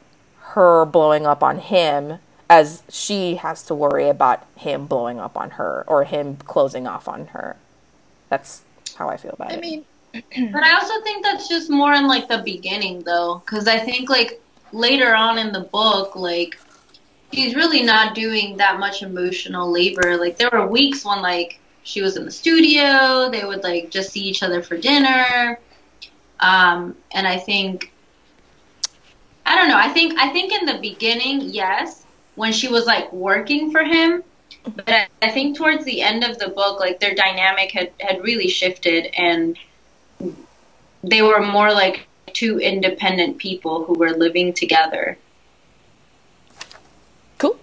her 0.53 0.85
blowing 0.85 1.27
up 1.27 1.43
on 1.43 1.59
him 1.59 2.19
as 2.51 2.83
she 2.89 3.37
has 3.37 3.63
to 3.65 3.75
worry 3.75 4.09
about 4.09 4.47
him 4.57 4.87
blowing 4.87 5.19
up 5.19 5.37
on 5.37 5.51
her 5.53 5.85
or 5.87 6.05
him 6.05 6.37
closing 6.37 6.87
off 6.87 7.09
on 7.09 7.29
her. 7.29 7.57
That's 8.29 8.65
how 8.97 9.09
I 9.09 9.17
feel 9.17 9.33
about 9.33 9.53
I 9.53 9.57
it. 9.57 9.61
mean, 9.61 9.85
But 10.53 10.63
I 10.63 10.75
also 10.75 11.01
think 11.03 11.25
that's 11.25 11.49
just 11.49 11.71
more 11.71 11.93
in 11.93 12.07
like 12.07 12.29
the 12.29 12.39
beginning 12.39 13.03
though, 13.03 13.43
because 13.45 13.69
I 13.69 13.79
think 13.79 14.09
like 14.11 14.41
later 14.73 15.15
on 15.15 15.39
in 15.39 15.53
the 15.53 15.61
book, 15.61 16.17
like 16.17 16.59
she's 17.33 17.55
really 17.55 17.83
not 17.83 18.15
doing 18.15 18.57
that 18.57 18.79
much 18.79 19.03
emotional 19.03 19.71
labor. 19.71 20.17
Like 20.17 20.37
there 20.37 20.51
were 20.53 20.67
weeks 20.67 21.05
when 21.05 21.23
like 21.23 21.61
she 21.83 22.03
was 22.03 22.17
in 22.17 22.25
the 22.25 22.31
studio, 22.31 23.31
they 23.31 23.45
would 23.45 23.63
like 23.63 23.91
just 23.91 24.11
see 24.11 24.21
each 24.21 24.43
other 24.43 24.63
for 24.63 24.77
dinner. 24.77 25.59
Um, 26.41 26.97
and 27.13 27.27
I 27.27 27.39
think 27.39 27.93
I 29.45 29.57
don't 29.57 29.69
know. 29.69 29.79
I 29.79 29.89
think 29.89 30.19
I 30.19 30.29
think 30.31 30.53
in 30.53 30.67
the 30.67 30.79
beginning, 30.81 31.41
yes, 31.41 32.05
when 32.35 32.53
she 32.53 32.69
was 32.69 32.87
like 32.87 33.11
working 33.13 33.73
for 33.73 33.83
him, 33.83 34.23
but 34.65 34.89
I, 34.89 35.09
I 35.23 35.31
think 35.31 35.57
towards 35.57 35.85
the 35.85 36.03
end 36.03 36.25
of 36.25 36.39
the 36.39 36.49
book, 36.49 36.81
like 36.81 37.01
their 37.01 37.15
dynamic 37.15 37.73
had 37.73 37.93
had 38.01 38.23
really 38.23 38.49
shifted, 38.49 39.07
and 39.17 39.59
they 41.03 41.23
were 41.23 41.41
more 41.45 41.73
like 41.73 42.09
two 42.33 42.59
independent 42.61 43.39
people 43.39 43.85
who 43.85 43.95
were 43.95 44.11
living 44.13 44.53
together. 44.55 45.19
cool. 47.39 47.59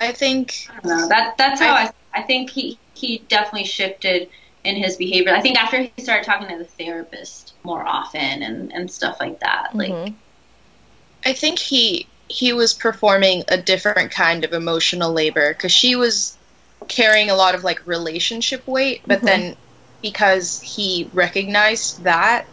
I 0.00 0.12
think 0.12 0.54
I 0.70 0.80
don't 0.80 0.86
know. 0.98 1.08
That 1.08 1.36
that's 1.38 1.60
how 1.60 1.74
I 1.74 1.90
I 2.14 2.22
think 2.22 2.50
he 2.50 2.78
he 2.94 3.18
definitely 3.28 3.64
shifted 3.66 4.28
in 4.64 4.76
his 4.76 4.96
behavior. 4.96 5.34
I 5.34 5.40
think 5.40 5.60
after 5.60 5.82
he 5.82 5.92
started 6.02 6.24
talking 6.24 6.48
to 6.48 6.58
the 6.58 6.64
therapist 6.64 7.54
more 7.64 7.84
often 7.86 8.42
and 8.42 8.72
and 8.72 8.90
stuff 8.90 9.18
like 9.20 9.40
that. 9.40 9.74
Like 9.74 9.90
Mhm. 9.90 10.14
I 11.24 11.32
think 11.32 11.58
he 11.58 12.08
he 12.32 12.54
was 12.54 12.72
performing 12.72 13.44
a 13.48 13.58
different 13.58 14.10
kind 14.10 14.42
of 14.42 14.54
emotional 14.54 15.12
labor 15.12 15.52
because 15.52 15.70
she 15.70 15.96
was 15.96 16.34
carrying 16.88 17.28
a 17.28 17.34
lot 17.34 17.54
of 17.54 17.62
like 17.62 17.86
relationship 17.86 18.66
weight, 18.66 19.02
but 19.06 19.20
Mhm. 19.20 19.24
then 19.26 19.56
because 20.00 20.60
he 20.62 21.10
recognized 21.12 22.04
that, 22.04 22.46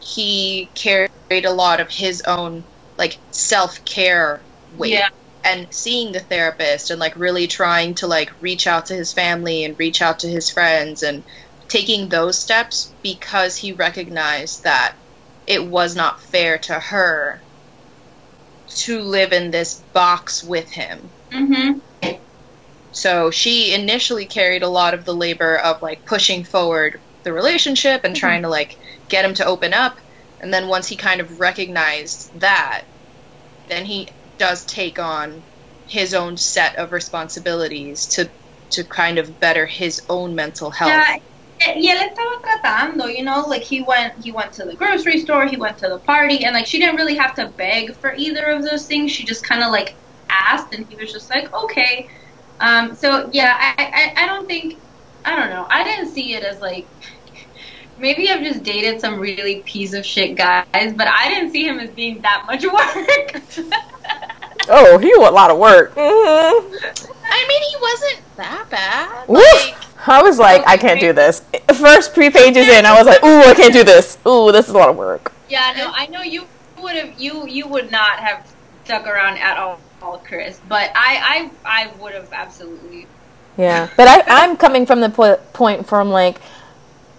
he 0.00 0.68
carried 0.74 1.10
a 1.30 1.50
lot 1.50 1.80
of 1.80 1.90
his 1.90 2.20
own 2.22 2.62
like 2.98 3.16
self 3.30 3.82
care 3.86 4.40
weight. 4.76 4.92
Yeah. 4.92 5.08
and 5.44 5.68
seeing 5.70 6.10
the 6.10 6.18
therapist 6.18 6.90
and 6.90 6.98
like 6.98 7.14
really 7.14 7.46
trying 7.46 7.94
to 7.94 8.08
like 8.08 8.32
reach 8.40 8.66
out 8.66 8.86
to 8.86 8.94
his 8.94 9.12
family 9.12 9.64
and 9.64 9.78
reach 9.78 10.02
out 10.02 10.18
to 10.18 10.26
his 10.26 10.50
friends 10.50 11.04
and 11.04 11.22
taking 11.68 12.08
those 12.08 12.36
steps 12.36 12.92
because 13.00 13.56
he 13.56 13.70
recognized 13.72 14.64
that 14.64 14.94
it 15.46 15.64
was 15.64 15.94
not 15.94 16.20
fair 16.20 16.58
to 16.58 16.74
her 16.74 17.40
to 18.68 19.00
live 19.00 19.32
in 19.32 19.50
this 19.50 19.82
box 19.92 20.42
with 20.42 20.70
him. 20.70 21.10
Mhm. 21.32 21.80
So 22.90 23.30
she 23.30 23.74
initially 23.74 24.26
carried 24.26 24.62
a 24.62 24.68
lot 24.68 24.94
of 24.94 25.04
the 25.04 25.14
labor 25.14 25.58
of 25.58 25.82
like 25.82 26.04
pushing 26.06 26.44
forward 26.44 27.00
the 27.24 27.32
relationship 27.32 28.04
and 28.04 28.16
trying 28.16 28.42
to 28.42 28.48
like 28.48 28.76
get 29.08 29.24
him 29.24 29.34
to 29.34 29.46
open 29.46 29.74
up. 29.74 29.96
And 30.40 30.52
then 30.52 30.68
once 30.68 30.88
he 30.88 30.96
kind 30.96 31.20
of 31.20 31.38
recognized 31.38 32.30
that, 32.40 32.84
then 33.68 33.84
he 33.84 34.08
does 34.38 34.64
take 34.64 34.98
on 34.98 35.42
his 35.86 36.14
own 36.14 36.36
set 36.36 36.76
of 36.76 36.92
responsibilities 36.92 38.06
to 38.08 38.30
to 38.72 38.84
kind 38.84 39.18
of 39.18 39.38
better 39.40 39.66
his 39.66 40.00
own 40.08 40.34
mental 40.34 40.70
health. 40.70 40.90
Yeah, 40.90 41.16
y 41.60 41.88
él 41.88 41.98
estaba 41.98 42.40
tratando, 42.42 43.08
you 43.08 43.24
know, 43.24 43.44
like 43.46 43.62
he 43.62 43.82
went 43.82 44.12
he 44.22 44.30
went 44.32 44.52
to 44.52 44.64
the 44.64 44.74
grocery 44.74 45.18
store, 45.20 45.46
he 45.46 45.56
went 45.56 45.78
to 45.78 45.88
the 45.88 45.98
party, 45.98 46.44
and 46.44 46.54
like 46.54 46.66
she 46.66 46.78
didn't 46.78 46.96
really 46.96 47.16
have 47.16 47.34
to 47.34 47.48
beg 47.56 47.94
for 47.94 48.14
either 48.14 48.46
of 48.46 48.62
those 48.62 48.86
things. 48.86 49.10
She 49.10 49.24
just 49.24 49.44
kind 49.44 49.62
of 49.62 49.70
like 49.70 49.94
asked, 50.28 50.74
and 50.74 50.86
he 50.86 50.96
was 50.96 51.12
just 51.12 51.30
like, 51.30 51.52
okay. 51.52 52.08
Um, 52.60 52.94
so 52.94 53.28
yeah, 53.32 53.56
I, 53.78 54.14
I 54.16 54.24
I 54.24 54.26
don't 54.26 54.46
think 54.46 54.78
I 55.24 55.36
don't 55.36 55.50
know. 55.50 55.66
I 55.68 55.84
didn't 55.84 56.08
see 56.08 56.34
it 56.34 56.42
as 56.44 56.60
like 56.60 56.86
maybe 57.98 58.30
I've 58.30 58.42
just 58.42 58.62
dated 58.62 59.00
some 59.00 59.18
really 59.18 59.60
piece 59.60 59.92
of 59.94 60.04
shit 60.04 60.36
guys, 60.36 60.94
but 60.94 61.08
I 61.08 61.28
didn't 61.28 61.50
see 61.52 61.66
him 61.66 61.80
as 61.80 61.90
being 61.90 62.20
that 62.22 62.44
much 62.46 62.64
work. 62.72 63.42
Oh, 64.68 64.98
he 64.98 65.08
was 65.16 65.28
a 65.28 65.32
lot 65.32 65.50
of 65.50 65.58
work. 65.58 65.92
hmm 65.94 66.76
I 67.28 67.44
mean, 67.48 67.62
he 67.62 67.76
wasn't 67.80 68.36
that 68.36 68.66
bad. 68.70 69.28
Woof. 69.28 69.42
Like, 69.42 69.76
I 70.06 70.22
was 70.22 70.38
like, 70.38 70.62
I 70.66 70.76
can't 70.76 71.00
do 71.00 71.12
this. 71.12 71.42
First 71.74 72.14
three 72.14 72.30
pages 72.30 72.68
in, 72.68 72.86
I 72.86 72.96
was 72.96 73.06
like, 73.06 73.22
ooh, 73.24 73.40
I 73.40 73.54
can't 73.54 73.72
do 73.72 73.84
this. 73.84 74.18
Ooh, 74.26 74.52
this 74.52 74.68
is 74.68 74.74
a 74.74 74.78
lot 74.78 74.88
of 74.88 74.96
work. 74.96 75.32
Yeah, 75.48 75.74
no, 75.76 75.92
I 75.94 76.06
know 76.06 76.22
you 76.22 76.46
would 76.80 76.96
have 76.96 77.18
you 77.20 77.46
you 77.46 77.66
would 77.66 77.90
not 77.90 78.18
have 78.18 78.46
stuck 78.84 79.06
around 79.06 79.38
at 79.38 79.58
all, 79.58 79.78
Chris. 80.24 80.60
But 80.68 80.90
I 80.94 81.50
I 81.64 81.86
I 81.88 81.92
would 82.00 82.14
have 82.14 82.32
absolutely. 82.32 83.06
Yeah, 83.56 83.88
but 83.96 84.06
I, 84.06 84.22
I'm 84.26 84.56
coming 84.56 84.84
from 84.84 85.00
the 85.00 85.08
po- 85.08 85.40
point 85.54 85.86
from 85.86 86.10
like, 86.10 86.40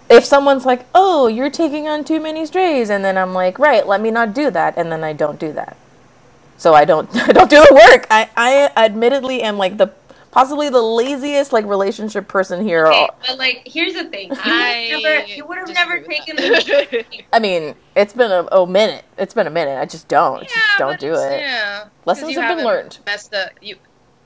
if 0.08 0.24
someone's 0.24 0.64
like, 0.64 0.86
"Oh, 0.94 1.26
you're 1.26 1.50
taking 1.50 1.88
on 1.88 2.04
too 2.04 2.20
many 2.20 2.46
strays," 2.46 2.90
and 2.90 3.04
then 3.04 3.18
I'm 3.18 3.34
like, 3.34 3.58
"Right, 3.58 3.86
let 3.86 4.00
me 4.00 4.10
not 4.10 4.34
do 4.34 4.50
that," 4.50 4.76
and 4.76 4.92
then 4.92 5.02
I 5.02 5.12
don't 5.12 5.38
do 5.38 5.52
that. 5.52 5.76
So 6.56 6.74
I 6.74 6.84
don't 6.84 7.08
I 7.28 7.32
don't 7.32 7.50
do 7.50 7.56
the 7.56 7.74
work. 7.74 8.06
I 8.10 8.28
I 8.36 8.70
admittedly 8.76 9.42
am 9.42 9.58
like 9.58 9.78
the 9.78 9.88
possibly 10.30 10.68
the 10.68 10.82
laziest 10.82 11.52
like 11.52 11.64
relationship 11.66 12.28
person 12.28 12.64
here. 12.66 12.86
Okay, 12.86 13.08
but 13.26 13.38
like 13.38 13.62
here's 13.66 13.94
the 13.94 14.04
thing, 14.04 14.28
you 14.32 14.36
I 14.44 15.00
would 15.20 15.28
you 15.36 15.46
would 15.46 15.58
have 15.58 15.72
never 15.72 16.00
taken 16.00 16.36
the. 16.36 17.04
I 17.32 17.38
mean, 17.38 17.74
it's 17.96 18.12
been 18.12 18.30
a, 18.30 18.44
a 18.52 18.66
minute. 18.66 19.04
It's 19.16 19.34
been 19.34 19.46
a 19.46 19.50
minute. 19.50 19.78
I 19.78 19.84
just 19.86 20.08
don't. 20.08 20.42
just 20.42 20.78
don't 20.78 20.98
do 21.00 21.14
it. 21.14 21.40
Yeah. 21.40 21.86
Lessons 22.04 22.34
have 22.36 22.56
been 22.56 22.64
learned. 22.64 22.98
met 23.06 23.28
the 23.30 23.50
you 23.60 23.76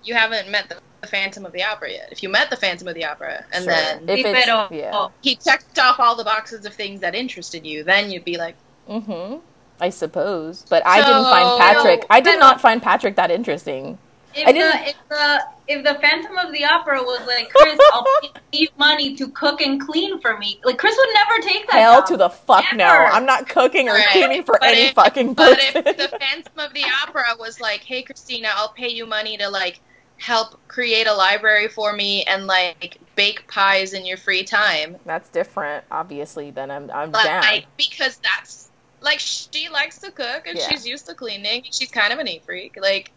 you 0.05 0.15
haven't 0.15 0.51
met 0.51 0.69
the, 0.69 0.79
the 1.01 1.07
Phantom 1.07 1.47
of 1.47 1.53
the 1.53 1.63
Opera 1.63 1.91
yet. 1.93 2.09
If 2.11 2.23
you 2.23 2.29
met 2.29 2.51
the 2.51 2.57
Phantom 2.57 2.89
of 2.89 2.95
the 2.95 3.05
Opera 3.05 3.45
and 3.53 3.65
Sure. 3.65 3.73
then 3.73 4.09
If 4.09 4.19
it's- 4.27 4.45
pero, 4.45 4.67
yeah. 4.71 5.09
he 5.21 5.37
checked 5.37 5.79
off 5.79 6.01
all 6.01 6.17
the 6.17 6.25
boxes 6.25 6.67
of 6.67 6.75
things 6.75 7.01
that 7.01 7.15
interested 7.15 7.65
you, 7.65 7.85
then 7.85 8.11
you'd 8.11 8.25
be 8.25 8.37
like, 8.37 8.57
Mm-hmm. 8.89 9.37
I 9.81 9.91
suppose, 9.91 10.65
but 10.69 10.85
I 10.87 10.97
didn't 10.99 11.23
find 11.25 11.49
So- 11.49 11.59
Patrick. 11.59 12.07
I 12.11 12.21
did 12.21 12.39
not 12.41 12.61
find 12.61 12.83
Patrick 12.83 13.15
that 13.17 13.31
interesting. 13.31 13.99
If 14.35 14.47
I 14.49 14.53
the 14.53 14.89
if 14.89 14.97
the 15.09 15.43
if 15.69 15.85
the 15.85 15.95
Phantom 16.01 16.37
of 16.39 16.53
the 16.53 16.65
Opera 16.65 17.03
was 17.03 17.27
like 17.27 17.51
Chris, 17.51 17.79
I'll 17.93 18.05
pay 18.23 18.31
you 18.53 18.69
money 18.79 19.15
to 19.17 19.29
cook 19.29 19.61
and 19.61 19.81
clean 19.81 20.21
for 20.21 20.37
me. 20.39 20.61
Like 20.65 20.79
Chris 20.79 20.97
would 20.97 21.15
never 21.15 21.41
take 21.43 21.67
that. 21.69 21.77
Hell 21.81 22.01
job. 22.01 22.07
to 22.09 22.17
the 22.17 22.31
fuck 22.31 22.65
no! 22.75 22.87
I'm 22.87 23.27
not 23.27 23.49
cooking 23.49 23.89
or 23.89 23.95
Right. 23.95 24.09
cleaning 24.11 24.43
for 24.45 24.57
But 24.61 24.71
any 24.71 24.83
if- 24.89 24.95
fucking 24.95 25.35
But 25.35 25.59
person. 25.59 25.83
if 25.87 25.97
the 25.97 26.09
Phantom 26.19 26.59
of 26.59 26.73
the 26.75 26.85
Opera 27.03 27.25
was 27.39 27.61
like, 27.61 27.81
"Hey, 27.83 28.03
Christina, 28.03 28.49
I'll 28.55 28.73
pay 28.73 28.89
you 28.89 29.07
money 29.07 29.37
to 29.39 29.49
like 29.49 29.81
help 30.19 30.57
create 30.69 31.07
a 31.09 31.15
library 31.15 31.69
for 31.69 31.93
me 31.93 32.23
and 32.25 32.47
like 32.47 32.99
bake 33.17 33.47
pies 33.49 33.93
in 33.93 34.05
your 34.07 34.17
free 34.17 34.45
time," 34.45 34.97
That's 35.05 35.29
different, 35.31 35.85
obviously. 35.91 36.51
Then 36.51 36.71
I'm 36.71 36.91
I'm 36.91 37.11
but 37.11 37.25
down. 37.25 37.43
like 37.43 37.67
because 37.77 38.19
that's 38.19 38.71
like 39.01 39.19
she 39.19 39.69
likes 39.69 39.99
to 39.99 40.13
cook 40.13 40.47
and 40.47 40.57
Yeah. 40.59 40.69
she's 40.69 40.87
used 40.87 41.07
to 41.07 41.15
cleaning. 41.15 41.65
She's 41.71 41.91
kind 41.91 42.13
of 42.13 42.19
a 42.21 42.25
neat 42.25 42.45
freak. 42.45 42.79
Like, 42.81 43.11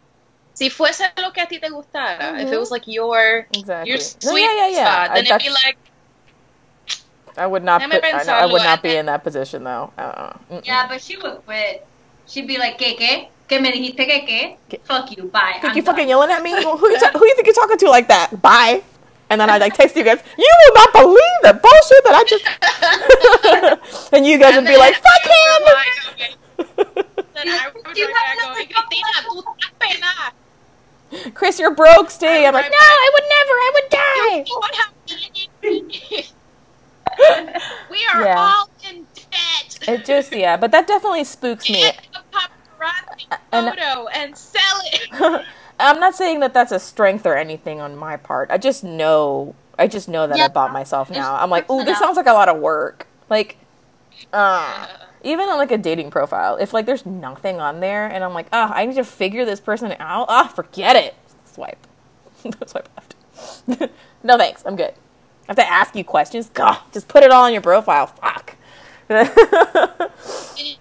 si 0.56 0.70
fuese 0.70 1.12
lo 1.18 1.32
que 1.32 1.42
a 1.42 1.46
ti 1.48 1.60
te 1.60 1.70
gustara, 1.70 2.40
if 2.42 2.52
it 2.52 2.58
was 2.58 2.72
like 2.72 2.88
your 2.88 3.46
exactly. 3.54 3.92
your 3.92 4.00
No, 4.00 4.32
sweet 4.32 4.42
yeah, 4.42 4.56
yeah, 4.56 4.70
yeah. 4.70 4.86
spot, 4.86 5.12
I, 5.12 5.14
then 5.16 5.26
it'd 5.26 5.42
be 5.44 5.50
like, 5.52 5.78
I 7.38 7.46
would 7.46 7.64
not. 7.64 7.82
Déjame 7.82 7.92
Put, 8.02 8.04
I, 8.06 8.24
know, 8.24 8.34
I 8.34 8.46
would 8.46 8.64
not 8.64 8.80
eh, 8.80 8.82
be 8.82 8.90
eh. 8.96 9.00
in 9.00 9.06
that 9.08 9.24
position 9.24 9.64
though. 9.66 9.92
Uh-uh. 9.98 10.34
Mm-mm. 10.50 10.66
Yeah, 10.66 10.88
but 10.88 11.02
she 11.02 11.18
would 11.18 11.46
quit. 11.46 11.86
She'd 12.28 12.48
be 12.48 12.58
like, 12.58 12.78
¿qué 12.80 12.98
qué? 12.98 13.28
¿Qué 13.48 13.62
me 13.62 13.72
dijiste 13.72 14.08
que 14.08 14.26
qué? 14.26 14.58
¿Qué? 14.70 14.80
Fuck 14.86 15.12
you, 15.16 15.26
bye. 15.30 15.60
Think 15.62 15.66
I'm 15.66 15.76
you 15.78 15.84
fucking 15.84 16.08
yelling 16.10 16.32
at 16.32 16.42
me? 16.42 16.54
Well, 16.54 16.78
who, 16.78 16.90
you 16.90 16.98
ta- 17.00 17.12
who 17.12 17.26
you 17.26 17.36
think 17.36 17.46
you're 17.46 17.54
talking 17.54 17.78
to 17.78 17.90
like 17.90 18.08
that? 18.08 18.42
Bye. 18.42 18.82
And 19.30 19.42
then 19.42 19.50
I 19.50 19.58
like 19.58 19.74
text 19.74 19.96
you 19.96 20.04
guys. 20.04 20.20
You 20.38 20.48
will 20.48 20.76
not 20.76 20.94
believe 20.94 21.38
the 21.44 21.54
bullshit 21.54 22.04
that 22.06 22.16
I 22.16 22.24
just. 22.24 22.46
and 24.14 24.26
you 24.26 24.38
guys 24.38 24.56
would 24.56 24.66
be 24.66 24.78
like, 24.78 24.96
"Fuck 24.96 25.26
would 25.26 25.60
reply, 25.60 25.86
okay. 26.14 26.32
Then 27.36 27.50
I 27.50 27.70
would 27.74 27.94
Do 27.94 28.00
you 28.00 28.08
reply 28.08 28.22
have 28.22 28.38
going, 28.56 28.68
another 28.70 29.26
tú 29.26 29.44
estás 29.44 29.72
pena. 29.80 30.34
Chris, 31.34 31.60
you're 31.60 31.74
broke. 31.74 32.10
Stay. 32.12 32.46
I'm 32.46 32.54
like, 32.54 32.70
no. 32.72 32.78
I 32.80 33.10
would 33.14 33.24
never. 33.24 33.54
I 33.54 33.72
would 33.74 33.90
die. 33.90 34.38
You 34.48 34.62
don't 34.62 34.76
have 34.76 36.36
We 37.90 38.06
are 38.14 38.24
Yeah. 38.24 38.36
all 38.38 38.70
in 38.90 39.06
debt. 39.16 39.80
It 39.88 40.06
just 40.06 40.36
yeah, 40.36 40.58
but 40.58 40.72
that 40.72 40.88
definitely 40.88 41.24
spooks 41.24 41.70
me. 41.70 41.92
Paparazzi 42.32 43.38
And- 43.52 43.70
photo 43.70 44.08
and 44.08 44.38
sell 44.38 44.82
it. 44.86 45.46
I'm 45.80 46.00
not 46.00 46.16
saying 46.16 46.40
that 46.40 46.54
that's 46.54 46.72
a 46.72 46.80
strength 46.80 47.26
or 47.26 47.36
anything 47.36 47.82
on 47.82 47.96
my 47.98 48.16
part. 48.18 48.50
I 48.50 48.58
just 48.58 48.84
know. 48.84 49.56
I 49.78 49.88
just 49.88 50.08
know 50.08 50.26
that 50.26 50.36
I 50.36 50.40
Yeah. 50.40 50.48
bought 50.48 50.72
myself 50.72 51.10
now. 51.10 51.36
I'm 51.36 51.50
like, 51.50 51.70
ooh, 51.70 51.84
this 51.84 52.00
sounds 52.00 52.16
like 52.16 52.28
a 52.28 52.34
lot 52.34 52.48
of 52.48 52.58
work. 52.62 53.08
Like, 53.30 53.58
uh, 54.32 54.88
even 55.26 55.50
on 55.50 55.58
like 55.58 55.72
a 55.72 55.78
dating 55.78 56.12
profile, 56.12 56.56
if 56.58 56.74
like 56.74 56.86
there's 56.86 57.06
nothing 57.06 57.60
on 57.60 57.80
there, 57.80 58.08
and 58.08 58.24
I'm 58.24 58.34
like, 58.34 58.48
ah, 58.54 58.72
I 58.74 58.86
need 58.86 58.96
to 58.96 59.04
figure 59.04 59.44
this 59.44 59.60
person 59.60 59.94
out. 60.00 60.28
Ah, 60.30 60.48
forget 60.48 60.96
it. 60.96 61.16
Swipe. 61.46 61.86
Swipe 62.66 62.90
left. 62.96 63.16
no 64.24 64.38
thanks. 64.38 64.64
I'm 64.66 64.76
good. 64.76 64.94
I 65.48 65.48
have 65.48 65.56
to 65.58 65.70
ask 65.70 65.96
you 65.96 66.04
questions. 66.04 66.50
God, 66.54 66.80
just 66.92 67.08
put 67.08 67.24
it 67.24 67.32
all 67.32 67.44
on 67.44 67.54
your 67.54 67.62
profile. 67.62 68.08
Fuck. 68.08 68.56
You 69.10 69.18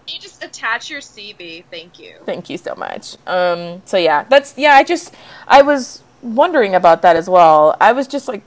just 0.07 0.43
attach 0.43 0.89
your 0.89 1.01
CV. 1.01 1.65
Thank 1.71 1.99
you. 1.99 2.15
Thank 2.25 2.49
you 2.49 2.57
so 2.57 2.75
much. 2.75 3.17
Um, 3.27 3.83
so 3.85 3.97
yeah, 3.97 4.25
that's 4.25 4.57
yeah. 4.57 4.75
I 4.75 4.85
just 4.85 5.15
I 5.47 5.63
was 5.63 6.03
wondering 6.23 6.75
about 6.75 7.03
that 7.03 7.17
as 7.17 7.29
well. 7.29 7.77
I 7.81 7.93
was 7.93 8.07
just 8.07 8.29
like, 8.29 8.43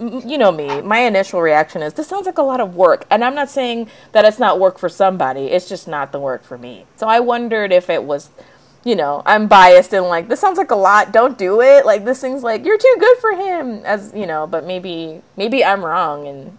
you 0.00 0.38
know 0.38 0.52
me. 0.52 0.80
My 0.82 1.00
initial 1.00 1.40
reaction 1.40 1.82
is 1.82 1.94
this 1.94 2.08
sounds 2.08 2.26
like 2.26 2.38
a 2.38 2.42
lot 2.42 2.60
of 2.60 2.74
work, 2.76 3.06
and 3.10 3.24
I'm 3.24 3.34
not 3.34 3.48
saying 3.50 3.88
that 4.12 4.24
it's 4.24 4.38
not 4.38 4.58
work 4.60 4.78
for 4.78 4.88
somebody. 4.88 5.46
It's 5.46 5.68
just 5.68 5.88
not 5.88 6.12
the 6.12 6.20
work 6.20 6.44
for 6.44 6.58
me. 6.58 6.86
So 6.96 7.06
I 7.08 7.20
wondered 7.20 7.72
if 7.72 7.88
it 7.90 8.04
was, 8.04 8.30
you 8.84 8.96
know, 8.96 9.22
I'm 9.26 9.46
biased 9.48 9.92
and 9.92 10.06
like 10.06 10.28
this 10.28 10.40
sounds 10.40 10.58
like 10.58 10.70
a 10.70 10.76
lot. 10.76 11.12
Don't 11.12 11.36
do 11.38 11.60
it. 11.60 11.84
Like 11.86 12.04
this 12.04 12.20
thing's 12.20 12.42
like 12.42 12.64
you're 12.64 12.78
too 12.78 12.96
good 12.98 13.18
for 13.18 13.32
him, 13.32 13.84
as 13.84 14.12
you 14.14 14.26
know. 14.26 14.46
But 14.46 14.64
maybe 14.66 15.22
maybe 15.36 15.64
I'm 15.64 15.84
wrong 15.84 16.26
in 16.26 16.58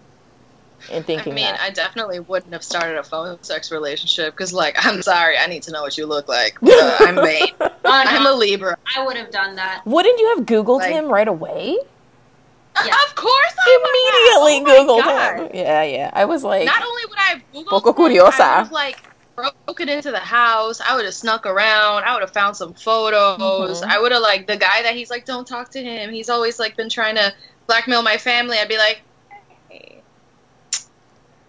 in 0.90 1.02
thinking. 1.02 1.32
I 1.32 1.36
mean, 1.36 1.44
that. 1.44 1.60
I 1.60 1.70
definitely 1.70 2.20
wouldn't 2.20 2.52
have 2.52 2.64
started 2.64 2.96
a 2.96 3.02
phone 3.02 3.42
sex 3.42 3.70
relationship 3.70 4.32
because, 4.34 4.52
like, 4.52 4.76
I'm 4.86 5.02
sorry, 5.02 5.36
I 5.36 5.46
need 5.46 5.62
to 5.64 5.72
know 5.72 5.82
what 5.82 5.98
you 5.98 6.06
look 6.06 6.26
like. 6.26 6.56
Uh, 6.62 6.96
I'm 7.00 7.16
vain. 7.16 7.48
I'm 7.84 8.26
a 8.26 8.32
Libra. 8.32 8.76
I 8.96 9.04
would 9.04 9.16
have 9.16 9.30
done 9.30 9.56
that. 9.56 9.82
Wouldn't 9.84 10.18
you 10.18 10.34
have 10.36 10.46
Googled 10.46 10.78
Like- 10.78 10.92
him 10.92 11.06
right 11.08 11.28
away? 11.28 11.76
Yeah. 12.86 12.94
Of 13.06 13.14
course, 13.14 13.54
I 13.58 14.40
Immediately. 14.40 14.72
Oh 14.72 15.00
Googled 15.02 15.48
him. 15.48 15.50
Yeah, 15.54 15.82
yeah. 15.82 16.10
I 16.12 16.24
was 16.24 16.44
like, 16.44 16.66
Not 16.66 16.82
only 16.82 17.02
would 17.08 17.18
I 17.18 17.22
have 17.22 17.42
Googled, 17.52 17.66
Poco 17.66 17.90
him, 17.90 18.12
curiosa. 18.12 18.40
I 18.40 18.58
would 18.58 18.64
have 18.64 18.72
like 18.72 19.02
broken 19.36 19.88
into 19.88 20.10
the 20.10 20.18
house. 20.18 20.80
I 20.80 20.96
would 20.96 21.04
have 21.04 21.14
snuck 21.14 21.46
around. 21.46 22.04
I 22.04 22.12
would 22.12 22.22
have 22.22 22.32
found 22.32 22.56
some 22.56 22.74
photos. 22.74 23.82
Mhm. 23.82 23.88
I 23.88 24.00
would 24.00 24.12
have 24.12 24.22
like 24.22 24.46
the 24.46 24.56
guy 24.56 24.82
that 24.82 24.94
he's 24.94 25.10
like, 25.10 25.24
don't 25.24 25.46
talk 25.46 25.70
to 25.70 25.82
him. 25.82 26.10
He's 26.10 26.28
always 26.28 26.58
like 26.58 26.76
been 26.76 26.88
trying 26.88 27.16
to 27.16 27.32
blackmail 27.66 28.02
my 28.02 28.16
family. 28.16 28.58
I'd 28.58 28.68
be 28.68 28.78
like, 28.78 29.02
hey. 29.68 30.02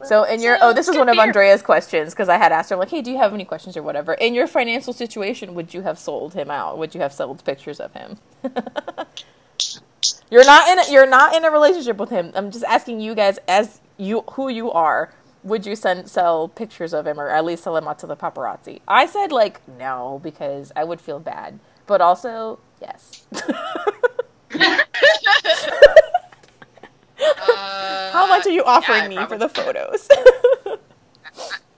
So 0.04 0.24
in 0.24 0.42
your 0.42 0.58
oh, 0.62 0.74
this 0.74 0.88
is 0.88 0.98
one 0.98 1.10
of. 1.10 1.18
Andrea's 1.18 1.62
questions 1.62 2.14
because 2.14 2.30
I 2.30 2.38
had 2.38 2.52
asked 2.52 2.70
her 2.70 2.76
like, 2.76 2.90
hey, 2.90 3.02
do 3.02 3.12
you 3.12 3.18
have 3.18 3.34
any 3.34 3.46
questions 3.46 3.78
or 3.78 3.84
whatever? 3.84 4.14
In 4.14 4.34
your 4.34 4.48
financial 4.48 4.94
situation, 4.94 5.54
would 5.56 5.74
you 5.74 5.82
have 5.82 6.00
sold 6.00 6.34
him 6.34 6.50
out? 6.50 6.78
Would 6.78 6.96
you 6.96 7.02
have 7.02 7.14
sold 7.14 7.44
pictures 7.44 7.80
of 7.80 7.94
him? 7.94 8.18
you're 10.30 10.46
not 10.46 10.68
in 10.70 10.80
a, 10.80 10.92
you're 10.92 11.08
not 11.08 11.36
in 11.36 11.46
a 11.46 11.52
relationship 11.52 11.98
with 11.98 12.10
him. 12.10 12.32
I'm 12.36 12.52
just 12.52 12.66
asking 12.66 13.02
you 13.02 13.16
guys 13.16 13.40
as 13.48 13.80
you 13.98 14.22
who 14.32 14.50
you 14.50 14.72
are. 14.72 15.14
Would 15.44 15.66
you 15.66 15.76
send 15.76 16.08
sell 16.10 16.48
pictures 16.48 16.94
of 16.94 17.08
him 17.08 17.20
or 17.20 17.28
at 17.30 17.44
least 17.44 17.64
sell 17.64 17.76
him 17.76 17.88
out 17.88 17.98
to 18.00 18.08
the 18.08 18.16
paparazzi? 18.16 18.82
I 18.88 19.08
said 19.08 19.32
like 19.32 19.68
no 19.68 20.20
because 20.24 20.72
I 20.76 20.84
would 20.84 21.02
feel 21.02 21.20
bad, 21.20 21.60
but 21.88 22.02
also 22.02 22.60
Yes. 22.82 23.26
Uh, 23.34 24.52
How 28.12 28.28
much 28.28 28.46
are 28.48 28.52
you 28.52 28.64
offering 28.64 29.04
yeah, 29.04 29.08
me 29.10 29.16
probably- 29.16 29.38
for 29.38 29.40
the 29.40 29.50
photos? 29.50 30.08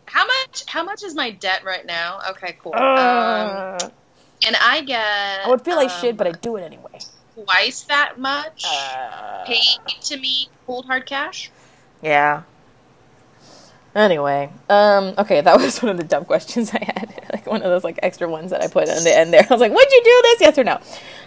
How 0.05 0.26
much? 0.28 0.63
How 0.67 0.84
much 0.84 1.03
is 1.03 1.15
my 1.15 1.32
debt 1.32 1.63
right 1.65 1.86
now? 1.86 2.19
Okay, 2.32 2.57
cool. 2.61 2.74
um, 2.76 2.82
Uh, 2.82 3.80
and 4.45 4.55
I 4.61 4.82
get. 4.82 5.45
I 5.45 5.49
would 5.49 5.63
feel 5.65 5.76
like 5.76 5.89
um, 5.89 6.01
shit, 6.01 6.17
but 6.17 6.28
I 6.28 6.32
do 6.34 6.55
it 6.57 6.61
anyway. 6.61 6.92
Twice 7.34 7.81
that 7.84 8.19
much 8.19 8.63
Uh, 8.65 9.43
paid 9.45 9.79
to 10.01 10.17
me 10.17 10.49
cold 10.65 10.86
hard 10.86 11.05
cash. 11.05 11.51
Yeah. 12.01 12.43
Anyway, 13.95 14.49
um, 14.69 15.13
okay, 15.17 15.41
that 15.41 15.57
was 15.59 15.81
one 15.81 15.91
of 15.91 15.97
the 15.97 16.03
dumb 16.03 16.25
questions 16.25 16.71
I 16.73 16.84
had. 16.84 17.13
like 17.34 17.45
one 17.45 17.61
of 17.61 17.69
those 17.69 17.84
like 17.84 17.99
extra 18.01 18.27
ones 18.29 18.51
that 18.51 18.61
I 18.61 18.67
put 18.67 18.88
in 18.88 19.03
the 19.03 19.15
end 19.15 19.34
there. 19.34 19.41
I 19.49 19.53
was 19.53 19.61
like, 19.61 19.71
"Would 19.73 19.91
you 19.91 20.01
do 20.03 20.21
this? 20.23 20.41
Yes 20.41 20.57
or 20.57 20.63
no?" 20.63 20.79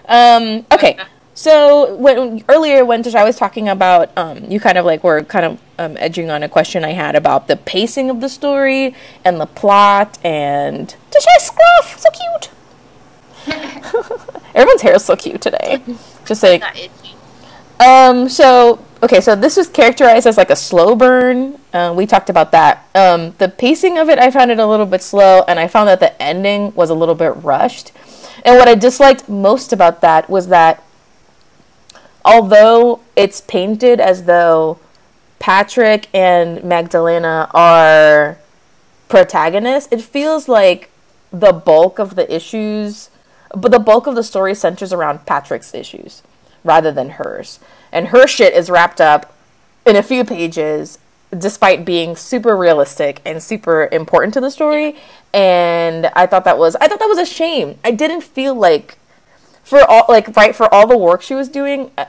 Um, 0.08 0.66
okay. 0.72 0.98
So 1.34 1.94
when 1.96 2.42
earlier 2.48 2.82
when 2.84 3.02
Tasha 3.02 3.22
was 3.24 3.36
talking 3.36 3.68
about, 3.68 4.10
um, 4.16 4.50
you 4.50 4.58
kind 4.58 4.78
of 4.78 4.86
like 4.86 5.04
were 5.04 5.22
kind 5.22 5.44
of 5.44 5.60
um, 5.78 5.96
edging 5.98 6.30
on 6.30 6.42
a 6.42 6.48
question 6.48 6.82
I 6.82 6.92
had 6.92 7.14
about 7.14 7.46
the 7.46 7.56
pacing 7.56 8.08
of 8.08 8.22
the 8.22 8.28
story 8.30 8.94
and 9.22 9.38
the 9.38 9.44
plot 9.46 10.18
and 10.24 10.96
Tasha 11.10 11.40
Scruff, 11.40 11.98
so 11.98 12.08
cute. 12.10 12.50
Everyone's 14.54 14.82
hair 14.82 14.94
is 14.94 15.04
so 15.04 15.16
cute 15.16 15.40
today. 15.40 15.82
Just 16.24 16.42
like 16.42 16.62
um, 17.78 18.28
so 18.28 18.82
okay, 19.02 19.20
so 19.20 19.36
this 19.36 19.56
was 19.56 19.68
characterized 19.68 20.26
as 20.26 20.36
like 20.36 20.50
a 20.50 20.56
slow 20.56 20.94
burn. 20.94 21.60
Uh, 21.72 21.92
we 21.96 22.06
talked 22.06 22.30
about 22.30 22.52
that. 22.52 22.88
Um, 22.94 23.34
the 23.38 23.48
pacing 23.48 23.98
of 23.98 24.08
it, 24.08 24.18
I 24.18 24.30
found 24.30 24.50
it 24.50 24.58
a 24.58 24.66
little 24.66 24.86
bit 24.86 25.02
slow, 25.02 25.44
and 25.46 25.60
I 25.60 25.68
found 25.68 25.88
that 25.88 26.00
the 26.00 26.20
ending 26.22 26.74
was 26.74 26.90
a 26.90 26.94
little 26.94 27.14
bit 27.14 27.36
rushed. 27.36 27.92
And 28.44 28.56
what 28.56 28.68
I 28.68 28.74
disliked 28.74 29.28
most 29.28 29.72
about 29.72 30.00
that 30.00 30.30
was 30.30 30.48
that 30.48 30.82
although 32.24 33.00
it's 33.14 33.40
painted 33.40 34.00
as 34.00 34.24
though 34.24 34.78
Patrick 35.38 36.08
and 36.14 36.64
Magdalena 36.64 37.50
are 37.52 38.38
protagonists, 39.08 39.92
it 39.92 40.00
feels 40.00 40.48
like 40.48 40.90
the 41.30 41.52
bulk 41.52 41.98
of 41.98 42.14
the 42.14 42.32
issues, 42.34 43.10
but 43.54 43.70
the 43.70 43.78
bulk 43.78 44.06
of 44.06 44.14
the 44.14 44.22
story 44.22 44.54
centers 44.54 44.92
around 44.92 45.26
Patrick's 45.26 45.74
issues 45.74 46.22
rather 46.64 46.90
than 46.90 47.10
hers. 47.10 47.60
And 47.92 48.08
her 48.08 48.26
shit 48.26 48.54
is 48.54 48.70
wrapped 48.70 49.00
up 49.00 49.34
in 49.84 49.96
a 49.96 50.02
few 50.02 50.24
pages 50.24 50.98
despite 51.36 51.84
being 51.84 52.16
super 52.16 52.56
realistic 52.56 53.20
and 53.24 53.42
super 53.42 53.88
important 53.90 54.32
to 54.34 54.40
the 54.40 54.50
story 54.50 54.96
and 55.36 56.06
I 56.16 56.26
thought 56.26 56.44
that 56.44 56.56
was 56.56 56.76
I 56.76 56.88
thought 56.88 56.98
that 56.98 57.08
was 57.08 57.18
a 57.18 57.26
shame. 57.26 57.78
I 57.84 57.90
didn't 57.90 58.22
feel 58.22 58.54
like 58.54 58.96
for 59.62 59.84
all 59.84 60.06
like 60.08 60.34
right 60.34 60.56
for 60.56 60.72
all 60.72 60.86
the 60.86 60.96
work 60.96 61.20
she 61.20 61.34
was 61.34 61.48
doing 61.48 61.90
uh, 61.98 62.06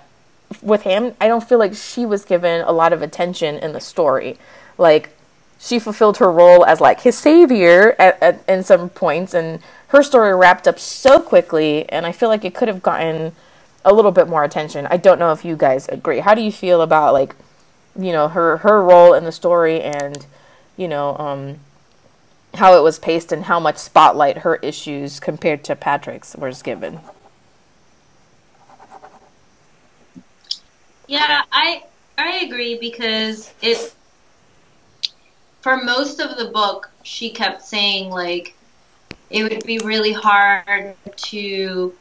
with 0.62 0.84
him, 0.84 1.14
I 1.20 1.28
don't 1.28 1.44
feel 1.44 1.60
like 1.60 1.76
she 1.76 2.06
was 2.06 2.24
given 2.24 2.62
a 2.62 2.72
lot 2.72 2.94
of 2.94 3.02
attention 3.02 3.56
in 3.56 3.74
the 3.74 3.82
story. 3.82 4.38
Like 4.78 5.10
she 5.60 5.78
fulfilled 5.78 6.18
her 6.18 6.32
role 6.32 6.64
as 6.64 6.80
like 6.80 7.02
his 7.02 7.18
savior 7.18 7.96
at, 8.00 8.22
at 8.24 8.44
in 8.48 8.64
some 8.64 8.90
points, 8.90 9.34
and 9.34 9.60
her 9.90 10.04
story 10.04 10.36
wrapped 10.36 10.68
up 10.68 10.80
so 10.80 11.20
quickly, 11.22 11.90
and 11.90 12.06
I 12.06 12.12
feel 12.12 12.30
like 12.30 12.46
it 12.46 12.56
could 12.56 12.68
have 12.68 12.84
gotten 12.84 13.34
a 13.86 13.94
little 13.94 14.12
bit 14.12 14.28
more 14.28 14.44
attention. 14.44 14.88
I 14.90 14.98
don't 14.98 15.20
know 15.20 15.32
if 15.32 15.46
you 15.46 15.56
guys 15.56 15.88
agree. 15.90 16.20
How 16.20 16.36
do 16.36 16.42
you 16.42 16.52
feel 16.52 16.82
about 16.82 17.14
like 17.14 17.36
you 17.98 18.12
know 18.12 18.28
her 18.30 18.58
her 18.58 18.84
role 18.84 19.14
in 19.14 19.24
the 19.26 19.32
story 19.32 19.82
and 19.82 20.26
you 20.78 20.88
know 20.88 21.18
um 21.18 21.60
how 22.56 22.78
it 22.78 22.84
was 22.84 23.00
paced 23.00 23.32
and 23.32 23.46
how 23.46 23.60
much 23.60 23.78
spotlight 23.78 24.40
her 24.40 24.58
issues 24.58 25.20
compared 25.20 25.64
to 25.66 25.76
Patrick's 25.76 26.36
was 26.36 26.62
given? 26.64 27.00
Yeah, 31.08 31.44
I 31.52 31.84
I 32.18 32.40
agree 32.46 32.80
because 32.80 33.54
it 33.62 33.94
for 35.62 35.84
most 35.84 36.20
of 36.22 36.38
the 36.38 36.52
book 36.52 36.92
she 37.04 37.32
kept 37.32 37.64
saying 37.64 38.10
like 38.12 38.57
it 39.30 39.44
would 39.44 39.66
be 39.66 39.80
really 39.80 40.14
hard 40.14 40.96
to 41.16 41.94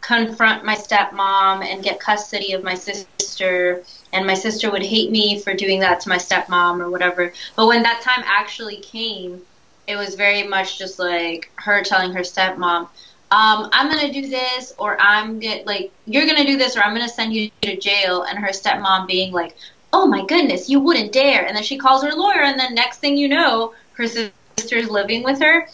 confront 0.00 0.64
my 0.64 0.74
stepmom 0.74 1.64
and 1.64 1.82
get 1.82 1.98
custody 1.98 2.52
of 2.52 2.62
my 2.62 2.74
sister 2.74 3.82
and 4.12 4.26
my 4.26 4.34
sister 4.34 4.70
would 4.70 4.82
hate 4.82 5.10
me 5.10 5.40
for 5.40 5.54
doing 5.54 5.80
that 5.80 6.00
to 6.00 6.08
my 6.08 6.18
stepmom 6.18 6.80
or 6.80 6.90
whatever. 6.90 7.32
But 7.56 7.66
when 7.66 7.82
that 7.84 8.02
time 8.02 8.22
actually 8.26 8.76
came, 8.76 9.40
it 9.86 9.96
was 9.96 10.14
very 10.14 10.42
much 10.42 10.78
just 10.78 10.98
like 10.98 11.50
her 11.56 11.82
telling 11.82 12.12
her 12.12 12.20
stepmom, 12.20 12.88
um, 13.30 13.68
I'm 13.72 13.88
gonna 13.88 14.12
do 14.12 14.28
this, 14.28 14.74
or 14.78 15.00
I'm 15.00 15.40
get 15.40 15.66
like 15.66 15.90
you're 16.06 16.26
gonna 16.26 16.44
do 16.44 16.56
this, 16.56 16.76
or 16.76 16.84
I'm 16.84 16.94
gonna 16.94 17.08
send 17.08 17.34
you 17.34 17.50
to 17.62 17.76
jail, 17.76 18.22
and 18.22 18.38
her 18.38 18.50
stepmom 18.50 19.08
being 19.08 19.32
like, 19.32 19.56
oh 19.92 20.06
my 20.06 20.24
goodness, 20.26 20.68
you 20.68 20.78
wouldn't 20.78 21.12
dare, 21.12 21.44
and 21.44 21.56
then 21.56 21.64
she 21.64 21.76
calls 21.76 22.04
her 22.04 22.12
lawyer, 22.12 22.42
and 22.42 22.60
then 22.60 22.74
next 22.74 22.98
thing 22.98 23.16
you 23.16 23.28
know, 23.28 23.74
her 23.94 24.06
sister's 24.06 24.88
living 24.88 25.24
with 25.24 25.40
her. 25.40 25.66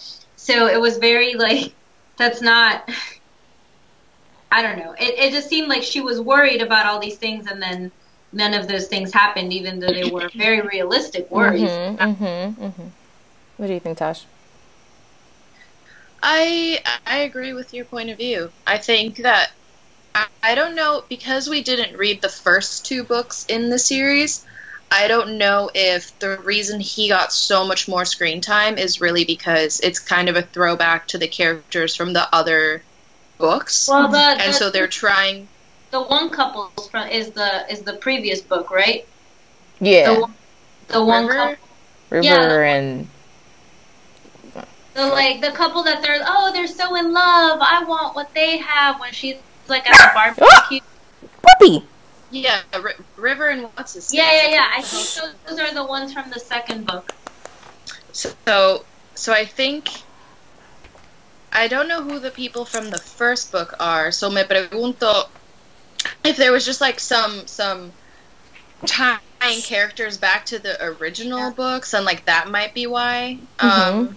So 0.43 0.69
it 0.69 0.81
was 0.81 0.97
very 0.97 1.35
like, 1.35 1.75
that's 2.17 2.41
not. 2.41 2.89
I 4.51 4.63
don't 4.63 4.79
know. 4.79 4.95
It 4.99 5.19
it 5.19 5.33
just 5.33 5.49
seemed 5.49 5.69
like 5.69 5.83
she 5.83 6.01
was 6.01 6.21
worried 6.21 6.61
about 6.61 6.87
all 6.87 6.99
these 6.99 7.19
things, 7.19 7.47
and 7.47 7.63
then 7.63 7.93
none 8.33 8.55
of 8.55 8.67
those 8.67 8.89
things 8.89 9.13
happened, 9.13 9.53
even 9.53 9.79
though 9.79 9.93
they 9.93 10.11
were 10.11 10.29
very 10.35 10.61
realistic 10.63 11.31
worries. 11.31 11.61
Mm-hmm, 11.61 12.03
mm-hmm, 12.03 12.65
mm-hmm. 12.65 12.87
What 13.59 13.67
do 13.67 13.75
you 13.75 13.81
think, 13.81 13.99
Tash? 13.99 14.25
I 16.23 16.81
I 17.07 17.19
agree 17.19 17.53
with 17.53 17.73
your 17.75 17.85
point 17.85 18.11
of 18.11 18.17
view. 18.17 18.51
I 18.67 18.79
think 18.79 19.19
that 19.19 19.51
I, 20.15 20.27
I 20.43 20.55
don't 20.55 20.75
know 20.75 21.05
because 21.09 21.49
we 21.49 21.63
didn't 21.63 21.97
read 21.97 22.23
the 22.23 22.29
first 22.29 22.87
two 22.87 23.05
books 23.05 23.45
in 23.49 23.71
the 23.71 23.79
series. 23.79 24.45
I 24.93 25.07
don't 25.09 25.39
know 25.39 25.71
if 25.75 26.19
the 26.19 26.39
reason 26.39 26.81
he 26.81 27.09
got 27.09 27.33
so 27.33 27.65
much 27.67 27.87
more 27.87 28.05
screen 28.05 28.41
time 28.41 28.77
is 28.77 29.01
really 29.01 29.25
because 29.25 29.79
it's 29.81 29.99
kind 30.01 30.29
of 30.29 30.37
a 30.37 30.43
throwback 30.43 31.07
to 31.09 31.19
the 31.19 31.29
characters 31.29 31.95
from 31.95 32.13
the 32.13 32.29
other 32.35 32.83
books, 33.39 33.89
Well, 33.89 34.09
the, 34.09 34.19
and 34.19 34.41
the, 34.41 34.53
so 34.53 34.71
they're 34.71 34.89
trying. 34.89 35.47
the 35.93 36.03
one 36.03 36.29
couple 36.31 36.69
from 36.91 37.09
is 37.09 37.31
the 37.31 37.71
is 37.73 37.83
the 37.83 37.95
previous 37.95 38.41
book, 38.41 38.71
right? 38.71 39.07
Yeah, 39.81 40.13
The, 40.15 40.21
one- 40.21 40.35
the 40.89 41.05
one 41.05 41.27
River? 41.27 41.39
couple, 41.39 41.69
River 42.11 42.25
yeah. 42.27 42.61
and 42.77 43.09
the 44.95 45.07
like 45.07 45.41
the 45.41 45.53
couple 45.53 45.85
that 45.85 46.03
they're 46.03 46.19
oh 46.27 46.51
they're 46.53 46.67
so 46.67 46.97
in 46.97 47.13
love. 47.13 47.61
I 47.63 47.85
want 47.85 48.17
what 48.17 48.35
they 48.35 48.59
have 48.59 48.99
when 48.99 49.13
she's 49.13 49.37
like 49.69 49.89
at 49.89 49.97
the 49.97 50.11
barbecue. 50.37 50.81
Puppy. 51.43 51.85
Yeah, 52.31 52.61
Ri 52.81 52.93
River 53.17 53.49
and 53.49 53.63
what's 53.75 53.95
his 53.95 54.13
Yeah, 54.13 54.23
name? 54.23 54.33
yeah, 54.35 54.45
yeah. 54.45 54.55
yeah. 54.55 54.71
I 54.77 54.83
think 54.83 55.07
those, 55.25 55.35
those 55.49 55.59
are 55.71 55.75
the 55.75 55.85
ones 55.85 56.13
from 56.13 56.31
the 56.31 56.39
second 56.39 56.87
book. 56.87 57.13
So, 58.13 58.85
so 59.15 59.33
I 59.33 59.45
think 59.45 59.91
I 61.53 61.69
don't 61.69 61.89
know 61.89 62.03
who 62.03 62.19
the 62.21 62.31
people 62.31 62.65
from 62.65 62.91
the 62.91 62.99
first 62.99 63.51
book 63.53 63.75
are. 63.81 64.13
So 64.13 64.31
me 64.31 64.43
pregunto 64.43 65.29
if 66.25 66.37
there 66.37 66.53
was 66.53 66.65
just 66.65 66.81
like 66.81 67.01
some 67.01 67.47
some 67.47 67.93
tying 68.87 69.21
characters 69.63 70.17
back 70.17 70.47
to 70.47 70.59
the 70.59 70.83
original 70.85 71.51
books, 71.51 71.95
and 71.95 72.05
like 72.05 72.25
that 72.27 72.49
might 72.49 72.75
be 72.75 72.87
why 72.87 73.39
um, 73.59 74.17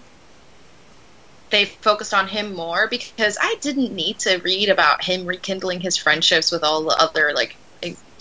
they 1.49 1.65
focused 1.65 2.13
on 2.13 2.27
him 2.27 2.55
more. 2.55 2.87
Because 2.87 3.37
I 3.41 3.55
didn't 3.61 3.93
need 3.93 4.19
to 4.19 4.37
read 4.37 4.69
about 4.69 5.03
him 5.03 5.25
rekindling 5.25 5.81
his 5.81 5.97
friendships 5.97 6.51
with 6.51 6.63
all 6.63 6.83
the 6.83 6.95
other 6.97 7.33
like 7.33 7.57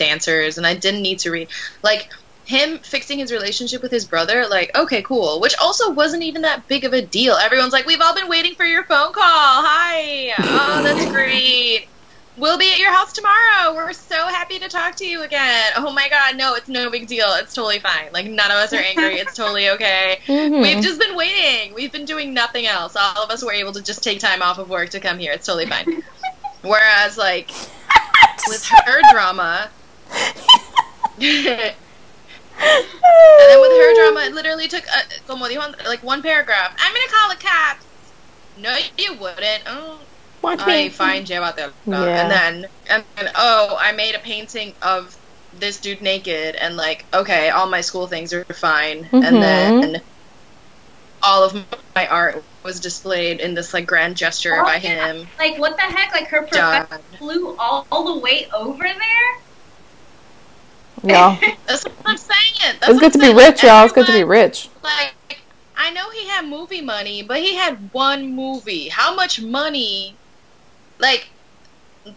dancers, 0.06 0.58
and 0.58 0.66
I 0.66 0.74
didn't 0.74 1.02
need 1.02 1.18
to 1.20 1.30
read 1.30 1.48
like 1.82 2.10
him 2.44 2.78
fixing 2.78 3.18
his 3.18 3.30
relationship 3.30 3.82
with 3.82 3.92
his 3.92 4.04
brother, 4.04 4.46
like, 4.48 4.76
okay, 4.76 5.00
cool. 5.02 5.40
Which 5.40 5.54
also 5.62 5.90
wasn't 5.92 6.24
even 6.24 6.42
that 6.42 6.66
big 6.66 6.84
of 6.84 6.92
a 6.92 7.00
deal. 7.00 7.34
Everyone's 7.34 7.72
like, 7.72 7.86
we've 7.86 8.00
all 8.00 8.14
been 8.14 8.28
waiting 8.28 8.54
for 8.56 8.64
your 8.64 8.82
phone 8.84 9.12
call. 9.12 9.22
Hi. 9.24 10.32
Oh, 10.38 10.82
that's 10.82 11.10
great. 11.12 11.86
We'll 12.36 12.58
be 12.58 12.70
at 12.72 12.78
your 12.78 12.92
house 12.92 13.12
tomorrow. 13.12 13.74
We're 13.74 13.92
so 13.92 14.16
happy 14.16 14.58
to 14.58 14.68
talk 14.68 14.96
to 14.96 15.06
you 15.06 15.22
again. 15.22 15.72
Oh 15.76 15.92
my 15.92 16.08
god, 16.08 16.36
no, 16.36 16.54
it's 16.54 16.68
no 16.68 16.90
big 16.90 17.06
deal. 17.06 17.26
It's 17.34 17.54
totally 17.54 17.78
fine. 17.78 18.08
Like, 18.12 18.26
none 18.26 18.50
of 18.50 18.56
us 18.56 18.72
are 18.72 18.76
angry. 18.78 19.18
It's 19.22 19.36
totally 19.36 19.68
okay. 19.70 20.18
Mhm. 20.26 20.62
We've 20.62 20.82
just 20.82 20.98
been 20.98 21.14
waiting. 21.14 21.74
We've 21.74 21.92
been 21.92 22.06
doing 22.06 22.32
nothing 22.34 22.66
else. 22.66 22.96
All 22.96 23.22
of 23.22 23.30
us 23.30 23.44
were 23.44 23.52
able 23.52 23.72
to 23.74 23.82
just 23.82 24.02
take 24.02 24.18
time 24.18 24.42
off 24.42 24.58
of 24.58 24.68
work 24.68 24.88
to 24.90 25.00
come 25.00 25.18
here. 25.18 25.32
It's 25.32 25.46
totally 25.46 25.66
fine. 25.66 26.02
Whereas, 26.62 27.16
like, 27.18 27.50
with 28.48 28.64
her 28.66 29.00
drama, 29.12 29.68
and 30.12 31.74
then 33.48 33.60
with 33.60 33.70
her 33.72 33.94
drama, 33.94 34.20
it 34.26 34.34
literally 34.34 34.68
took, 34.68 34.84
uh, 34.88 35.00
como 35.26 35.46
dijo, 35.46 35.84
like 35.86 36.02
one 36.02 36.22
paragraph. 36.22 36.74
I'm 36.78 36.92
gonna 36.94 37.06
call 37.10 37.28
the 37.30 37.36
cops. 37.42 37.86
No, 38.58 38.76
you 38.98 39.14
wouldn't. 39.14 39.62
Oh, 39.66 39.98
Watch 40.42 40.60
I 40.62 40.66
me. 40.84 40.88
fine, 40.88 41.24
llevatelo. 41.24 41.72
Yeah. 41.86 42.04
And 42.04 42.30
then, 42.30 42.66
and 42.90 43.04
then, 43.16 43.30
oh, 43.36 43.76
I 43.80 43.92
made 43.92 44.14
a 44.14 44.18
painting 44.18 44.74
of 44.82 45.16
this 45.58 45.78
dude 45.80 46.02
naked, 46.02 46.56
and 46.56 46.76
like, 46.76 47.04
okay, 47.14 47.50
all 47.50 47.66
my 47.68 47.80
school 47.80 48.06
things 48.06 48.32
are 48.32 48.44
fine. 48.44 49.04
Mhm. 49.04 49.24
And 49.24 49.36
then, 49.42 50.02
all 51.22 51.44
of 51.44 51.64
my 51.94 52.06
art 52.08 52.42
was 52.64 52.80
displayed 52.80 53.38
in 53.40 53.54
this 53.54 53.72
like 53.72 53.86
grand 53.86 54.16
gesture 54.16 54.56
Oh, 54.60 54.64
by 54.64 54.76
yeah. 54.76 55.12
him. 55.12 55.28
Like 55.38 55.56
what 55.58 55.76
the 55.76 55.82
heck? 55.82 56.12
Like 56.12 56.26
her 56.28 56.46
Done. 56.50 56.86
professor 56.86 57.02
flew 57.18 57.56
all, 57.58 57.86
all 57.92 58.14
the 58.14 58.20
way 58.20 58.48
over 58.52 58.82
there. 58.82 59.38
Yeah. 61.02 61.38
That's 61.66 61.84
what 61.84 61.94
I'm 62.04 62.16
saying. 62.16 62.76
That's 62.80 62.88
It's 62.88 63.00
good 63.00 63.12
to 63.12 63.18
be 63.18 63.34
rich, 63.34 63.62
y'all. 63.62 63.84
It's 63.84 63.92
good 63.92 64.06
to 64.06 64.12
be 64.12 64.24
rich. 64.24 64.68
like 64.82 65.14
I 65.76 65.90
know 65.90 66.10
he 66.10 66.28
had 66.28 66.46
movie 66.46 66.80
money, 66.80 67.22
but 67.22 67.40
he 67.40 67.54
had 67.54 67.92
one 67.92 68.34
movie. 68.34 68.88
How 68.88 69.14
much 69.14 69.40
money 69.40 70.14
like 70.98 71.28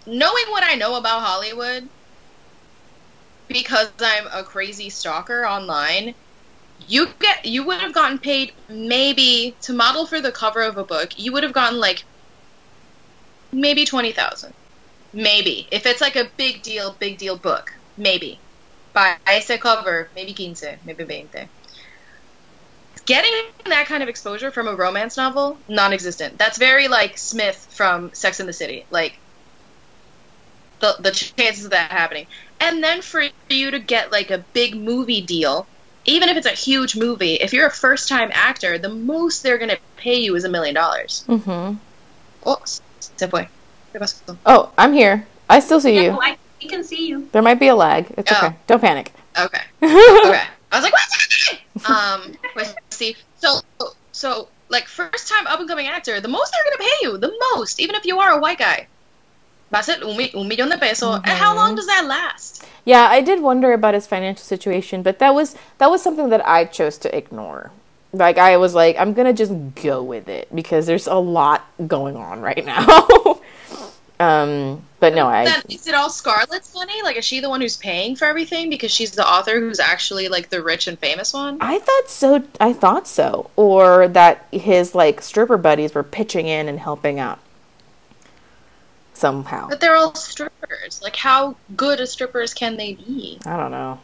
knowing 0.05 0.45
what 0.49 0.63
I 0.63 0.75
know 0.75 0.95
about 0.95 1.21
Hollywood 1.21 1.87
because 3.47 3.91
I'm 3.99 4.27
a 4.31 4.43
crazy 4.43 4.89
stalker 4.89 5.45
online, 5.45 6.15
you 6.87 7.07
get 7.19 7.45
you 7.45 7.63
would 7.65 7.79
have 7.79 7.93
gotten 7.93 8.17
paid 8.17 8.53
maybe 8.67 9.55
to 9.61 9.73
model 9.73 10.05
for 10.05 10.21
the 10.21 10.31
cover 10.31 10.61
of 10.61 10.77
a 10.77 10.83
book, 10.83 11.17
you 11.17 11.31
would 11.33 11.43
have 11.43 11.53
gotten 11.53 11.79
like 11.79 12.03
maybe 13.51 13.85
20,000. 13.85 14.53
Maybe. 15.13 15.67
If 15.71 15.85
it's 15.85 16.01
like 16.01 16.15
a 16.15 16.29
big 16.37 16.61
deal, 16.61 16.95
big 16.99 17.17
deal 17.17 17.37
book, 17.37 17.73
maybe. 17.97 18.39
By 18.95 19.17
ese 19.27 19.59
cover, 19.59 20.09
maybe 20.15 20.33
15, 20.33 20.79
maybe 20.85 21.03
20 21.03 21.49
getting 23.05 23.31
that 23.65 23.85
kind 23.85 24.01
of 24.01 24.09
exposure 24.09 24.49
from 24.51 24.67
a 24.67 24.73
romance 24.73 25.17
novel 25.17 25.57
non-existent. 25.67 26.37
That's 26.37 26.57
very 26.57 26.87
like 26.87 27.17
smith 27.17 27.67
from 27.71 28.13
sex 28.13 28.39
in 28.39 28.47
the 28.47 28.53
city 28.53 28.85
like 28.89 29.19
the, 30.79 30.95
the 30.99 31.11
chances 31.11 31.65
of 31.65 31.71
that 31.71 31.91
happening. 31.91 32.25
And 32.59 32.83
then 32.83 33.01
for 33.01 33.23
you 33.49 33.71
to 33.71 33.79
get 33.79 34.11
like 34.11 34.31
a 34.31 34.39
big 34.53 34.75
movie 34.75 35.21
deal 35.21 35.67
even 36.05 36.29
if 36.29 36.37
it's 36.37 36.47
a 36.47 36.51
huge 36.51 36.95
movie 36.95 37.35
if 37.35 37.51
you're 37.51 37.67
a 37.67 37.71
first 37.71 38.07
time 38.07 38.31
actor 38.33 38.77
the 38.77 38.89
most 38.89 39.43
they're 39.43 39.57
going 39.57 39.69
to 39.69 39.79
pay 39.97 40.19
you 40.21 40.35
is 40.35 40.45
a 40.45 40.49
million 40.49 40.73
dollars. 40.73 41.25
Hmm 41.27 41.73
oh 42.45 42.61
se 42.63 43.27
fue 43.27 43.47
Oh, 44.45 44.71
I'm 44.77 44.93
here. 44.93 45.25
I 45.49 45.59
still 45.59 45.79
see 45.79 46.03
you. 46.03 46.11
well, 46.11 46.21
I, 46.21 46.37
we 46.61 46.67
can 46.69 46.83
see 46.83 47.07
you. 47.07 47.27
There 47.31 47.41
might 47.41 47.59
be 47.59 47.67
a 47.67 47.75
lag. 47.75 48.05
It's 48.17 48.31
Oh. 48.31 48.37
okay. 48.47 48.55
Don't 48.67 48.81
panic. 48.81 49.11
okay 49.37 49.61
okay 49.83 50.43
i 50.71 50.75
was 50.77 50.83
like 50.83 50.93
what's 50.93 51.15
happening 51.83 52.31
um 52.31 52.37
see 52.89 53.15
so 53.37 53.59
so 54.13 54.47
like 54.69 54.87
first 54.87 55.27
time 55.27 55.45
up 55.47 55.59
and 55.59 55.67
coming 55.67 55.87
actor 55.87 56.21
the 56.21 56.27
most 56.29 56.53
they're 56.53 56.63
gonna 56.71 56.89
pay 56.89 56.97
you 57.05 57.17
the 57.17 57.33
most 57.53 57.79
even 57.81 57.95
if 57.95 58.05
you 58.05 58.17
are 58.19 58.31
a 58.31 58.39
white 58.39 58.57
guy 58.57 58.87
va 59.71 59.79
a 59.79 59.83
ser 59.83 59.97
un, 60.03 60.15
un 60.39 60.47
millón 60.49 60.69
de 60.71 60.77
pesos 60.77 61.15
and 61.17 61.27
how 61.43 61.53
long 61.53 61.75
does 61.75 61.85
that 61.87 62.05
last 62.05 62.63
Yeah, 62.85 63.07
I 63.09 63.19
did 63.21 63.41
wonder 63.41 63.73
about 63.73 63.95
his 63.95 64.05
financial 64.07 64.43
situation, 64.45 65.01
but 65.01 65.17
that 65.19 65.33
was 65.33 65.55
that 65.79 65.89
was 65.89 66.01
something 66.03 66.29
that 66.29 66.45
I 66.47 66.65
chose 66.65 66.97
to 66.99 67.09
ignore. 67.17 67.71
Like 68.13 68.37
I 68.37 68.57
was 68.57 68.75
like, 68.75 68.95
I'm 69.01 69.13
gonna 69.17 69.33
just 69.33 69.51
go 69.83 70.03
with 70.03 70.29
it 70.29 70.47
because 70.53 70.85
there's 70.85 71.07
a 71.07 71.15
lot 71.17 71.65
going 71.87 72.15
on 72.15 72.41
right 72.41 72.63
now. 72.63 73.41
um, 74.19 74.81
but 74.99 75.13
no, 75.13 75.27
I 75.27 75.43
then 75.45 75.61
is 75.69 75.87
it 75.87 75.93
all 75.93 76.09
scarlett's 76.09 76.73
money 76.73 77.01
like 77.03 77.17
is 77.17 77.25
she 77.25 77.41
the 77.41 77.49
one 77.49 77.59
who's 77.59 77.75
paying 77.75 78.15
for 78.15 78.25
everything 78.25 78.69
because 78.69 78.91
she's 78.91 79.11
the 79.11 79.27
author 79.27 79.59
who's 79.59 79.79
actually 79.79 80.29
like 80.29 80.49
the 80.49 80.63
rich 80.63 80.87
and 80.87 80.97
famous 80.97 81.33
one 81.33 81.57
I 81.59 81.79
thought 81.79 82.09
so. 82.09 82.43
I 82.59 82.71
thought 82.73 83.07
so, 83.07 83.51
or 83.55 84.07
that 84.07 84.47
his 84.51 84.95
like 84.95 85.21
stripper 85.21 85.57
buddies 85.57 85.93
were 85.93 86.03
pitching 86.03 86.47
in 86.47 86.69
and 86.69 86.79
helping 86.79 87.19
out 87.19 87.39
somehow. 89.13 89.67
but 89.69 89.79
they're 89.79 89.95
all 89.95 90.13
strippers 90.15 91.01
like 91.01 91.15
how 91.15 91.55
good 91.75 91.99
as 92.01 92.11
strippers 92.11 92.53
can 92.53 92.77
they 92.77 92.93
be 92.95 93.39
I 93.45 93.57
don't 93.57 93.71
know. 93.71 93.99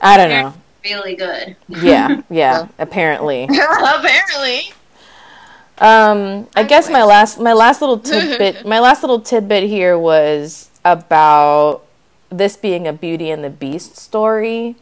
I 0.00 0.16
don't 0.16 0.30
know. 0.30 0.54
Really 0.84 1.14
good. 1.14 1.56
Yeah, 1.68 2.22
yeah. 2.30 2.68
apparently. 2.78 3.44
apparently 3.44 4.72
Um, 5.80 6.46
I 6.54 6.62
guess 6.62 6.90
my 6.90 7.02
last 7.02 7.40
my 7.40 7.54
last 7.54 7.80
little 7.80 7.98
tidbit 8.10 8.66
my 8.66 8.80
last 8.80 9.02
little 9.02 9.20
tidbit 9.20 9.64
here 9.64 9.98
was 9.98 10.68
about 10.84 11.82
this 12.28 12.56
being 12.56 12.86
a 12.86 12.92
Beauty 12.92 13.30
and 13.30 13.42
the 13.42 13.50
Beast 13.50 13.96
story 13.96 14.76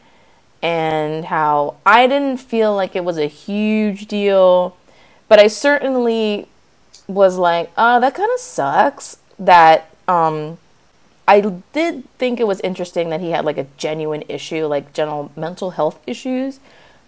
and 0.61 1.26
how 1.26 1.76
I 1.86 2.07
didn't 2.07 2.38
feel 2.38 2.74
like 2.74 2.96
it 2.96 3.05
was 3.05 3.16
a 3.16 3.26
huge 3.26 4.07
deal, 4.07 4.76
but 5.28 5.38
I 5.38 5.46
certainly 5.46 6.49
was 7.07 7.38
like, 7.38 7.70
oh, 7.78 8.01
that 8.01 8.14
kind 8.14 8.30
of 8.32 8.40
sucks 8.40 9.18
that 9.38 9.90
um 10.09 10.59
I 11.28 11.40
did 11.72 12.11
think 12.18 12.40
it 12.40 12.46
was 12.46 12.59
interesting 12.61 13.11
that 13.11 13.20
he 13.20 13.30
had 13.30 13.44
like 13.44 13.59
a 13.59 13.66
genuine 13.76 14.24
issue, 14.28 14.66
like 14.66 14.94
general 14.94 15.30
mental 15.36 15.72
health 15.72 16.01
issues. 16.07 16.59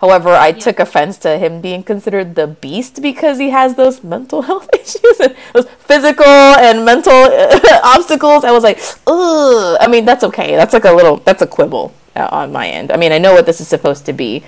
However, 0.01 0.31
I 0.31 0.53
took 0.53 0.81
offense 0.81 1.19
to 1.19 1.37
him 1.39 1.61
being 1.61 1.83
considered 1.83 2.35
the 2.35 2.47
beast 2.47 3.03
because 3.03 3.39
he 3.39 3.51
has 3.51 3.75
those 3.75 4.03
mental 4.03 4.43
health 4.49 4.69
issues 4.75 5.21
and 5.21 5.37
those 5.53 5.69
physical 5.79 6.25
and 6.27 6.85
mental 6.85 7.13
obstacles. 7.85 8.45
I 8.45 8.51
was 8.51 8.63
like, 8.65 8.79
ugh. 9.07 9.77
I 9.81 9.87
mean, 9.89 10.05
that's 10.07 10.25
okay. 10.25 10.57
That's 10.57 10.73
like 10.73 10.85
a 10.85 10.93
little, 10.93 11.19
that's 11.19 11.43
a 11.43 11.47
quibble 11.47 11.93
uh, 12.17 12.29
on 12.33 12.51
my 12.53 12.69
end. 12.69 12.91
I 12.91 12.97
mean, 12.97 13.13
I 13.13 13.19
know 13.19 13.35
what 13.35 13.47
this 13.47 13.61
is 13.61 13.69
supposed 13.69 14.07
to 14.07 14.13
be, 14.13 14.43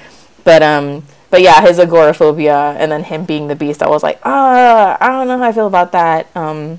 but 0.45 0.63
um, 0.63 1.05
but 1.31 1.43
yeah, 1.43 1.61
his 1.61 1.79
agoraphobia 1.79 2.75
and 2.79 2.91
then 2.91 3.05
him 3.05 3.25
being 3.25 3.49
the 3.49 3.57
beast. 3.57 3.83
I 3.83 3.89
was 3.89 4.03
like, 4.03 4.21
ah, 4.25 4.97
I 5.01 5.09
don't 5.09 5.29
know 5.29 5.39
how 5.39 5.45
I 5.45 5.53
feel 5.53 5.67
about 5.67 5.93
that. 5.93 6.35
Um, 6.37 6.79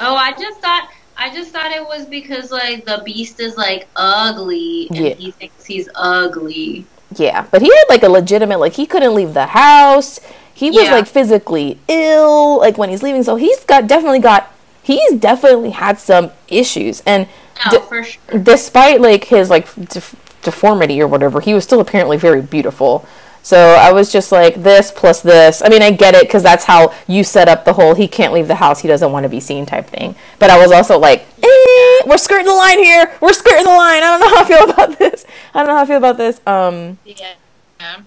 Oh, 0.00 0.14
I 0.14 0.32
just 0.32 0.60
thought 0.60 0.90
I 1.16 1.32
just 1.32 1.52
thought 1.52 1.70
it 1.72 1.82
was 1.86 2.06
because 2.06 2.50
like 2.52 2.84
the 2.84 3.02
beast 3.04 3.40
is 3.40 3.56
like 3.56 3.88
ugly 3.96 4.88
and 4.94 4.98
Yeah. 4.98 5.14
he 5.14 5.30
thinks 5.30 5.64
he's 5.64 5.88
ugly. 5.94 6.84
Yeah, 7.14 7.46
but 7.50 7.62
he 7.62 7.68
had 7.68 7.84
like 7.88 8.02
a 8.02 8.08
legitimate 8.08 8.58
like 8.58 8.72
he 8.74 8.86
couldn't 8.86 9.14
leave 9.14 9.34
the 9.34 9.46
house. 9.46 10.20
He 10.52 10.70
was 10.70 10.84
Yeah. 10.84 10.94
like 10.94 11.06
physically 11.06 11.78
ill 11.88 12.58
like 12.58 12.78
when 12.78 12.88
he's 12.88 13.02
leaving. 13.02 13.22
So 13.22 13.36
he's 13.36 13.60
got 13.64 13.86
definitely 13.86 14.18
got 14.20 14.52
he's 14.82 15.12
definitely 15.12 15.70
had 15.70 15.98
some 15.98 16.30
issues 16.48 17.02
and 17.06 17.28
oh, 17.66 17.70
d- 17.70 17.78
for 17.88 18.02
sure. 18.04 18.38
despite 18.40 19.00
like 19.00 19.24
his 19.24 19.50
like 19.50 19.72
def- 19.88 20.16
deformity 20.42 21.00
or 21.00 21.06
whatever, 21.06 21.40
he 21.40 21.54
was 21.54 21.64
still 21.64 21.80
apparently 21.80 22.16
very 22.16 22.42
beautiful. 22.42 23.06
So 23.46 23.56
I 23.56 23.92
was 23.92 24.10
just 24.10 24.32
like 24.32 24.56
this 24.56 24.90
plus 24.90 25.20
this. 25.20 25.62
I 25.62 25.68
mean, 25.68 25.80
I 25.80 25.92
get 25.92 26.16
it 26.16 26.22
because 26.22 26.42
that's 26.42 26.64
how 26.64 26.92
you 27.06 27.22
set 27.22 27.46
up 27.46 27.64
the 27.64 27.74
whole 27.74 27.94
he 27.94 28.08
can't 28.08 28.32
leave 28.32 28.48
the 28.48 28.56
house, 28.56 28.80
he 28.80 28.88
doesn't 28.88 29.12
want 29.12 29.22
to 29.22 29.28
be 29.28 29.38
seen 29.38 29.66
type 29.66 29.86
thing. 29.86 30.16
But 30.40 30.50
I 30.50 30.58
was 30.58 30.72
also 30.72 30.98
like, 30.98 31.20
eh, 31.44 32.02
we're 32.06 32.18
skirting 32.18 32.46
the 32.46 32.52
line 32.52 32.82
here. 32.82 33.14
We're 33.20 33.32
skirting 33.32 33.62
the 33.62 33.70
line. 33.70 34.02
I 34.02 34.18
don't 34.18 34.20
know 34.20 34.28
how 34.30 34.42
I 34.42 34.44
feel 34.48 34.70
about 34.70 34.98
this. 34.98 35.24
I 35.54 35.60
don't 35.60 35.68
know 35.68 35.76
how 35.76 35.82
I 35.82 35.86
feel 35.86 35.96
about 35.96 36.16
this. 36.16 36.40
Um, 36.44 36.98
yeah 37.04 37.34
yeah, 37.78 38.00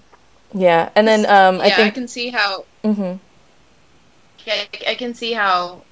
yeah, 0.52 0.90
and 0.94 1.08
then 1.08 1.24
um, 1.24 1.62
I 1.62 1.68
yeah 1.68 1.72
I, 1.72 1.76
think 1.76 1.94
can 1.94 2.08
see 2.08 2.28
how 2.28 2.66
hmm 2.84 3.14
Yeah, 4.44 4.64
I 4.86 4.94
can 4.94 5.14
see 5.14 5.32
how 5.32 5.84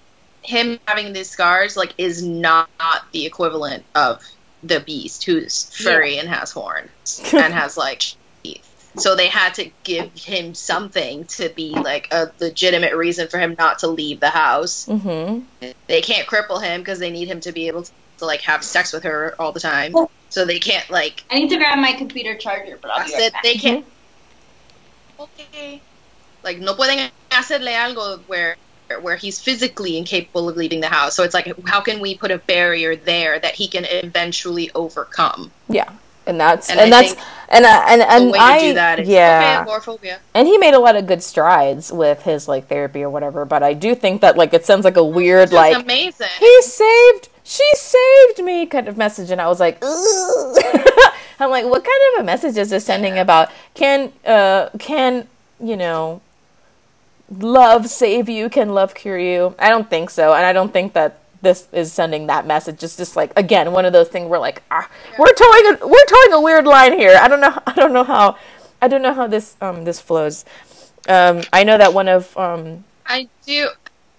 him 0.42 0.78
having 0.86 1.14
these 1.14 1.30
scars 1.30 1.74
like 1.74 1.94
is 1.96 2.22
not 2.22 2.68
the 3.12 3.24
equivalent 3.24 3.86
of 3.94 4.22
the 4.62 4.80
beast 4.80 5.24
who's 5.24 5.74
furry 5.74 6.18
and 6.18 6.28
has 6.28 6.52
horns 6.52 7.22
and 7.32 7.54
has 7.54 7.78
like. 7.78 8.02
So 8.96 9.14
they 9.14 9.28
had 9.28 9.54
to 9.54 9.70
give 9.84 10.10
him 10.14 10.54
something 10.54 11.24
to 11.36 11.52
be 11.54 11.70
like 11.70 12.08
a 12.10 12.28
legitimate 12.40 12.94
reason 12.96 13.28
for 13.28 13.38
him 13.38 13.54
not 13.58 13.80
to 13.80 13.88
leave 13.88 14.20
the 14.20 14.30
house. 14.30 14.86
hmm 14.86 15.40
They 15.88 16.00
can't 16.02 16.26
cripple 16.28 16.62
him 16.62 16.80
because 16.80 16.98
they 16.98 17.10
need 17.10 17.28
him 17.28 17.40
to 17.40 17.52
be 17.52 17.68
able 17.68 17.84
to, 17.84 17.92
to 18.18 18.24
like 18.26 18.42
have 18.42 18.64
sex 18.64 18.92
with 18.92 19.04
her 19.04 19.34
all 19.38 19.52
the 19.52 19.60
time. 19.60 19.94
So 20.30 20.44
they 20.44 20.58
can't 20.58 20.88
like 20.90 21.22
I 21.30 21.36
need 21.36 21.50
to 21.50 21.56
grab 21.56 21.78
my 21.78 21.92
computer 21.92 22.36
charger, 22.36 22.78
but 22.80 22.90
I'll 22.90 23.00
I 23.00 23.06
be 23.06 23.12
right 23.14 23.32
back. 23.32 23.42
they 23.42 23.54
can't. 23.54 23.86
Okay. 25.18 25.82
Like 26.42 26.58
no 26.58 26.74
pueden 26.74 27.10
hacerle 27.32 27.72
algo 27.72 28.24
where 28.26 28.56
where 29.02 29.16
he's 29.16 29.40
physically 29.40 29.96
incapable 29.98 30.48
of 30.48 30.56
leaving 30.56 30.80
the 30.80 30.88
house. 30.88 31.14
So 31.14 31.22
it's 31.22 31.34
like 31.34 31.52
how 31.66 31.80
can 31.80 32.00
we 32.00 32.16
put 32.18 32.30
a 32.30 32.38
barrier 32.38 32.96
there 32.96 33.38
that 33.38 33.54
he 33.54 33.68
can 33.68 33.84
eventually 33.84 34.70
overcome? 34.74 35.52
Yeah, 35.68 35.90
and 36.28 36.38
that's 36.38 36.70
and, 36.70 36.78
And 36.78 36.92
that's 36.92 37.14
and 37.48 37.66
I- 37.66 37.92
and 37.92 38.02
and 38.02 38.34
I 38.36 38.72
that 38.74 39.06
yeah. 39.06 39.64
okay, 39.66 40.16
and 40.34 40.46
he 40.46 40.58
made 40.58 40.74
a 40.74 40.78
lot 40.78 40.94
of 40.96 41.06
good 41.06 41.22
strides 41.22 41.90
with 41.90 42.22
his 42.22 42.46
like 42.46 42.68
therapy 42.68 43.02
or 43.02 43.10
whatever 43.10 43.44
but 43.44 43.62
i 43.62 43.72
do 43.72 43.94
think 43.94 44.20
that 44.20 44.36
like 44.36 44.52
it 44.54 44.64
sounds 44.66 44.84
like 44.84 44.96
a 44.96 45.04
weird 45.04 45.52
like 45.52 45.76
amazing. 45.82 46.28
he 46.38 46.62
saved 46.62 47.28
she 47.42 47.64
saved 47.74 48.44
me 48.44 48.66
kind 48.66 48.88
of 48.88 48.96
message. 48.98 49.30
And 49.30 49.40
i 49.40 49.48
was 49.48 49.58
like 49.58 49.78
i'm 51.40 51.50
like 51.50 51.64
what 51.64 51.82
kind 51.84 52.02
of 52.14 52.20
a 52.20 52.24
message 52.24 52.56
is 52.58 52.68
this 52.70 52.84
sending 52.84 53.18
about 53.18 53.50
can 53.74 54.12
uh 54.26 54.68
can 54.78 55.26
you 55.60 55.76
know 55.76 56.20
love 57.38 57.88
save 57.88 58.26
you? 58.28 58.48
Can 58.48 58.70
love 58.70 58.94
cure 58.94 59.18
you? 59.18 59.54
I 59.58 59.68
don't 59.68 59.88
think 59.90 60.08
so. 60.10 60.32
And 60.34 60.44
i 60.46 60.52
don't 60.52 60.72
think 60.72 60.92
that 60.94 61.18
this 61.42 61.68
is 61.72 61.92
sending 61.92 62.26
that 62.26 62.46
message 62.46 62.82
it's 62.82 62.96
just 62.96 63.16
like 63.16 63.32
again 63.36 63.72
one 63.72 63.84
of 63.84 63.92
those 63.92 64.08
things 64.08 64.28
where 64.28 64.40
like 64.40 64.62
ah, 64.70 64.88
we're 65.18 65.32
towing 65.34 65.66
a 65.66 65.86
we're 65.86 66.06
towing 66.06 66.32
a 66.32 66.40
weird 66.40 66.66
line 66.66 66.92
here 66.98 67.16
i 67.20 67.28
don't 67.28 67.40
know 67.40 67.56
i 67.66 67.72
don't 67.74 67.92
know 67.92 68.04
how 68.04 68.36
i 68.82 68.88
don't 68.88 69.02
know 69.02 69.14
how 69.14 69.26
this 69.26 69.56
um 69.60 69.84
this 69.84 70.00
flows 70.00 70.44
um 71.08 71.42
i 71.52 71.64
know 71.64 71.78
that 71.78 71.92
one 71.94 72.08
of 72.08 72.36
um 72.36 72.84
I 73.06 73.28
do 73.46 73.70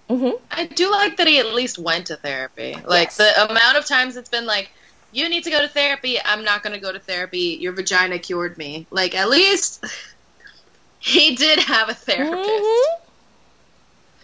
mhm. 0.08 0.40
I 0.50 0.66
do 0.66 0.90
like 0.90 1.16
that 1.18 1.28
he 1.28 1.38
at 1.38 1.54
least 1.54 1.78
went 1.78 2.08
to 2.08 2.16
therapy. 2.16 2.74
Like 2.84 3.08
Yes. 3.08 3.16
the 3.16 3.50
amount 3.50 3.76
of 3.78 3.86
times 3.86 4.16
it's 4.16 4.28
been 4.28 4.46
like 4.46 4.70
you 5.12 5.28
need 5.28 5.44
to 5.44 5.50
go 5.50 5.60
to 5.60 5.68
therapy. 5.68 6.18
I'm 6.24 6.44
not 6.44 6.62
going 6.62 6.72
to 6.74 6.80
go 6.80 6.92
to 6.92 6.98
therapy. 6.98 7.56
Your 7.60 7.72
vagina 7.72 8.18
cured 8.18 8.58
me. 8.58 8.86
Like 8.90 9.14
at 9.14 9.28
least 9.28 9.84
He 10.98 11.34
did 11.36 11.58
have 11.60 11.88
a 11.88 11.94
therapist. 11.94 12.46
Mhm. 12.46 13.09